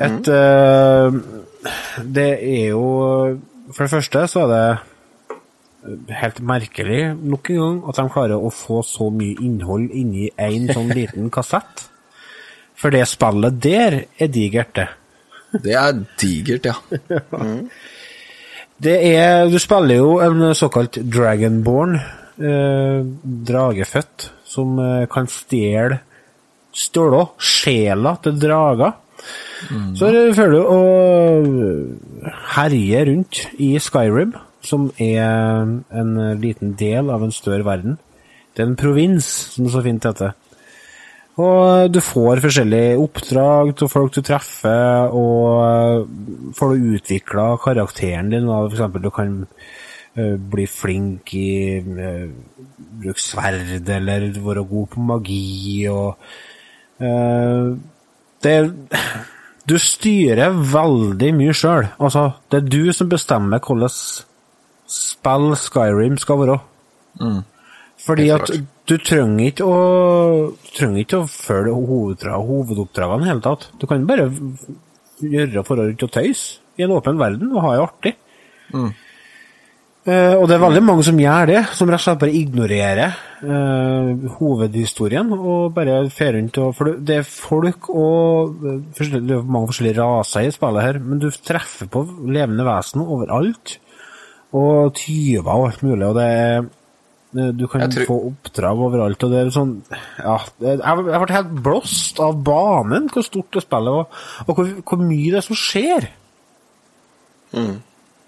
Et 0.01 0.29
uh, 0.29 1.21
Det 2.01 2.31
er 2.41 2.69
jo 2.71 2.85
For 3.73 3.85
det 3.85 3.91
første 3.91 4.27
så 4.29 4.47
er 4.47 4.53
det 4.53 6.15
helt 6.17 6.41
merkelig 6.41 7.15
nok 7.17 7.51
en 7.51 7.59
gang 7.61 7.77
at 7.89 7.99
de 8.01 8.13
klarer 8.13 8.41
å 8.41 8.51
få 8.53 8.81
så 8.87 9.11
mye 9.13 9.37
innhold 9.41 9.93
inni 9.97 10.31
én 10.39 10.67
sånn 10.73 10.91
liten 10.93 11.31
kassett. 11.33 11.90
For 12.81 12.91
det 12.95 13.05
spillet 13.11 13.59
der 13.63 13.99
er 14.19 14.31
digert, 14.33 14.73
det. 14.79 14.89
Det 15.65 15.75
er 15.77 15.99
digert, 16.21 16.65
ja. 16.71 16.75
Det 18.81 18.95
er 19.17 19.49
Du 19.53 19.59
spiller 19.61 19.99
jo 20.01 20.15
en 20.25 20.55
såkalt 20.57 20.97
dragonborn, 21.13 21.97
eh, 22.41 23.03
dragefødt, 23.51 24.31
som 24.49 24.79
eh, 24.81 25.07
kan 25.13 25.27
stjele 25.29 25.99
støler, 26.73 27.33
sjela 27.39 28.15
til 28.23 28.39
drager. 28.41 28.93
Så 29.99 30.07
er- 30.09 30.33
føler 30.33 30.55
du 30.55 30.63
å 30.65 32.31
herje 32.55 33.03
rundt 33.11 33.41
i 33.61 33.75
Skyrim, 33.79 34.33
som 34.65 34.91
er 34.99 35.67
en 35.93 36.15
liten 36.41 36.73
del 36.79 37.11
av 37.11 37.23
en 37.27 37.33
større 37.35 37.65
verden. 37.67 37.99
Det 38.57 38.63
er 38.65 38.69
en 38.71 38.77
provins, 38.77 39.27
som 39.27 39.65
det 39.67 39.73
så 39.75 39.83
fint 39.85 40.03
heter. 40.09 40.33
Og 41.41 41.93
du 41.93 42.01
får 42.05 42.43
forskjellige 42.45 42.97
oppdrag 43.01 43.73
til 43.79 43.91
folk 43.91 44.15
du 44.17 44.21
treffer, 44.27 45.13
og 45.15 46.09
får 46.57 46.73
du 46.75 46.89
utvikla 46.97 47.47
karakteren 47.63 48.33
din. 48.33 48.49
F.eks. 48.51 48.99
Du 49.01 49.11
kan 49.15 49.37
eh, 50.19 50.37
bli 50.53 50.67
flink 50.69 51.35
i 51.39 51.53
uh, 51.81 52.27
bruke 53.01 53.23
sverd, 53.23 53.89
eller 53.89 54.27
være 54.45 54.67
god 54.73 54.91
på 54.95 55.05
magi, 55.13 55.87
og 55.89 56.19
eh, 57.01 57.71
det 58.45 58.57
Du 59.69 59.77
styrer 59.79 60.57
veldig 60.73 61.31
mye 61.37 61.55
sjøl. 61.55 61.87
Altså, 62.01 62.31
det 62.51 62.59
er 62.59 62.71
du 62.73 62.93
som 62.97 63.11
bestemmer 63.13 63.61
hvordan 63.63 63.93
spill 64.91 65.53
Skyrim 65.55 66.17
skal 66.19 66.41
være. 66.41 66.57
Fordi 68.01 68.31
at 68.33 68.49
du 68.89 68.97
trenger 69.05 69.51
ikke 69.51 69.67
å 69.69 69.81
trenger 70.73 71.05
ikke 71.05 71.21
å 71.21 71.29
følge 71.31 71.75
hovedoppdrag, 71.77 72.49
hovedoppdragene 72.49 73.23
i 73.23 73.27
det 73.27 73.33
hele 73.35 73.45
tatt. 73.45 73.69
Du 73.81 73.87
kan 73.91 74.09
bare 74.09 74.31
gjøre 75.21 75.67
forhold 75.67 75.95
til 76.01 76.09
å 76.09 76.15
tøyse 76.17 76.61
i 76.81 76.87
en 76.87 76.97
åpen 76.97 77.21
verden 77.21 77.53
og 77.53 77.65
ha 77.67 77.77
det 77.77 77.85
artig. 77.85 78.17
Eh, 80.09 80.33
og 80.33 80.47
det 80.49 80.57
er 80.57 80.63
veldig 80.63 80.81
mange 80.81 81.05
som 81.05 81.19
gjør 81.21 81.51
det, 81.51 81.59
som 81.77 81.91
rett 81.93 82.01
og 82.01 82.07
slett 82.07 82.21
bare 82.23 82.39
ignorerer 82.39 83.19
uh, 83.45 84.31
hovedhistorien 84.39 85.29
og 85.37 85.75
bare 85.77 85.99
fer 86.15 86.39
rundt 86.39 86.57
og 86.63 86.71
For 86.79 86.95
det 87.05 87.19
er 87.21 87.29
folk 87.29 87.91
og 87.93 88.65
eh, 88.65 88.79
Det 88.97 89.21
er 89.21 89.45
mange 89.45 89.69
forskjellige 89.69 90.01
raser 90.01 90.49
i 90.49 90.55
spillet 90.55 90.87
her, 90.87 91.01
men 91.05 91.21
du 91.21 91.29
treffer 91.29 91.91
på 91.93 92.07
levende 92.33 92.65
vesen 92.65 93.05
overalt. 93.05 93.77
Og 94.57 94.97
tyver 94.97 95.53
og 95.53 95.69
alt 95.69 95.85
mulig, 95.85 96.07
og 96.09 96.17
det 96.17 96.25
er 96.27 96.65
Du 97.33 97.67
kan 97.71 97.85
tror- 97.91 98.09
få 98.09 98.17
oppdrag 98.27 98.81
overalt, 98.83 99.23
og 99.23 99.31
det 99.31 99.39
er 99.39 99.51
sånn 99.55 99.77
Ja, 100.19 100.39
jeg 100.59 100.81
ble 100.83 101.35
helt 101.37 101.53
blåst 101.63 102.19
av 102.19 102.41
banen, 102.43 103.07
hvor 103.09 103.23
stort 103.23 103.53
det 103.55 103.63
spillet 103.63 103.95
var, 104.01 104.09
og 104.49 104.57
hvor, 104.57 104.73
hvor 104.83 104.99
mye 104.99 105.31
det 105.31 105.39
er 105.39 105.47
som 105.47 105.59
skjer. 105.59 106.09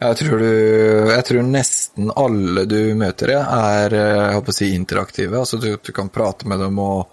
Jeg 0.03 0.16
tror, 0.18 0.38
du, 0.42 1.11
jeg 1.12 1.24
tror 1.28 1.44
nesten 1.46 2.11
alle 2.18 2.64
du 2.66 2.78
møter, 2.98 3.36
er 3.38 3.94
eh, 3.94 4.14
jeg 4.18 4.32
håper 4.38 4.55
å 4.55 4.57
si, 4.57 4.70
interaktive. 4.74 5.38
Altså, 5.38 5.61
du, 5.62 5.68
du 5.78 5.92
kan 5.94 6.11
prate 6.11 6.48
med 6.50 6.59
dem 6.62 6.78
og 6.82 7.07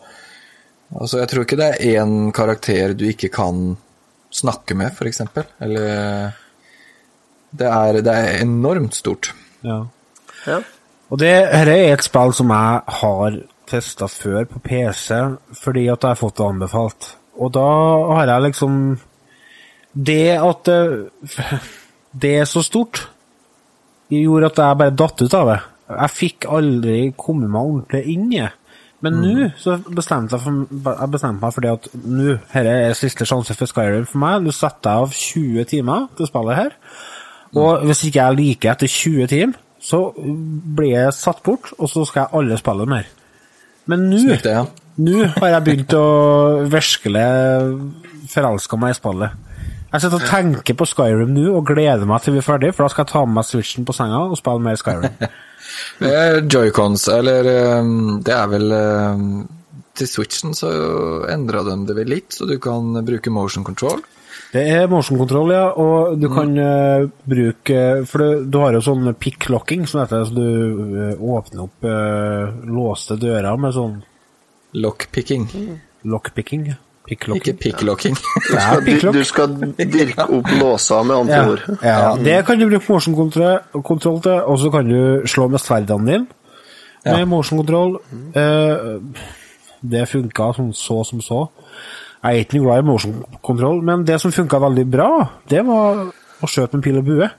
altså, 0.96 1.20
Jeg 1.22 1.30
tror 1.30 1.46
ikke 1.46 1.60
det 1.60 1.68
er 1.76 2.02
én 2.02 2.32
karakter 2.34 2.96
du 2.98 3.06
ikke 3.12 3.30
kan 3.34 3.78
snakke 4.34 4.78
med, 4.78 4.94
f.eks. 4.94 5.22
Eller 5.62 6.34
det 7.50 7.70
er, 7.70 8.02
det 8.06 8.14
er 8.14 8.42
enormt 8.44 8.98
stort. 8.98 9.34
Ja. 9.66 9.84
Ja. 10.48 10.62
Og 11.10 11.20
det 11.22 11.32
her 11.34 11.72
er 11.74 11.94
et 11.94 12.06
spill 12.06 12.34
som 12.38 12.52
jeg 12.54 12.82
har 13.02 13.40
testa 13.70 14.08
før 14.10 14.46
på 14.50 14.62
PC, 14.66 15.16
fordi 15.58 15.88
at 15.90 16.04
jeg 16.04 16.14
har 16.14 16.20
fått 16.20 16.38
det 16.38 16.48
anbefalt. 16.48 17.10
Og 17.40 17.54
da 17.56 17.70
har 18.16 18.28
jeg 18.28 18.50
liksom 18.50 18.74
Det 19.94 20.38
at 20.38 20.66
det, 20.66 21.08
det 22.14 22.34
er 22.40 22.46
så 22.46 22.62
stort, 22.62 23.10
gjorde 24.10 24.52
at 24.52 24.60
jeg 24.62 24.78
bare 24.78 24.96
datt 24.96 25.22
ut 25.22 25.34
av 25.34 25.50
det. 25.50 25.60
Jeg 25.90 26.14
fikk 26.14 26.46
aldri 26.46 26.98
kommet 27.18 27.50
meg 27.50 27.62
ordentlig 27.62 28.04
inn 28.14 28.28
i 28.30 28.42
det. 28.44 28.52
Men 29.02 29.18
nå 29.24 29.48
så 29.58 29.78
bestemte 29.80 30.36
jeg, 30.36 30.44
for, 30.44 30.92
jeg 30.92 31.12
bestemte 31.14 31.42
meg 31.42 31.56
for 31.56 31.66
det 31.66 31.72
at 31.72 31.88
nå, 31.96 32.36
dette 32.52 32.76
er 32.84 32.98
siste 33.00 33.26
sjanse 33.28 33.56
for 33.58 33.72
Skyrim 33.72 34.06
for 34.10 34.22
meg. 34.22 34.44
Nå 34.44 34.54
setter 34.56 34.92
jeg 34.92 35.08
av 35.08 35.16
20 35.16 35.70
timer 35.74 36.08
til 36.20 36.30
spillet 36.30 36.60
her. 36.60 36.78
Og 37.58 37.86
hvis 37.88 38.04
ikke 38.06 38.22
jeg 38.22 38.40
liker 38.44 38.74
etter 38.76 38.92
20 38.92 39.32
timer, 39.32 39.62
så 39.82 40.00
blir 40.16 40.92
jeg 40.94 41.16
satt 41.16 41.42
bort, 41.46 41.72
og 41.78 41.90
så 41.92 42.06
skal 42.08 42.26
jeg 42.26 42.40
alle 42.40 42.60
spille 42.60 42.88
mer. 42.90 43.08
Men 43.90 44.10
nå 44.12 44.38
ja. 44.38 44.66
har 45.40 45.54
jeg 45.56 45.66
begynt 45.66 45.96
å 45.98 46.08
virkelig 46.70 47.28
forelske 48.30 48.80
meg 48.80 48.94
i 48.94 48.98
spillet. 49.00 49.46
Jeg 49.90 50.04
sitter 50.04 50.20
og 50.20 50.26
tenker 50.30 50.76
på 50.78 50.86
Skyrim 50.86 51.32
nå 51.34 51.48
og 51.58 51.64
gleder 51.66 52.06
meg 52.10 52.22
til 52.22 52.36
vi 52.36 52.44
er 52.44 52.46
ferdig, 52.46 52.76
for 52.76 52.86
da 52.86 52.92
skal 52.94 53.08
jeg 53.08 53.12
ta 53.14 53.24
med 53.26 53.40
meg 53.40 53.48
switchen 53.48 53.88
på 53.88 53.96
senga 53.98 54.20
og 54.28 54.38
spille 54.38 54.66
mer 54.66 54.82
Skyrim. 54.82 55.16
Eh, 56.00 56.40
Joycons, 56.50 57.04
eller 57.14 57.46
eh, 57.46 57.90
Det 58.26 58.32
er 58.34 58.48
vel 58.50 58.72
eh, 58.74 59.20
Til 60.00 60.08
Switchen 60.10 60.56
så 60.58 60.70
endra 61.30 61.62
de 61.68 61.76
det 61.86 61.96
vel 61.98 62.10
litt, 62.10 62.32
så 62.34 62.48
du 62.50 62.56
kan 62.64 62.96
bruke 63.06 63.32
motion 63.32 63.68
control. 63.68 64.02
Det 64.52 64.64
er 64.74 64.88
motion-kontroll, 64.90 65.52
ja, 65.54 65.66
og 65.78 66.16
du 66.18 66.26
kan 66.34 66.56
uh, 66.58 67.04
bruke 67.30 67.82
For 68.10 68.18
du, 68.24 68.46
du 68.50 68.56
har 68.64 68.74
jo 68.74 68.82
sånn 68.82 69.12
pick-locking, 69.22 69.84
som 69.86 70.02
heter 70.02 70.24
så 70.26 70.34
du 70.34 70.42
uh, 70.42 71.22
åpner 71.38 71.68
opp 71.68 71.86
uh, 71.86 72.56
låste 72.66 73.18
dører 73.22 73.60
med 73.62 73.76
sånn 73.78 74.00
Lockpicking, 74.74 75.48
lockpicking. 76.06 76.68
ikke 76.70 76.78
Pick-locking. 77.10 77.56
picklocking. 77.58 78.18
Det 78.52 78.60
er 78.62 78.82
Du, 79.02 79.12
du 79.16 79.24
skal 79.26 79.56
dirke 79.78 80.26
opp 80.30 80.52
låser, 80.62 81.04
med 81.10 81.16
andre 81.24 81.38
Ja, 81.40 81.48
ord. 81.50 81.64
ja, 81.82 82.02
det 82.22 82.36
kan 82.46 82.60
du 82.62 82.68
bruke 82.70 82.86
motion 82.94 83.16
kontroll 83.18 83.82
kontroll 83.86 84.20
til, 84.22 84.38
og 84.46 84.60
så 84.62 84.70
kan 84.74 84.86
du 84.90 85.26
slå 85.26 85.48
med 85.50 85.60
sverdene 85.64 86.06
dine 86.06 86.28
med 87.06 87.18
Ja. 87.22 87.26
motion-kontroll. 87.26 87.98
Eh, 88.38 89.00
det 89.82 90.06
funka 90.12 90.52
sånn 90.60 90.70
så 90.78 91.00
som 91.08 91.22
så. 91.26 91.48
Jeg 92.20 92.36
er 92.36 92.44
ikke 92.44 92.58
noe 92.58 92.66
glad 92.68 92.82
i 92.82 92.88
motion 92.88 93.20
control, 93.46 93.78
men 93.86 94.02
det 94.08 94.18
som 94.20 94.34
funka 94.36 94.60
veldig 94.60 94.86
bra, 94.92 95.10
det 95.48 95.62
var 95.68 96.02
å 96.10 96.50
skjøte 96.50 96.76
med 96.80 96.84
pil 96.84 96.98
og 97.00 97.06
bue. 97.08 97.30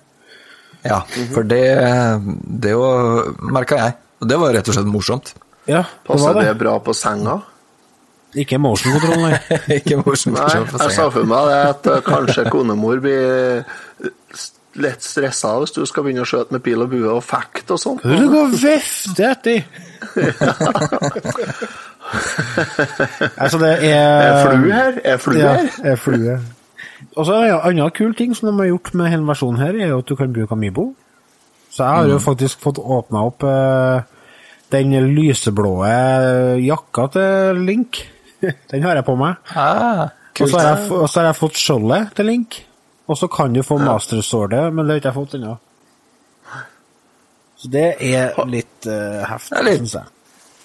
Ja, 0.88 1.02
for 1.34 1.44
det, 1.44 1.60
det 2.64 2.72
merka 3.52 3.76
jeg. 3.76 3.96
Og 4.20 4.28
det 4.28 4.38
var 4.40 4.54
rett 4.56 4.68
og 4.68 4.76
slett 4.76 4.88
morsomt. 4.88 5.34
Ja, 5.68 5.82
Passa 6.06 6.32
det 6.36 6.46
det. 6.48 6.54
bra 6.62 6.78
på 6.80 6.94
senga? 6.96 7.36
Ikke 8.40 8.56
motion 8.62 8.94
control, 8.96 9.20
nei. 9.26 9.36
ikke 9.80 9.98
motion 10.00 10.32
Nei, 10.36 10.46
control 10.46 10.66
på 10.70 10.80
jeg 10.86 10.96
sa 10.96 11.06
for 11.12 11.28
meg 11.28 11.50
det 11.50 11.58
at 11.74 11.88
eh, 11.90 12.00
kanskje 12.06 12.44
konemor 12.52 13.00
blir 13.02 13.60
eh, 13.60 14.44
lett 14.80 15.02
stressa 15.02 15.50
hvis 15.60 15.74
du 15.74 15.80
skal 15.88 16.06
begynne 16.06 16.22
å 16.22 16.28
skjøte 16.30 16.54
med 16.54 16.62
pil 16.64 16.84
og 16.84 16.92
bue 16.92 17.10
og 17.10 17.24
fekte 17.26 17.74
og 17.74 17.80
sånn. 17.82 17.98
Du 18.04 18.26
går 18.30 18.44
og 18.46 18.54
vifter 18.62 19.34
etter? 19.34 19.58
Altså, 23.36 23.58
det 23.58 23.72
er 23.90 24.26
Er 24.30 24.46
flue 24.46 24.72
her? 24.72 24.98
Er 25.04 25.16
flue 25.22 25.38
Ja, 25.40 25.52
her? 25.56 25.68
er 25.92 25.96
flue. 25.96 26.38
Og 27.16 27.26
så 27.26 27.36
en 27.42 27.58
annen 27.70 27.90
kul 27.96 28.14
ting 28.14 28.34
som 28.36 28.50
de 28.50 28.56
har 28.60 28.70
gjort 28.70 28.94
med 28.94 29.10
hele 29.12 29.26
versjonen 29.28 29.60
her, 29.62 29.74
er 29.76 29.88
jo 29.94 29.98
at 30.02 30.08
du 30.08 30.16
kan 30.16 30.32
bruke 30.32 30.52
Amibo. 30.56 30.90
Så 31.70 31.84
jeg 31.84 31.94
har 31.96 32.08
jo 32.10 32.18
faktisk 32.18 32.60
fått 32.60 32.78
åpna 32.82 33.22
opp 33.28 33.44
eh, 33.46 34.02
den 34.74 34.92
lyseblå 35.14 35.74
jakka 36.60 37.06
til 37.14 37.60
Link. 37.66 38.02
den 38.72 38.82
har 38.82 38.98
jeg 38.98 39.06
på 39.06 39.14
meg. 39.20 39.38
Ah, 39.54 40.08
Og 40.40 40.48
så 40.48 40.58
har, 40.58 40.84
har 40.88 41.26
jeg 41.30 41.36
fått 41.38 41.58
skjoldet 41.60 42.12
til 42.16 42.26
Link. 42.26 42.60
Og 43.10 43.18
så 43.18 43.26
kan 43.32 43.52
du 43.54 43.62
få 43.66 43.78
Master 43.82 44.20
Swordet, 44.22 44.68
men 44.72 44.86
det 44.86 44.92
har 44.94 45.00
ikke 45.00 45.08
jeg 45.10 45.18
fått 45.18 45.34
ennå. 45.40 45.56
Så 47.60 47.68
det 47.68 47.88
er 48.00 48.38
litt 48.48 48.86
uh, 48.88 49.24
heftig, 49.28 49.74
syns 49.80 49.94
jeg. 49.98 50.06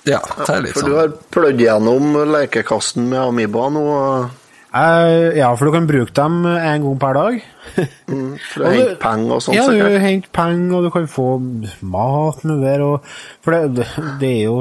Ja, 0.06 0.20
det 0.38 0.49
er 0.53 0.62
litt 0.62 0.74
For 0.76 0.84
sånn. 0.86 0.89
du 0.91 0.97
har 0.99 1.14
pløyd 1.34 1.62
gjennom 1.64 2.12
lekekassen 2.30 3.08
med 3.10 3.20
Amiba 3.24 3.70
nå. 3.74 3.86
og- 3.86 4.41
ja, 4.76 5.56
for 5.56 5.66
du 5.66 5.72
kan 5.72 5.88
bruke 5.88 6.12
dem 6.14 6.45
en 6.45 6.84
gang 6.84 6.99
per 6.99 7.14
dag. 7.14 7.43
Mm, 8.08 8.38
for 8.38 8.62
å 8.62 8.70
hente 8.70 8.99
penger 9.01 9.32
og 9.34 9.41
sånn? 9.41 9.56
Ja, 9.56 9.64
du 9.68 9.97
henter 9.99 10.30
penger, 10.32 10.76
og 10.78 10.84
du 10.86 10.89
kan 10.93 11.08
få 11.10 11.26
mat 11.82 12.43
med 12.45 12.62
der, 12.62 12.84
og 12.86 13.01
For 13.41 13.51
det, 13.51 13.74
det, 13.80 13.88
det 14.22 14.30
er 14.30 14.43
jo 14.45 14.60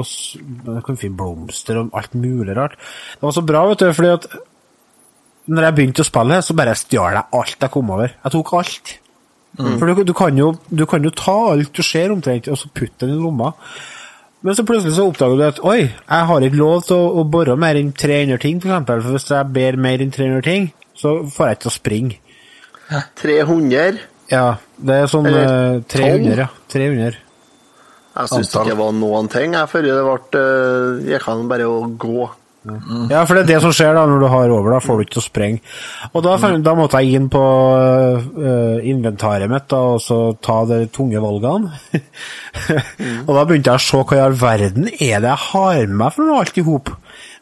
Du 0.65 0.81
kan 0.81 0.97
finne 0.97 1.15
blomster 1.19 1.77
og 1.77 1.91
alt 1.93 2.15
mulig 2.17 2.55
rart. 2.57 2.73
Det 3.13 3.21
var 3.21 3.31
så 3.37 3.45
bra, 3.45 3.61
vet 3.69 3.83
du, 3.85 3.93
fordi 3.93 4.13
at 4.17 4.25
når 5.47 5.67
jeg 5.67 5.75
begynte 5.77 6.01
å 6.01 6.09
spille, 6.09 6.41
så 6.41 6.55
bare 6.57 6.73
stjal 6.75 7.13
jeg 7.19 7.27
alt 7.37 7.59
jeg 7.61 7.71
kom 7.75 7.91
over. 7.93 8.15
Jeg 8.23 8.31
tok 8.33 8.53
alt. 8.57 8.95
For 9.55 9.85
du, 9.93 10.03
du, 10.09 10.13
kan 10.17 10.35
jo, 10.41 10.49
du 10.73 10.85
kan 10.89 11.03
jo 11.05 11.11
ta 11.15 11.35
alt 11.53 11.71
du 11.77 11.83
ser 11.85 12.09
omtrent, 12.11 12.49
og 12.51 12.57
så 12.57 12.67
putte 12.73 13.05
det 13.05 13.13
i 13.13 13.21
lomma. 13.21 13.53
Men 14.45 14.53
så 14.53 14.63
plutselig 14.67 14.93
så 14.93 15.07
oppdager 15.09 15.39
du 15.39 15.43
at 15.47 15.59
oi, 15.65 15.79
jeg 15.89 16.25
har 16.29 16.43
ikke 16.45 16.59
lov 16.59 16.83
til 16.85 16.99
å, 17.01 17.05
å 17.17 17.23
bore 17.25 17.55
mer 17.57 17.79
enn 17.79 17.89
300 17.97 18.37
ting, 18.43 18.59
for 18.61 18.69
eksempel. 18.69 19.01
For 19.01 19.17
hvis 19.17 19.31
jeg 19.33 19.53
ber 19.55 19.77
mer 19.81 20.03
enn 20.05 20.13
300 20.13 20.45
ting, 20.45 20.67
så 20.93 21.15
får 21.33 21.47
jeg 21.47 21.57
ikke 21.57 21.63
til 21.63 21.71
å 21.71 21.73
springe. 21.73 22.19
300. 23.23 24.03
Ja, 24.29 24.45
det 24.77 24.99
er 25.01 25.09
sånn 25.09 25.25
Eller 25.29 25.49
eh, 25.49 25.79
300, 25.89 26.43
ja. 26.43 26.47
300. 26.69 27.17
Jeg 28.15 28.31
syns 28.31 28.53
ikke 28.53 28.69
det 28.69 28.77
var 28.79 28.93
noen 28.95 29.27
ting 29.33 29.57
jeg, 29.57 29.69
før 29.71 29.83
det 29.83 29.95
ble 30.05 30.41
uh, 30.41 31.01
Jeg 31.09 31.21
kan 31.25 31.41
bare 31.49 31.65
å 31.67 31.81
gå. 32.05 32.29
Ja, 32.65 33.21
for 33.27 33.37
det 33.37 33.43
er 33.43 33.49
det 33.53 33.59
som 33.61 33.73
skjer 33.75 33.93
da 33.97 34.05
når 34.09 34.23
du 34.23 34.27
har 34.31 34.53
over, 34.53 34.73
da 34.73 34.81
får 34.81 34.97
du 34.97 35.05
ikke 35.05 35.15
til 35.15 35.21
å 35.21 35.25
sprenge. 35.25 35.61
Og 36.11 36.25
da, 36.25 36.35
da 36.65 36.73
måtte 36.77 37.01
jeg 37.03 37.19
inn 37.19 37.29
på 37.33 37.43
uh, 37.43 38.79
inventaret 38.81 39.51
mitt 39.51 39.67
da, 39.71 39.81
og 39.95 40.01
så 40.03 40.19
ta 40.43 40.61
de 40.69 40.81
tunge 40.93 41.21
valgene. 41.21 41.73
og 43.27 43.31
da 43.31 43.45
begynte 43.45 43.75
jeg 43.75 43.81
å 43.81 43.85
se 43.85 44.01
hva 44.01 44.17
i 44.17 44.23
all 44.25 44.37
verden 44.39 44.89
er 44.95 45.21
det 45.21 45.31
jeg 45.31 45.43
har 45.49 45.81
med 45.85 45.99
meg 46.01 46.15
for 46.15 46.25
noe 46.25 46.41
alt 46.41 46.57
i 46.57 46.65
hop. 46.65 46.93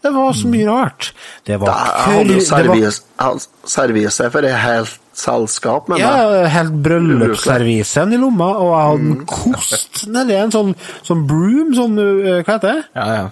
Det 0.03 0.11
var 0.11 0.33
så 0.35 0.49
mye 0.51 0.65
rart. 0.67 1.13
Det 1.47 1.55
var 1.61 1.69
Jeg 1.71 2.25
jeg 2.43 3.23
hadde 3.23 3.69
servise 3.71 4.27
for 4.33 4.43
et 4.43 4.57
helt 4.59 4.99
selskap 5.15 5.87
med 5.87 6.01
Ja, 6.01 6.47
helt 6.51 6.75
bryllupsservisen 6.83 8.11
i 8.11 8.19
lomma, 8.19 8.49
og 8.59 8.73
jeg 8.73 8.89
hadde 8.89 9.13
en 9.13 9.23
kost 9.29 10.03
nedi 10.11 10.35
en 10.35 10.51
sånn, 10.51 10.73
sånn 11.05 11.23
broom, 11.29 11.71
sånn, 11.77 11.95
eh, 12.01 12.41
hva 12.41 12.57
heter 12.57 12.67
det? 12.67 12.83
Ja, 12.97 13.07
ja. 13.13 13.29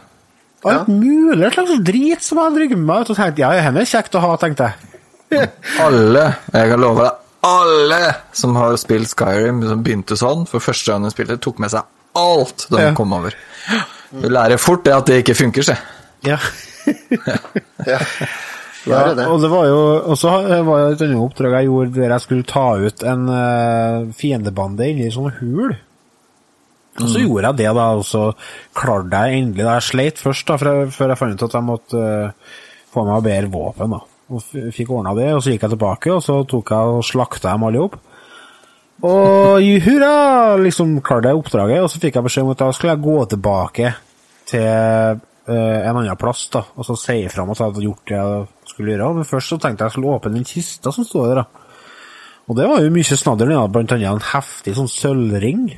Alt 0.61 0.91
mulig 0.91 1.53
slags 1.55 1.79
drit 1.85 2.23
som 2.25 2.37
jeg 2.43 2.69
med 2.75 2.85
meg 2.85 3.01
ut, 3.01 3.13
og 3.13 3.17
tenkte, 3.17 3.41
ja, 3.41 3.71
det 3.71 3.81
er 3.81 3.89
kjekt 3.89 4.15
å 4.17 4.21
ha, 4.21 4.35
tenkte 4.41 4.69
jeg. 4.69 5.49
Alle, 5.85 6.25
jeg 6.53 6.71
kan 6.73 6.83
love 6.83 7.05
deg, 7.05 7.17
alle 7.41 7.99
som 8.37 8.53
har 8.59 8.75
spilt 8.77 9.09
Skyrim, 9.15 9.63
som 9.65 9.81
begynte 9.81 10.17
sånn, 10.19 10.43
for 10.49 10.61
første 10.61 10.91
gang 10.91 11.07
de 11.07 11.09
spilte, 11.13 11.39
tok 11.41 11.57
med 11.63 11.71
seg 11.73 11.87
alt 12.19 12.67
de 12.69 12.81
Ja. 12.83 12.93
kom 12.93 13.13
over. 13.15 13.33
Du 14.11 14.27
lærer 14.29 14.59
fort 14.61 14.83
det 14.85 14.93
at 14.93 15.07
det 15.07 15.21
ikke 15.23 15.37
funker, 15.39 15.63
se. 15.71 15.77
Ja. 16.27 16.37
Ja. 17.85 17.97
Ja, 18.89 19.13
det. 19.13 19.27
og 19.29 19.41
det 19.43 19.49
var 19.51 19.67
jo 19.69 19.77
og 20.09 20.15
så 20.17 20.31
var 20.65 20.79
det 20.87 20.95
et 20.95 21.01
annet 21.05 21.21
oppdrag 21.21 21.53
jeg 21.59 21.67
gjorde 21.67 21.99
der 21.99 22.13
jeg 22.15 22.23
skulle 22.23 22.47
ta 22.49 22.63
ut 22.81 23.03
en 23.05 23.27
uh, 23.29 24.07
fiendebande 24.17 24.87
inni 24.89 25.05
en 25.05 25.13
sånn 25.13 25.35
hul. 25.37 25.75
Og 26.99 27.07
så 27.07 27.21
gjorde 27.23 27.47
jeg 27.47 27.59
det, 27.61 27.69
da, 27.77 27.87
og 27.95 28.03
så 28.03 28.21
klarte 28.75 29.21
jeg 29.23 29.41
endelig 29.41 29.63
da 29.63 29.77
Jeg 29.77 29.87
sleit 29.87 30.19
først, 30.19 30.47
da, 30.49 30.57
før 30.59 30.71
jeg, 30.71 30.91
før 30.97 31.13
jeg 31.13 31.19
fant 31.21 31.37
ut 31.37 31.45
at 31.47 31.55
jeg 31.55 31.67
måtte 31.67 32.01
uh, 32.03 32.55
få 32.91 33.05
meg 33.07 33.25
bedre 33.25 33.51
våpen. 33.53 33.95
da. 33.95 34.01
Og 34.31 34.43
fikk 34.75 34.91
ordna 34.91 35.15
det, 35.15 35.29
og 35.35 35.43
så 35.43 35.53
gikk 35.53 35.65
jeg 35.65 35.73
tilbake, 35.75 36.11
og 36.13 36.23
så 36.23 36.41
tok 36.47 36.73
jeg 36.75 36.95
og 36.97 37.03
slakta 37.07 37.53
dem 37.53 37.67
alle 37.67 37.83
opp. 37.87 37.97
Og 39.07 39.65
hurra! 39.85 40.13
Liksom 40.61 40.99
klarte 41.05 41.31
jeg 41.31 41.39
oppdraget, 41.39 41.83
og 41.83 41.89
så 41.91 42.01
fikk 42.03 42.19
jeg 42.19 42.27
beskjed 42.27 42.45
om 42.45 42.53
at 42.53 42.61
da 42.61 42.71
skulle 42.75 42.93
jeg 42.93 43.05
gå 43.07 43.17
tilbake 43.33 43.93
til 44.51 44.67
uh, 44.67 45.55
en 45.55 45.95
annen 45.95 46.19
plass, 46.19 46.45
da, 46.53 46.65
og 46.75 46.87
så 46.87 46.97
si 46.99 47.21
ifra 47.23 47.45
om 47.45 47.53
at 47.53 47.63
jeg 47.63 47.71
hadde 47.71 47.85
gjort 47.87 48.11
det 48.11 48.19
jeg 48.19 48.73
skulle 48.73 48.93
gjøre. 48.93 49.13
Men 49.17 49.31
først 49.31 49.55
så 49.55 49.57
tenkte 49.57 49.85
jeg 49.85 49.93
jeg 49.93 49.97
skulle 49.97 50.19
åpne 50.19 50.35
den 50.35 50.47
kista 50.47 50.93
som 50.93 51.07
står 51.07 51.31
der, 51.31 51.41
da. 51.41 51.67
Og 52.51 52.57
det 52.57 52.67
var 52.67 52.83
jo 52.83 52.91
mye 52.91 53.15
snadder, 53.15 53.53
blant 53.71 53.95
annet 53.95 54.11
en 54.11 54.29
heftig 54.33 54.75
sånn 54.75 54.91
sølvring. 54.91 55.69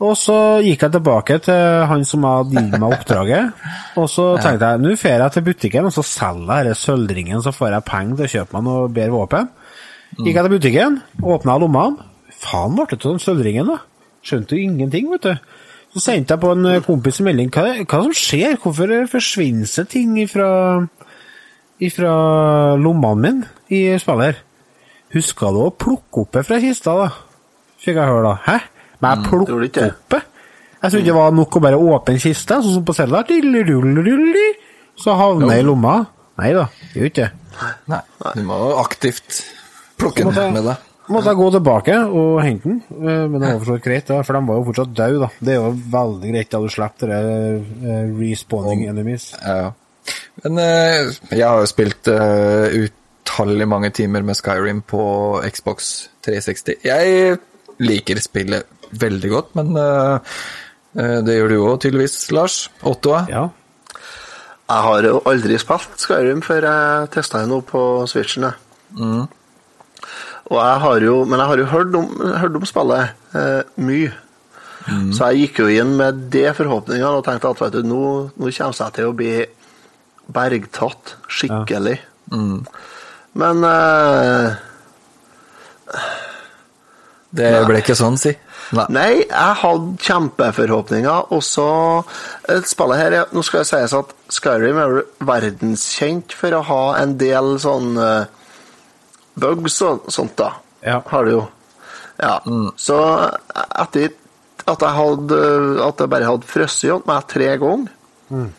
Og 0.00 0.14
så 0.16 0.34
gikk 0.64 0.86
jeg 0.86 0.94
tilbake 0.94 1.36
til 1.44 1.82
han 1.90 2.06
som 2.08 2.24
hadde 2.24 2.56
gitt 2.56 2.76
meg 2.80 2.94
oppdraget, 2.96 3.64
og 4.00 4.06
så 4.08 4.30
tenkte 4.42 4.70
jeg 4.72 4.80
nå 4.80 4.94
drar 4.96 5.26
jeg 5.26 5.34
til 5.34 5.44
butikken 5.50 5.88
og 5.90 5.92
så 5.92 6.04
selger 6.08 6.54
jeg 6.54 6.70
denne 6.70 6.80
sølvringen, 6.80 7.42
så 7.44 7.52
får 7.52 7.74
jeg 7.76 7.88
penger 7.90 8.16
til 8.16 8.28
å 8.28 8.32
kjøpe 8.34 8.56
meg 8.56 8.66
noe 8.68 8.86
bedre 8.96 9.16
våpen. 9.18 9.50
Gikk 10.16 10.32
jeg 10.32 10.46
til 10.46 10.54
butikken, 10.54 10.96
åpna 11.20 11.58
lommene. 11.60 12.08
Faen 12.40 12.78
ble 12.78 12.88
det 12.88 12.96
av 13.02 13.10
den 13.10 13.20
sølvringen, 13.20 13.68
da? 13.68 13.76
Skjønte 14.24 14.56
jo 14.56 14.64
ingenting, 14.64 15.12
vet 15.12 15.28
du. 15.28 15.52
Så 15.92 16.02
sendte 16.04 16.36
jeg 16.36 16.40
på 16.40 16.54
en 16.54 16.68
kompis 16.86 17.20
en 17.20 17.26
melding. 17.28 17.52
Hva, 17.52 17.66
hva 17.84 18.02
som 18.06 18.16
skjer? 18.16 18.56
Hvorfor 18.62 18.92
forsvinner 19.10 19.68
det 19.68 19.86
ting 19.92 20.16
ifra, 20.22 20.48
ifra 21.82 22.12
lommene 22.80 23.20
mine 23.20 23.48
i 23.68 23.98
spillet? 24.00 24.40
Huska 25.12 25.50
du 25.52 25.64
å 25.66 25.72
plukke 25.74 26.22
opp 26.22 26.36
det 26.36 26.46
fra 26.46 26.60
kista, 26.62 26.94
da? 26.96 27.08
Fikk 27.82 27.98
jeg 27.98 28.12
høre 28.12 28.28
da. 28.30 28.36
Hæ? 28.46 28.58
Men 29.00 29.10
jeg 29.10 29.30
plukker 29.30 29.56
mm, 29.56 29.70
det. 29.74 29.88
opp 29.90 30.16
det? 30.16 30.22
Jeg 30.80 30.92
trodde 30.94 31.06
det 31.10 31.16
var 31.16 31.34
nok 31.36 31.56
å 31.56 31.62
bare 31.64 31.80
åpne 31.80 32.20
kista, 32.20 32.60
sånn 32.64 32.78
som 32.78 32.84
på 32.88 32.96
cella, 32.96 33.24
Så 35.00 35.16
havner 35.16 35.48
det 35.48 35.58
i 35.60 35.64
lomma. 35.64 35.96
Nei 36.40 36.52
da, 36.56 36.68
det 36.92 37.00
gjør 37.00 37.10
ikke 37.10 37.26
det. 37.26 37.32
Nei, 37.92 38.00
du 38.36 38.44
må 38.48 38.56
aktivt 38.80 39.42
plukke 40.00 40.24
den 40.28 40.54
med 40.56 40.64
deg. 40.64 40.86
Måtte 41.10 41.32
jeg 41.32 41.40
gå 41.40 41.46
tilbake 41.56 41.96
og 42.06 42.36
hente 42.44 42.68
den, 42.68 42.80
eh, 43.00 43.24
men 43.26 43.40
det 43.40 43.48
var 43.48 43.58
for 43.58 43.72
så 43.72 43.82
greit, 43.82 44.12
for 44.14 44.36
de 44.36 44.42
var 44.46 44.58
jo 44.60 44.66
fortsatt 44.68 44.92
døde. 44.94 45.18
da. 45.24 45.28
Det 45.40 45.52
er 45.52 45.58
jo 45.58 45.72
veldig 45.96 46.32
greit 46.32 46.50
da 46.52 46.60
du 46.62 46.68
slipper 46.70 47.10
det 47.10 47.20
eh, 47.90 48.12
respawning 48.20 48.84
enemies. 48.86 49.32
Ja. 49.42 49.72
Men 50.44 50.58
eh, 50.62 51.10
jeg 51.34 51.44
har 51.44 51.60
jo 51.60 51.68
spilt 51.68 52.08
uh, 52.08 52.70
utallig 52.70 53.66
mange 53.68 53.90
timer 53.90 54.22
med 54.22 54.38
Skyrim 54.38 54.84
på 54.86 55.02
Xbox 55.50 56.08
360. 56.24 56.78
Jeg 56.86 57.40
liker 57.82 58.22
spillet 58.22 58.79
veldig 58.90 59.30
godt, 59.30 59.54
men 59.58 59.74
eh, 59.78 60.36
eh, 60.98 61.18
det 61.26 61.36
gjør 61.36 61.52
du 61.52 61.56
jo 61.56 61.72
tydeligvis, 61.82 62.16
Lars. 62.34 62.62
Otto? 62.86 63.16
Ja. 63.30 63.48
Jeg 64.70 64.86
har 64.86 65.06
jo 65.08 65.20
aldri 65.26 65.58
spilt 65.58 65.98
Skyrim 65.98 66.42
før 66.46 66.66
jeg 66.68 67.10
testa 67.14 67.42
det 67.42 67.50
nå 67.50 67.58
på 67.66 67.82
Switchen. 68.10 68.46
Mm. 68.94 69.24
Og 70.50 70.58
jeg 70.58 70.82
har 70.84 71.06
jo, 71.06 71.14
men 71.26 71.42
jeg 71.42 71.50
har 71.50 71.62
jo 71.62 71.70
hørt 71.70 71.96
om, 71.98 72.12
hørt 72.38 72.58
om 72.58 72.66
spillet 72.66 73.34
eh, 73.38 73.62
mye. 73.82 74.12
Mm. 74.86 75.10
Så 75.14 75.30
jeg 75.30 75.44
gikk 75.44 75.60
jo 75.62 75.68
inn 75.70 75.92
med 75.98 76.22
det 76.32 76.48
forhåpningene 76.58 77.18
og 77.18 77.26
tenkte 77.26 77.50
at 77.52 77.60
vet 77.60 77.76
du, 77.76 77.82
nå, 77.86 78.04
nå 78.34 78.52
kommer 78.56 78.78
jeg 78.80 78.96
til 78.96 79.10
å 79.10 79.16
bli 79.18 79.34
bergtatt 80.30 81.16
skikkelig. 81.30 81.98
Mm. 82.30 82.62
Men 83.42 83.66
eh, 83.66 84.48
Det 87.32 87.50
ble 87.68 87.78
ikke 87.78 87.94
sånn, 87.94 88.16
si. 88.18 88.32
Nei. 88.74 88.84
Nei, 88.90 89.10
jeg 89.22 89.54
hadde 89.60 89.96
kjempeforhåpninger, 90.02 91.28
og 91.34 91.42
så 91.46 91.66
eh, 92.48 92.60
Spillet 92.66 92.98
her, 92.98 93.12
er- 93.20 93.30
Nå 93.34 93.42
skal 93.46 93.62
det 93.62 93.68
sies 93.70 93.94
at 93.94 94.10
Skyrim 94.34 94.78
er 94.82 94.96
verdenskjent 95.28 96.34
for 96.34 96.54
å 96.58 96.62
ha 96.66 96.80
en 97.02 97.16
del 97.20 97.52
sånn 97.62 97.92
eh, 98.02 98.24
bugs 99.40 99.78
og 99.86 100.10
sånt, 100.10 100.34
da. 100.38 100.50
Ja. 100.82 100.98
Har 101.06 101.24
det 101.28 101.36
jo. 101.36 101.44
Ja. 102.18 102.34
Så 102.76 102.98
etter 103.54 104.10
at 104.68 104.82
jeg 104.84 104.92
hadde 104.96 105.38
At 105.86 106.02
jeg 106.02 106.10
bare 106.12 106.26
hadde 106.28 106.46
frosset 106.48 106.90
hos 106.92 107.06
meg 107.08 107.26
tre 107.30 107.54
ganger, 107.62 108.50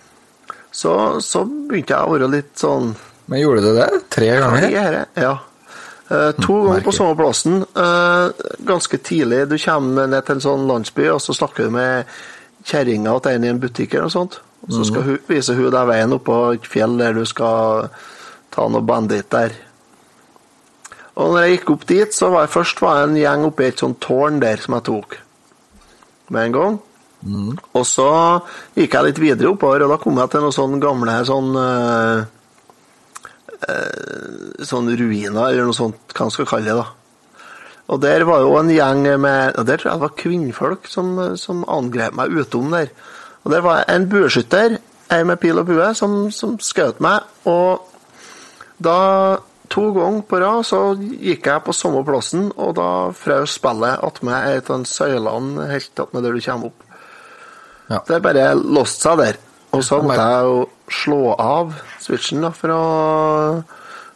så, 0.72 0.94
så 1.24 1.44
begynte 1.46 1.94
jeg 1.96 2.08
å 2.08 2.16
være 2.16 2.28
litt 2.32 2.52
sånn 2.60 2.94
Men 3.32 3.40
gjorde 3.44 3.62
du 3.68 3.72
det? 3.78 3.90
Tre 4.12 4.30
ganger? 4.40 4.66
er? 4.72 4.98
Ja. 5.20 5.34
Eh, 6.12 6.32
to 6.44 6.58
ganger 6.66 6.84
på 6.84 6.92
samme 6.92 7.16
plassen. 7.16 7.62
eh, 7.76 8.32
ganske 8.68 8.98
tidlig. 8.98 9.50
Du 9.50 9.58
kommer 9.58 10.08
ned 10.08 10.26
til 10.26 10.36
en 10.36 10.42
sånn 10.44 10.68
landsby, 10.68 11.08
og 11.10 11.22
så 11.24 11.34
snakker 11.34 11.64
du 11.64 11.70
med 11.70 12.06
kjerringa 12.66 13.14
til 13.24 13.32
en 13.32 13.44
i 13.44 13.48
en 13.48 13.60
butikk 13.60 13.94
eller 13.94 14.10
noe 14.10 14.18
sånt. 14.18 14.40
Og 14.68 14.74
så 14.76 14.86
skal 14.86 15.02
hun, 15.08 15.20
viser 15.28 15.56
hun 15.58 15.72
deg 15.72 15.88
veien 15.88 16.14
oppå 16.14 16.54
et 16.54 16.68
fjell 16.68 16.98
der 17.00 17.14
du 17.14 17.24
skal 17.26 17.88
ta 18.52 18.68
noe 18.68 18.82
banditter. 18.86 19.56
Og 21.16 21.32
når 21.34 21.42
jeg 21.42 21.58
gikk 21.58 21.70
opp 21.74 21.88
dit, 21.88 22.14
så 22.14 22.30
var 22.30 22.46
jeg 22.46 22.54
først 22.54 22.82
var 22.82 23.00
jeg 23.00 23.10
en 23.10 23.18
gjeng 23.18 23.46
oppi 23.48 23.64
et 23.66 23.80
sånt 23.80 24.00
tårn 24.04 24.40
der 24.40 24.62
som 24.62 24.76
jeg 24.78 24.84
tok 24.84 25.18
med 26.30 26.46
en 26.46 26.52
gang. 26.52 26.78
Og 27.74 27.86
så 27.86 28.12
gikk 28.76 28.94
jeg 28.94 29.04
litt 29.06 29.20
videre 29.20 29.52
oppover, 29.54 29.84
og 29.86 29.90
da 29.96 29.98
kom 30.02 30.18
jeg 30.18 30.30
til 30.34 30.42
noen 30.46 30.56
sånne 30.56 30.80
gamle 30.82 31.18
sånn 31.28 31.50
eh, 31.56 32.24
sånn 34.66 34.90
ruiner, 34.98 35.52
eller 35.52 35.68
noe 35.68 35.78
sånt, 35.78 36.02
hva 36.16 36.28
man 36.28 36.34
skal 36.34 36.50
kalle 36.50 36.72
det. 36.72 36.78
da. 36.82 36.88
Og 37.92 38.00
der 38.02 38.24
var 38.28 38.42
jo 38.42 38.56
en 38.56 38.72
gjeng 38.72 39.04
med 39.20 39.58
og 39.60 39.68
Der 39.68 39.78
tror 39.78 39.92
jeg 39.92 40.00
det 40.00 40.06
var 40.06 40.18
kvinnfolk 40.22 40.88
som, 40.88 41.14
som 41.38 41.66
angrep 41.68 42.16
meg 42.16 42.32
utom 42.32 42.72
der. 42.72 42.90
Og 43.44 43.52
der 43.52 43.62
var 43.66 43.86
en 43.90 44.08
bueskytter, 44.10 44.78
ei 45.12 45.24
med 45.28 45.40
pil 45.42 45.60
og 45.60 45.68
bue, 45.68 45.94
som, 45.98 46.32
som 46.32 46.58
skjøt 46.62 47.02
meg. 47.04 47.26
Og 47.46 47.88
da 48.82 48.98
To 49.72 49.86
ganger 49.96 50.24
på 50.28 50.40
rad 50.42 50.66
så 50.68 50.80
gikk 51.00 51.46
jeg 51.48 51.64
på 51.64 51.74
samme 51.76 52.02
plassen, 52.04 52.50
og 52.60 52.74
da 52.76 52.88
frøs 53.16 53.54
spillet 53.56 54.02
attmed 54.04 54.58
et 54.58 54.72
av 54.74 54.84
søylene 54.84 55.68
helt 55.70 56.02
attmed 56.04 56.26
der 56.28 56.36
du 56.36 56.42
kommer 56.44 56.72
opp. 56.74 56.84
Ja. 57.88 58.02
Det 58.08 58.20
bare 58.24 58.50
låste 58.60 59.08
seg 59.08 59.22
der. 59.22 59.40
Og 59.72 59.84
så 59.88 60.02
måtte 60.04 60.26
jeg 60.28 60.50
jo 60.50 60.58
slå 60.94 61.36
av 61.36 61.76
switchen 62.02 62.44
da, 62.46 62.52
for 62.56 62.74
å 62.76 62.82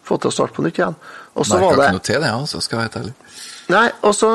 få 0.05 0.17
til 0.21 0.29
å 0.31 0.35
starte 0.35 0.57
på 0.57 0.65
nytt 0.65 0.79
igjen. 0.79 0.97
Og 1.35 1.47
så 1.47 1.59
var 1.59 1.75
det 1.75 1.87
ikke 1.87 1.97
noe 1.97 2.07
til 2.07 2.21
det, 2.23 2.31
altså, 2.31 2.61
skal 2.63 2.77
jeg 2.77 2.81
være 2.81 2.89
helt 2.89 2.99
ærlig. 3.01 3.15
Nei, 3.65 3.87
og 4.05 4.11
så 4.13 4.27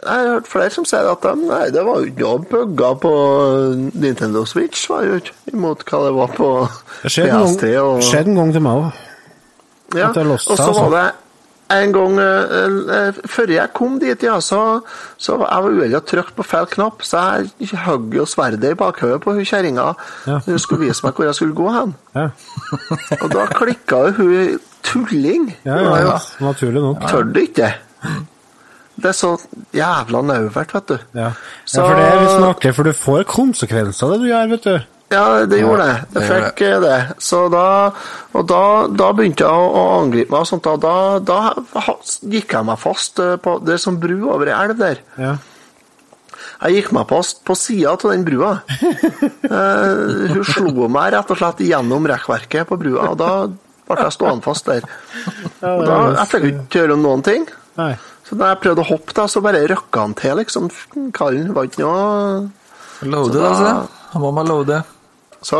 Jeg 0.00 0.08
har 0.08 0.28
hørt 0.32 0.46
flere 0.48 0.72
som 0.72 0.86
sier 0.88 1.04
at 1.10 1.20
de, 1.20 1.32
nei, 1.44 1.66
det 1.74 1.82
var 1.84 2.00
jo 2.00 2.08
ikke 2.08 2.24
noe 2.24 2.44
bugger 2.48 2.94
på 3.02 3.10
Nintendo 4.00 4.46
Switch, 4.48 4.86
var 4.88 5.04
jo 5.04 5.18
ikke 5.20 5.34
imot 5.52 5.84
hva 5.84 6.00
det 6.06 6.12
var 6.16 6.30
på 6.38 6.48
Det 7.02 7.12
skjedde 7.12 7.34
en, 7.36 7.42
PS3. 7.44 7.72
Det 8.00 8.06
skjedde 8.08 8.32
en 8.32 8.40
gang 8.40 8.54
til 8.56 8.64
meg 8.64 8.80
òg. 8.80 9.02
ja, 9.98 10.08
og 10.08 10.38
så 10.40 10.56
altså. 10.56 10.86
var 10.86 10.94
det 10.96 11.04
en 11.70 11.92
gang 11.94 12.18
eh, 12.18 12.54
eh, 12.96 13.18
Før 13.30 13.52
jeg 13.54 13.72
kom 13.76 13.98
dit, 14.02 14.22
ja, 14.26 14.38
så, 14.40 14.60
så 15.20 15.36
var 15.40 15.52
jeg 15.54 15.62
var 15.66 15.76
uheldig 15.78 15.98
og 16.00 16.06
trykte 16.10 16.36
på 16.40 16.46
feil 16.46 16.66
knapp, 16.72 17.02
så 17.06 17.22
jeg 17.60 17.78
hogg 17.84 18.14
jo 18.18 18.24
sverdet 18.28 18.72
i 18.72 18.78
bakhodet 18.80 19.20
på 19.24 19.36
kjerringa 19.44 19.86
Ja. 20.26 20.40
hun 20.46 20.58
skulle 20.58 20.86
vise 20.88 21.06
meg 21.06 21.14
hvor 21.14 21.28
jeg 21.28 21.38
skulle 21.38 21.54
gå 21.54 21.68
hen. 21.76 21.94
Ja. 22.16 22.28
Og 23.20 23.28
da 23.34 23.46
klikka 23.54 24.02
jo 24.08 24.12
hun 24.18 24.58
tulling. 24.82 25.50
Ja, 25.64 25.76
ja, 25.78 25.96
ja, 26.08 26.18
naturlig 26.42 26.82
nok. 26.82 27.02
Tør 27.10 27.26
det 27.34 27.42
ikke. 27.50 27.72
Det 29.00 29.08
er 29.08 29.16
så 29.16 29.34
jævla 29.76 30.20
nauvert, 30.28 30.72
vet 30.74 30.88
du. 30.88 30.96
Ja. 31.16 31.30
Så- 31.64 31.80
ja, 31.80 31.88
for 31.88 31.94
det 32.00 32.06
er 32.08 32.20
litt 32.20 32.34
snakkelig, 32.38 32.74
for 32.76 32.82
du 32.84 32.92
får 32.92 33.22
konsekvenser 33.30 34.06
av 34.06 34.12
det 34.12 34.20
du 34.20 34.26
gjør, 34.32 34.50
vet 34.56 34.64
du. 34.66 34.80
Ja, 35.10 35.44
det 35.46 35.58
gjorde 35.58 35.86
det. 35.88 35.94
det 36.12 36.20
Det 36.20 36.26
fikk 36.30 36.60
eh, 36.68 36.80
det. 36.84 36.98
Så 37.18 37.40
da, 37.50 37.64
og 38.32 38.44
da, 38.46 38.62
da 38.94 39.08
begynte 39.18 39.42
jeg 39.42 39.50
å, 39.50 39.70
å 39.74 39.84
angripe 40.00 40.30
meg 40.30 40.44
og 40.44 40.50
sånt. 40.50 40.68
og 40.70 40.78
Da, 40.84 41.18
da 41.18 41.40
gikk 42.30 42.54
jeg 42.54 42.68
meg 42.68 42.78
fast 42.78 43.18
eh, 43.22 43.34
på 43.42 43.56
Det 43.66 43.74
er 43.74 43.82
som 43.82 43.98
bru 44.02 44.14
over 44.30 44.46
ei 44.52 44.54
elv 44.54 44.78
der. 44.78 45.00
Ja. 45.18 45.32
Jeg 46.60 46.76
gikk 46.76 46.92
meg 46.94 47.08
fast 47.10 47.40
på 47.48 47.56
sida 47.58 47.96
av 47.96 48.06
den 48.12 48.24
brua. 48.28 48.52
Eh, 49.50 50.30
hun 50.30 50.44
slo 50.46 50.86
meg 50.92 51.08
rett 51.10 51.30
og 51.34 51.38
slett 51.40 51.58
gjennom 51.66 52.04
rekkverket 52.06 52.68
på 52.68 52.76
brua, 52.78 53.08
og 53.10 53.16
da 53.18 53.30
ble 53.50 53.96
jeg 54.04 54.14
stående 54.14 54.44
fast 54.44 54.68
der. 54.70 54.84
Og 55.66 55.80
da, 55.88 55.96
jeg 56.20 56.28
fikk 56.30 56.46
ikke 56.52 56.78
gjøre 56.84 56.98
noen 57.00 57.24
ting. 57.26 57.48
Nei. 57.80 57.88
Så 58.28 58.38
da 58.38 58.52
jeg 58.52 58.60
prøvde 58.62 58.84
å 58.84 58.88
hoppe, 58.92 59.16
da, 59.16 59.24
så 59.26 59.42
bare 59.42 59.64
røkka 59.72 60.04
han 60.04 60.14
til, 60.20 60.36
liksom. 60.38 60.68
Karen 61.16 61.50
var 61.56 61.66
ikke 61.66 61.82
noe 61.82 62.06
Loade, 63.02 63.32
Så 63.32 63.40
da- 63.40 63.48
altså. 63.50 63.74
Han 64.12 64.22
må 64.22 64.30
man 64.38 64.46
loade. 64.54 64.78
Så 65.42 65.58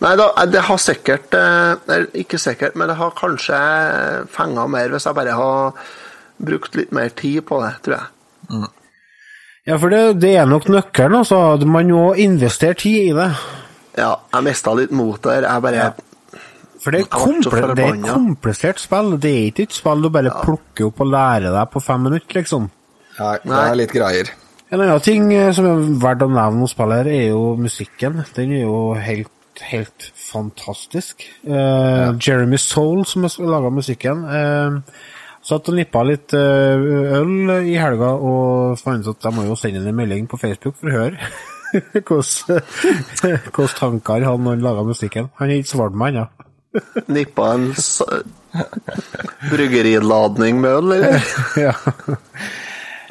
Nei 0.00 0.12
da, 0.16 0.26
det 0.48 0.60
har 0.66 0.80
sikkert 0.80 1.34
eh, 1.36 2.02
ikke 2.20 2.38
sikkert, 2.40 2.74
men 2.76 2.90
det 2.90 2.98
har 2.98 3.14
kanskje 3.16 3.58
fenga 4.32 4.66
mer 4.68 4.92
hvis 4.92 5.06
jeg 5.08 5.16
bare 5.16 5.36
har 5.36 5.78
brukt 6.36 6.76
litt 6.76 6.92
mer 6.92 7.08
tid 7.16 7.46
på 7.48 7.62
det, 7.64 7.70
tror 7.84 7.96
jeg. 7.96 8.66
Ja, 9.66 9.78
for 9.80 9.90
det, 9.90 10.02
det 10.22 10.34
er 10.36 10.46
nok 10.46 10.68
nøkkelen, 10.70 11.16
altså. 11.22 11.38
Man 11.66 11.88
må 11.90 12.10
investere 12.22 12.76
tid 12.78 13.08
i 13.08 13.14
det. 13.16 13.30
Ja, 13.96 14.12
jeg 14.34 14.46
mista 14.46 14.74
litt 14.76 14.92
mot 14.94 15.16
der. 15.24 15.48
Jeg 15.48 15.64
bare 15.64 15.86
For 16.84 16.92
det 16.94 17.06
er, 17.06 17.72
det 17.74 17.86
er 17.86 17.96
et 17.96 18.04
komplisert 18.06 18.78
spill. 18.84 19.14
Det 19.18 19.32
er 19.32 19.48
ikke 19.48 19.66
et 19.66 19.74
spill 19.74 20.04
du 20.04 20.10
bare 20.12 20.34
plukker 20.44 20.90
opp 20.90 21.00
og 21.02 21.10
lærer 21.10 21.56
deg 21.56 21.72
på 21.72 21.82
fem 21.82 22.04
minutter, 22.06 22.36
liksom. 22.36 22.68
Nei, 23.16 23.36
det 23.48 23.62
er 23.72 23.78
litt 23.80 23.96
greier. 23.96 24.30
En 24.66 24.80
annen 24.82 25.02
ting 25.04 25.28
eh, 25.34 25.52
som 25.54 25.66
er 25.68 25.82
verdt 26.02 26.24
å 26.26 26.30
nevne 26.30 26.64
hos 26.64 26.74
spillet, 26.74 27.06
er 27.06 27.28
jo 27.30 27.54
musikken. 27.60 28.22
Den 28.34 28.54
er 28.56 28.64
jo 28.64 28.78
helt, 28.98 29.62
helt 29.70 30.08
fantastisk. 30.18 31.22
Eh, 31.46 32.08
Jeremy 32.18 32.58
Soul, 32.58 33.04
som 33.06 33.26
har 33.28 33.52
laga 33.52 33.70
musikken. 33.70 34.24
uh, 34.26 34.80
satt 35.46 35.68
og 35.70 35.76
nippa 35.78 36.02
litt 36.02 36.34
uh, 36.34 37.20
øl 37.20 37.52
i 37.70 37.76
helga 37.78 38.16
og 38.18 38.80
fant 38.80 39.06
ut 39.06 39.14
at 39.14 39.28
jeg 39.28 39.36
må 39.36 39.44
jo 39.46 39.54
sende 39.54 39.84
en 39.86 39.94
melding 39.94 40.26
på 40.26 40.40
Facebook 40.42 40.74
for 40.80 40.90
å 40.90 40.96
høre 40.96 41.30
hvordan 43.54 43.76
tanker 43.78 44.26
han 44.26 44.50
han 44.50 44.64
laga 44.64 44.82
musikken. 44.86 45.30
Han 45.38 45.50
har 45.50 45.60
ikke 45.60 45.76
svart 45.76 45.94
meg 45.94 46.16
ennå. 46.16 46.26
nippa 47.06 47.52
en 47.54 47.70
bryggeriladning 49.50 50.60
med 50.60 50.70
øl, 50.80 50.92
eller? 50.98 51.30
ja. 51.68 51.72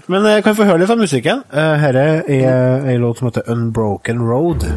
Men 0.08 0.26
jeg 0.30 0.44
kan 0.46 0.58
få 0.58 0.68
høre 0.70 0.84
litt 0.84 0.92
av 0.94 1.02
musikken. 1.02 1.42
Dette 1.50 1.80
Her 1.82 1.98
er 1.98 2.86
ei 2.92 3.00
låt 3.02 3.22
som 3.22 3.32
heter 3.32 3.50
Unbroken 3.50 4.22
Road. 4.22 4.70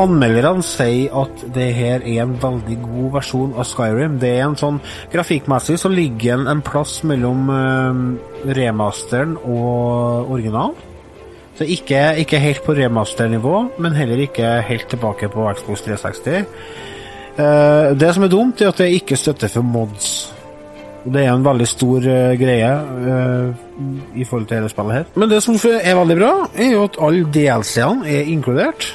Anmelderne 0.00 0.64
sier 0.64 1.12
at 1.22 1.42
det 1.54 1.66
her 1.76 2.04
er 2.04 2.22
en 2.22 2.36
veldig 2.40 2.76
god 2.82 3.08
versjon 3.18 3.50
av 3.52 3.66
Skyrim. 3.68 4.16
Det 4.22 4.30
er 4.38 4.46
en 4.46 4.56
sånn 4.56 4.78
Grafikkmessig 5.12 5.76
så 5.82 5.90
ligger 5.92 6.40
den 6.40 6.48
en 6.48 6.62
plass 6.64 7.00
mellom 7.04 7.50
eh, 7.52 8.54
remasteren 8.56 9.36
og 9.40 10.30
originalen. 10.32 10.86
Så 11.60 11.66
ikke, 11.68 12.14
ikke 12.22 12.40
helt 12.40 12.64
på 12.64 12.72
remasternivå, 12.78 13.56
men 13.84 13.96
heller 13.98 14.22
ikke 14.24 14.54
helt 14.64 14.88
tilbake 14.88 15.28
på 15.28 15.44
Xbox 15.58 15.84
360. 15.84 16.46
Eh, 17.36 17.90
det 18.00 18.14
som 18.16 18.24
er 18.24 18.32
dumt, 18.32 18.62
er 18.62 18.72
at 18.72 18.80
det 18.80 18.88
ikke 18.96 19.18
støtter 19.20 19.52
for 19.52 19.66
mods. 19.66 20.30
Det 21.04 21.24
er 21.24 21.32
en 21.32 21.44
veldig 21.44 21.66
stor 21.68 22.04
uh, 22.04 22.34
greie 22.36 22.72
uh, 22.76 23.52
i 24.12 24.24
forhold 24.28 24.50
til 24.50 24.58
hele 24.58 24.68
spillet 24.68 24.98
her. 24.98 25.06
Men 25.16 25.30
det 25.30 25.38
som 25.40 25.56
er 25.56 25.96
veldig 25.96 26.16
bra, 26.18 26.32
er 26.52 26.74
jo 26.74 26.82
at 26.84 26.98
alle 27.00 27.22
DLC-ene 27.32 28.04
er 28.04 28.28
inkludert. 28.28 28.90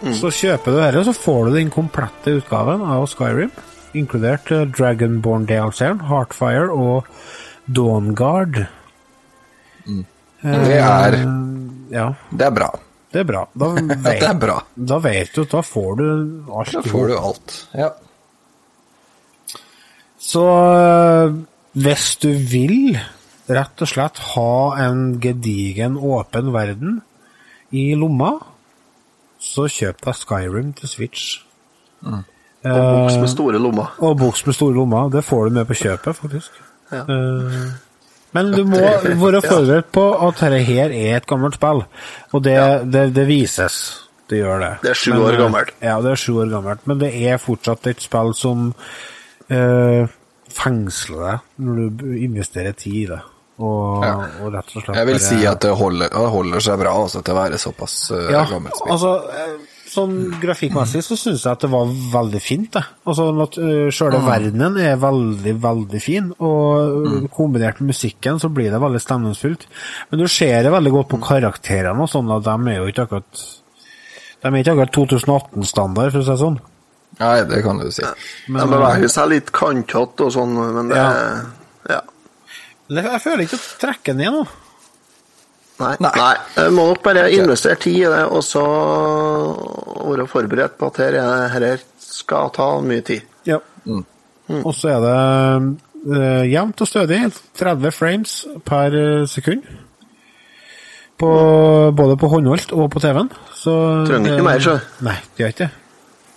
Så 0.00 0.30
kjøper 0.32 0.72
du 0.72 0.78
dette, 0.80 1.02
så 1.04 1.12
får 1.12 1.48
du 1.50 1.56
den 1.58 1.70
komplette 1.72 2.32
utgaven 2.38 2.80
av 2.88 3.04
Skyrim, 3.12 3.50
inkludert 3.98 4.48
eh, 4.54 4.62
Dragonborn 4.72 5.44
DLC-en, 5.50 6.00
Heartfire 6.08 6.70
og 6.72 7.08
Dawnguard. 7.68 8.62
Det 10.40 10.78
er, 10.80 11.16
Ja, 11.92 12.06
det 12.32 12.46
er 12.46 12.54
bra. 12.56 12.70
det 13.12 13.20
er 13.20 13.28
bra. 13.28 13.42
Da 13.52 13.68
Ja, 13.76 13.82
det 13.82 14.12
er 14.14 14.20
vet, 14.22 14.40
bra. 14.40 14.56
da 14.76 14.98
vet 15.04 15.34
du 15.34 15.42
at 15.42 15.52
da 15.58 15.60
får 15.66 15.90
du 16.00 16.06
alt. 16.48 16.72
Da 16.78 16.82
får 16.86 17.08
du 17.10 17.16
alt. 17.18 17.56
Ja. 17.76 17.90
Så 20.20 20.44
øh, 20.46 21.34
hvis 21.76 22.06
du 22.22 22.30
vil 22.32 22.96
rett 23.50 23.82
og 23.84 23.88
slett 23.90 24.20
ha 24.32 24.50
en 24.86 25.18
gedigen, 25.20 25.96
åpen 25.98 26.52
verden 26.54 27.00
i 27.74 27.90
lomma, 27.98 28.36
så 29.40 29.66
kjøp 29.72 30.02
deg 30.04 30.18
Skyrim 30.18 30.72
til 30.76 30.90
Switch. 30.90 31.38
Og 32.04 32.80
boks 32.84 33.16
med 33.22 33.30
store 33.32 33.60
lommer. 33.62 33.94
Og 34.04 34.18
boks 34.20 34.44
med 34.46 34.56
store 34.56 34.76
lommer. 34.76 35.08
Det 35.12 35.24
får 35.24 35.48
du 35.48 35.56
med 35.56 35.64
på 35.70 35.78
kjøpet, 35.80 36.16
faktisk. 36.16 36.60
Ja. 36.92 37.06
Eh, 37.08 37.70
men 38.36 38.52
du 38.52 38.62
må 38.70 38.78
være 38.80 39.42
forberedt 39.42 39.90
på 39.94 40.04
at 40.28 40.42
dette 40.42 40.60
her 40.68 40.92
er 40.92 41.16
et 41.16 41.26
gammelt 41.30 41.56
spill, 41.58 41.82
og 42.32 42.44
det, 42.44 42.56
det, 42.92 43.08
det 43.16 43.26
vises. 43.28 43.80
Det 44.30 44.38
gjør 44.38 44.60
det. 44.62 44.70
Det 44.84 44.92
er 44.92 45.00
sju 45.00 45.12
år 45.16 45.32
eh, 45.32 45.40
gammelt. 45.40 45.74
Ja, 45.82 45.96
det 46.04 46.12
er 46.12 46.22
sju 46.22 46.32
år 46.38 46.52
gammelt, 46.52 46.86
men 46.86 47.00
det 47.00 47.10
er 47.26 47.40
fortsatt 47.42 47.88
et 47.90 48.04
spill 48.04 48.34
som 48.38 48.70
eh, 49.50 50.04
fengsler 50.54 51.24
deg 51.24 51.66
når 51.66 51.90
du 51.98 52.06
investerer 52.20 52.76
tid 52.78 52.98
i 53.00 53.08
det. 53.10 53.20
Og, 53.60 54.04
Ja. 54.06 54.14
og 54.40 54.54
rett 54.54 54.70
og 54.76 54.82
slett 54.82 54.96
Jeg 54.96 55.06
vil 55.10 55.18
bare- 55.18 55.26
si 55.28 55.46
at 55.46 55.60
det 55.60 55.74
holder, 55.76 56.08
det 56.08 56.28
holder 56.32 56.60
seg 56.64 56.78
bra 56.80 56.94
altså, 57.02 57.20
til 57.22 57.34
å 57.34 57.40
være 57.42 57.58
såpass 57.60 57.96
uh, 58.10 58.30
ja, 58.32 58.44
gammelt 58.48 58.76
spill. 58.78 58.92
altså 58.94 59.12
eh, 59.34 59.58
Sånn 59.90 60.12
grafikkmessig 60.40 61.00
så 61.02 61.16
syns 61.18 61.42
jeg 61.42 61.50
at 61.50 61.64
det 61.64 61.68
var 61.72 61.88
veldig 62.12 62.40
fint. 62.40 62.68
det. 62.76 62.82
Altså, 63.10 63.24
uh, 63.34 63.90
Sjøle 63.90 64.20
verdenen 64.22 64.76
er 64.78 64.94
veldig, 65.02 65.54
veldig 65.64 66.00
fin, 66.00 66.28
og 66.38 67.08
uh, 67.08 67.28
kombinert 67.34 67.80
med 67.82 67.90
musikken 67.90 68.38
så 68.38 68.48
blir 68.54 68.70
det 68.70 68.78
veldig 68.80 69.00
stemningsfullt. 69.02 69.66
Men 70.12 70.20
du 70.22 70.28
ser 70.30 70.62
det 70.62 70.70
veldig 70.70 70.92
godt 70.94 71.08
på 71.10 71.18
karakterene, 71.26 71.98
og 72.00 72.08
sånn 72.08 72.30
at 72.36 72.44
de 72.46 72.70
er 72.70 72.78
jo 72.78 72.86
ikke 72.92 73.08
akkurat 73.08 73.42
De 74.40 74.48
er 74.48 74.62
ikke 74.62 74.72
akkurat 74.76 74.94
2018-standard, 74.94 76.12
for 76.14 76.20
å 76.20 76.24
si 76.24 76.30
det 76.30 76.38
sånn. 76.40 76.60
Nei, 77.20 77.34
det 77.50 77.62
kan 77.66 77.78
du 77.82 77.90
si. 77.92 78.02
De 78.46 78.66
beveger 78.70 79.10
seg 79.12 79.28
litt 79.34 79.50
kantete 79.52 80.24
og 80.24 80.32
sånn, 80.32 80.54
men 80.54 80.88
det 80.88 80.96
Ja. 80.96 81.10
ja. 81.90 82.00
Jeg 82.90 83.22
føler 83.22 83.44
ikke 83.46 83.58
å 83.58 83.66
trekke 83.80 84.14
ned 84.18 84.34
nå. 84.34 84.42
Nei. 85.80 85.94
Nei. 86.02 86.10
Nei. 86.16 86.32
Jeg 86.58 86.72
må 86.76 86.86
nok 86.90 87.02
bare 87.04 87.28
investere 87.32 87.78
tid 87.80 88.02
i 88.02 88.08
det, 88.10 88.24
og 88.28 88.42
så 88.44 88.64
være 90.10 90.26
forberedt 90.28 90.76
på 90.80 90.90
at 90.90 91.00
er- 91.06 91.86
skal 92.10 92.50
ta 92.52 92.80
mye 92.84 93.00
tid. 93.06 93.22
Ja. 93.46 93.58
Og 93.86 94.74
så 94.74 94.90
er 94.90 95.00
det 95.04 95.14
uh, 96.10 96.42
jevnt 96.50 96.82
og 96.82 96.88
stødig 96.88 97.20
30 97.56 97.92
frames 97.94 98.34
per 98.66 98.96
eh, 98.98 99.26
sekund. 99.30 99.62
På, 101.20 101.30
både 101.92 102.16
på 102.16 102.28
håndholdt 102.32 102.72
og 102.72 102.90
på 102.90 103.00
TV-en. 103.00 103.28
Så 103.54 103.72
Trenger 104.08 104.34
ikke 104.38 104.46
mer, 104.46 104.62
så. 104.64 104.78
Nei, 105.04 105.18
det 105.36 105.44
gjør 105.44 105.54
ikke 105.54 105.66
det. 105.66 105.70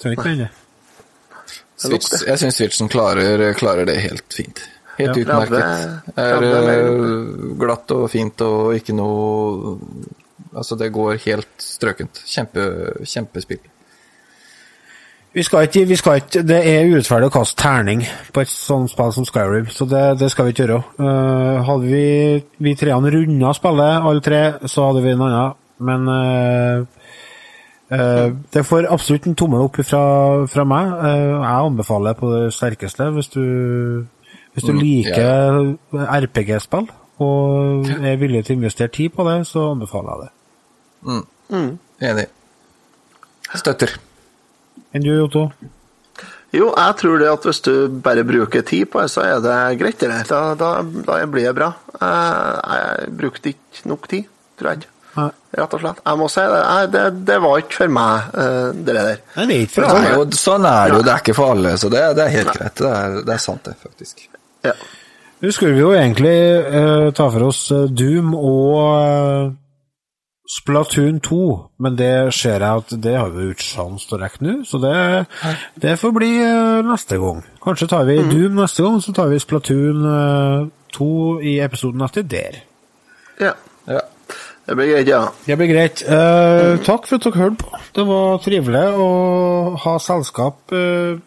Trenger 0.01 0.17
ikke 0.17 0.27
mer 0.27 0.33
enn 0.33 0.43
det. 0.43 2.27
jeg 2.27 2.39
syns 2.39 2.59
Switchen 2.59 2.91
klarer, 2.91 3.45
klarer 3.59 3.87
det 3.87 3.97
helt 4.03 4.27
fint. 4.35 4.59
Helt 4.97 5.17
Ja, 5.17 5.23
utmerket. 5.23 6.15
30 6.15 6.21
Er 6.21 6.35
30 6.39 6.73
eh, 6.73 7.55
glatt 7.59 7.93
og 7.95 8.09
fint 8.13 8.45
og 8.45 8.75
ikke 8.77 8.95
noe 8.97 9.77
Altså, 10.53 10.75
det 10.77 10.91
går 10.93 11.15
helt 11.25 11.49
strøkent. 11.57 12.19
Kjempe, 12.29 12.63
kjempespill. 13.09 13.63
Vi 15.33 15.43
skal 15.43 15.65
ikke, 15.65 15.85
vi 15.87 15.95
skal 15.95 16.15
ikke, 16.15 16.43
Det 16.45 16.59
er 16.69 16.91
urettferdig 16.91 17.31
å 17.31 17.33
kaste 17.33 17.57
terning 17.57 18.03
på 18.33 18.43
et 18.43 18.51
sånt 18.51 18.91
spill 18.91 19.13
som 19.15 19.25
Skyrim, 19.25 19.65
så 19.73 19.87
det, 19.89 20.03
det 20.19 20.29
skal 20.29 20.45
vi 20.45 20.53
ikke 20.53 20.67
gjøre. 20.67 20.83
Uh, 20.99 21.63
hadde 21.65 21.89
vi, 21.89 22.05
vi 22.61 22.75
treene 22.77 23.09
runda 23.15 23.53
spillet, 23.57 23.95
alle 23.97 24.21
tre, 24.21 24.43
så 24.69 24.91
hadde 24.91 25.01
vi 25.01 25.15
en 25.15 25.25
annen. 25.25 25.55
Men 25.83 26.05
uh, 26.05 26.85
uh, 27.89 28.29
det 28.53 28.65
får 28.69 28.91
absolutt 28.93 29.25
en 29.31 29.39
tommel 29.41 29.65
opp 29.65 29.81
fra, 29.81 30.03
fra 30.45 30.67
meg. 30.69 30.93
Eh, 31.01 31.31
jeg 31.33 31.65
anbefaler 31.71 32.19
på 32.19 32.29
det 32.35 32.43
sterkeste 32.53 33.09
hvis 33.17 33.33
du, 33.33 33.43
hvis 34.53 34.65
du 34.67 34.73
Mm, 34.73 34.79
liker 34.79 35.77
RPG-spill 36.19 36.87
og 37.23 37.87
er 37.89 38.17
villig 38.21 38.43
til 38.45 38.55
å 38.55 38.59
investere 38.61 38.91
tid 38.93 39.13
på 39.15 39.25
det, 39.27 39.39
så 39.47 39.71
anbefaler 39.73 40.23
jeg 40.23 40.29
det. 41.53 41.61
Enig. 42.09 42.25
Støtter. 43.53 43.93
Enn 44.93 45.03
du, 45.05 45.11
Otto? 45.23 45.47
Jo, 46.53 46.67
jeg 46.77 46.95
tror 46.99 47.17
det 47.21 47.29
at 47.31 47.45
hvis 47.47 47.61
du 47.65 47.71
bare 48.05 48.23
bruker 48.25 48.61
tid 48.65 48.85
på 48.93 49.01
det, 49.01 49.09
så 49.09 49.23
er 49.25 49.39
det 49.41 49.57
greit. 49.79 49.99
det. 50.01 50.09
Da, 50.29 50.41
da, 50.57 50.71
da 50.83 51.19
blir 51.25 51.47
det 51.49 51.55
bra. 51.57 51.71
Jeg, 51.99 52.57
jeg 52.73 53.13
brukte 53.17 53.53
ikke 53.55 53.87
nok 53.89 54.07
tid, 54.11 54.27
tror 54.59 54.73
jeg. 54.75 54.89
Nei. 55.13 55.29
Rett 55.53 55.73
og 55.77 55.81
slett. 55.83 55.99
Jeg 56.05 56.17
må 56.17 56.27
si 56.33 56.43
det. 56.49 56.61
Det, 56.93 57.01
det 57.29 57.39
var 57.41 57.57
ikke 57.61 57.79
for 57.83 57.93
meg, 57.93 58.29
eh, 58.43 58.69
det 58.73 58.93
der. 58.97 59.09
Det 59.33 59.43
er 59.43 59.51
ikke 59.55 59.65
Det 59.65 59.73
fra 59.73 59.89
er 59.97 60.13
jo, 60.17 60.23
sånn 60.41 60.65
er 60.69 60.85
det 60.89 60.95
jo, 60.97 61.01
det 61.05 61.11
er 61.13 61.21
ikke 61.25 61.35
for 61.37 61.53
alle, 61.53 61.73
så 61.77 61.89
det, 61.93 62.01
det 62.17 62.23
er 62.27 62.31
helt 62.37 62.53
greit. 62.57 62.77
Det 62.81 62.93
er, 63.01 63.17
det 63.29 63.33
er 63.35 63.43
sant, 63.43 63.63
det, 63.69 63.75
faktisk. 63.81 64.23
Ja. 64.63 64.73
Nå 65.43 65.51
skulle 65.51 65.75
vi 65.75 65.81
jo 65.83 65.91
egentlig 65.91 66.35
eh, 66.79 67.09
ta 67.17 67.25
for 67.33 67.49
oss 67.49 67.65
eh, 67.75 67.87
Doom 67.91 68.29
og 68.37 68.77
eh, 68.93 69.51
Splatoon 70.53 71.17
2, 71.23 71.39
men 71.83 71.95
det 71.99 72.11
ser 72.35 72.59
jeg 72.63 72.81
at 72.83 72.93
det 73.03 73.13
har 73.15 73.29
vi 73.31 73.49
ikke 73.53 73.63
sjans 73.65 74.03
til 74.07 74.17
å 74.17 74.21
rekke 74.21 74.43
nå, 74.43 74.53
så 74.67 74.79
det, 74.83 74.93
det 75.83 75.93
får 76.01 76.13
bli 76.15 76.31
eh, 76.43 76.79
neste 76.87 77.17
gang. 77.19 77.39
Kanskje 77.63 77.87
tar 77.91 78.07
vi 78.07 78.17
Doom 78.27 78.59
neste 78.59 78.83
gang, 78.85 78.99
så 79.03 79.15
tar 79.15 79.31
vi 79.31 79.39
Splatoon 79.43 80.07
eh, 80.13 80.65
2 80.95 81.09
i 81.47 81.57
episoden 81.63 82.03
etter 82.07 82.27
der. 82.35 82.59
ja. 83.43 83.53
Ja. 83.87 83.99
Det 84.63 84.77
blir 84.79 84.87
greit, 84.93 85.09
ja. 85.11 85.17
Det 85.43 85.55
blir 85.59 85.67
greit. 85.67 86.01
Eh, 86.07 86.77
takk 86.87 87.03
for 87.09 87.17
at 87.19 87.25
dere 87.25 87.35
hørte 87.41 87.57
på. 87.65 87.79
Det 87.97 88.05
var 88.07 88.37
trivelig 88.45 88.83
å 88.95 89.07
ha 89.83 89.95
selskap 89.99 90.71
eh, 90.71 91.17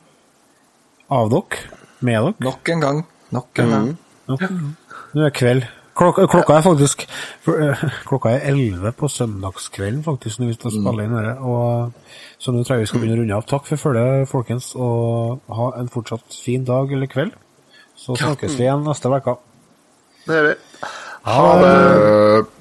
av 1.12 1.28
dere, 1.34 1.58
med 2.00 2.16
dere. 2.16 2.32
Nok 2.46 2.70
en 2.72 2.80
gang. 2.86 3.02
Nok 3.36 3.62
en 3.62 3.74
gang. 3.74 3.90
Nå 4.26 4.38
er 4.40 5.28
det 5.28 5.34
kveld. 5.36 5.66
Klokka, 5.96 6.26
klokka 6.28 6.58
er 6.58 6.64
faktisk 6.66 7.06
eh, 7.48 7.84
Klokka 8.04 8.34
er 8.36 8.42
11 8.50 8.92
på 8.98 9.08
søndagskvelden, 9.08 10.02
faktisk, 10.04 10.42
når 10.42 10.50
vi 10.50 10.56
skal 10.58 10.74
spille 10.74 11.06
inn 11.06 11.14
dette. 11.16 11.36
Og, 11.40 12.18
så 12.36 12.52
nå 12.52 12.64
tror 12.66 12.76
jeg 12.76 12.84
vi 12.84 12.90
skal 12.90 13.00
begynne 13.00 13.16
å 13.16 13.22
runde 13.22 13.38
av. 13.38 13.46
Takk 13.48 13.70
for 13.70 13.80
følget, 13.80 14.28
folkens, 14.28 14.74
og 14.76 15.40
ha 15.56 15.70
en 15.80 15.88
fortsatt 15.92 16.36
fin 16.44 16.66
dag 16.68 16.92
eller 16.92 17.08
kveld. 17.12 17.32
Så 17.96 18.18
snakkes 18.20 18.58
vi 18.58 18.66
igjen 18.66 18.84
neste 18.84 19.08
uke. 19.08 19.38
Det 20.26 20.36
gjør 20.36 20.50
vi. 20.50 20.58
Ha 21.26 21.48
det! 21.62 22.55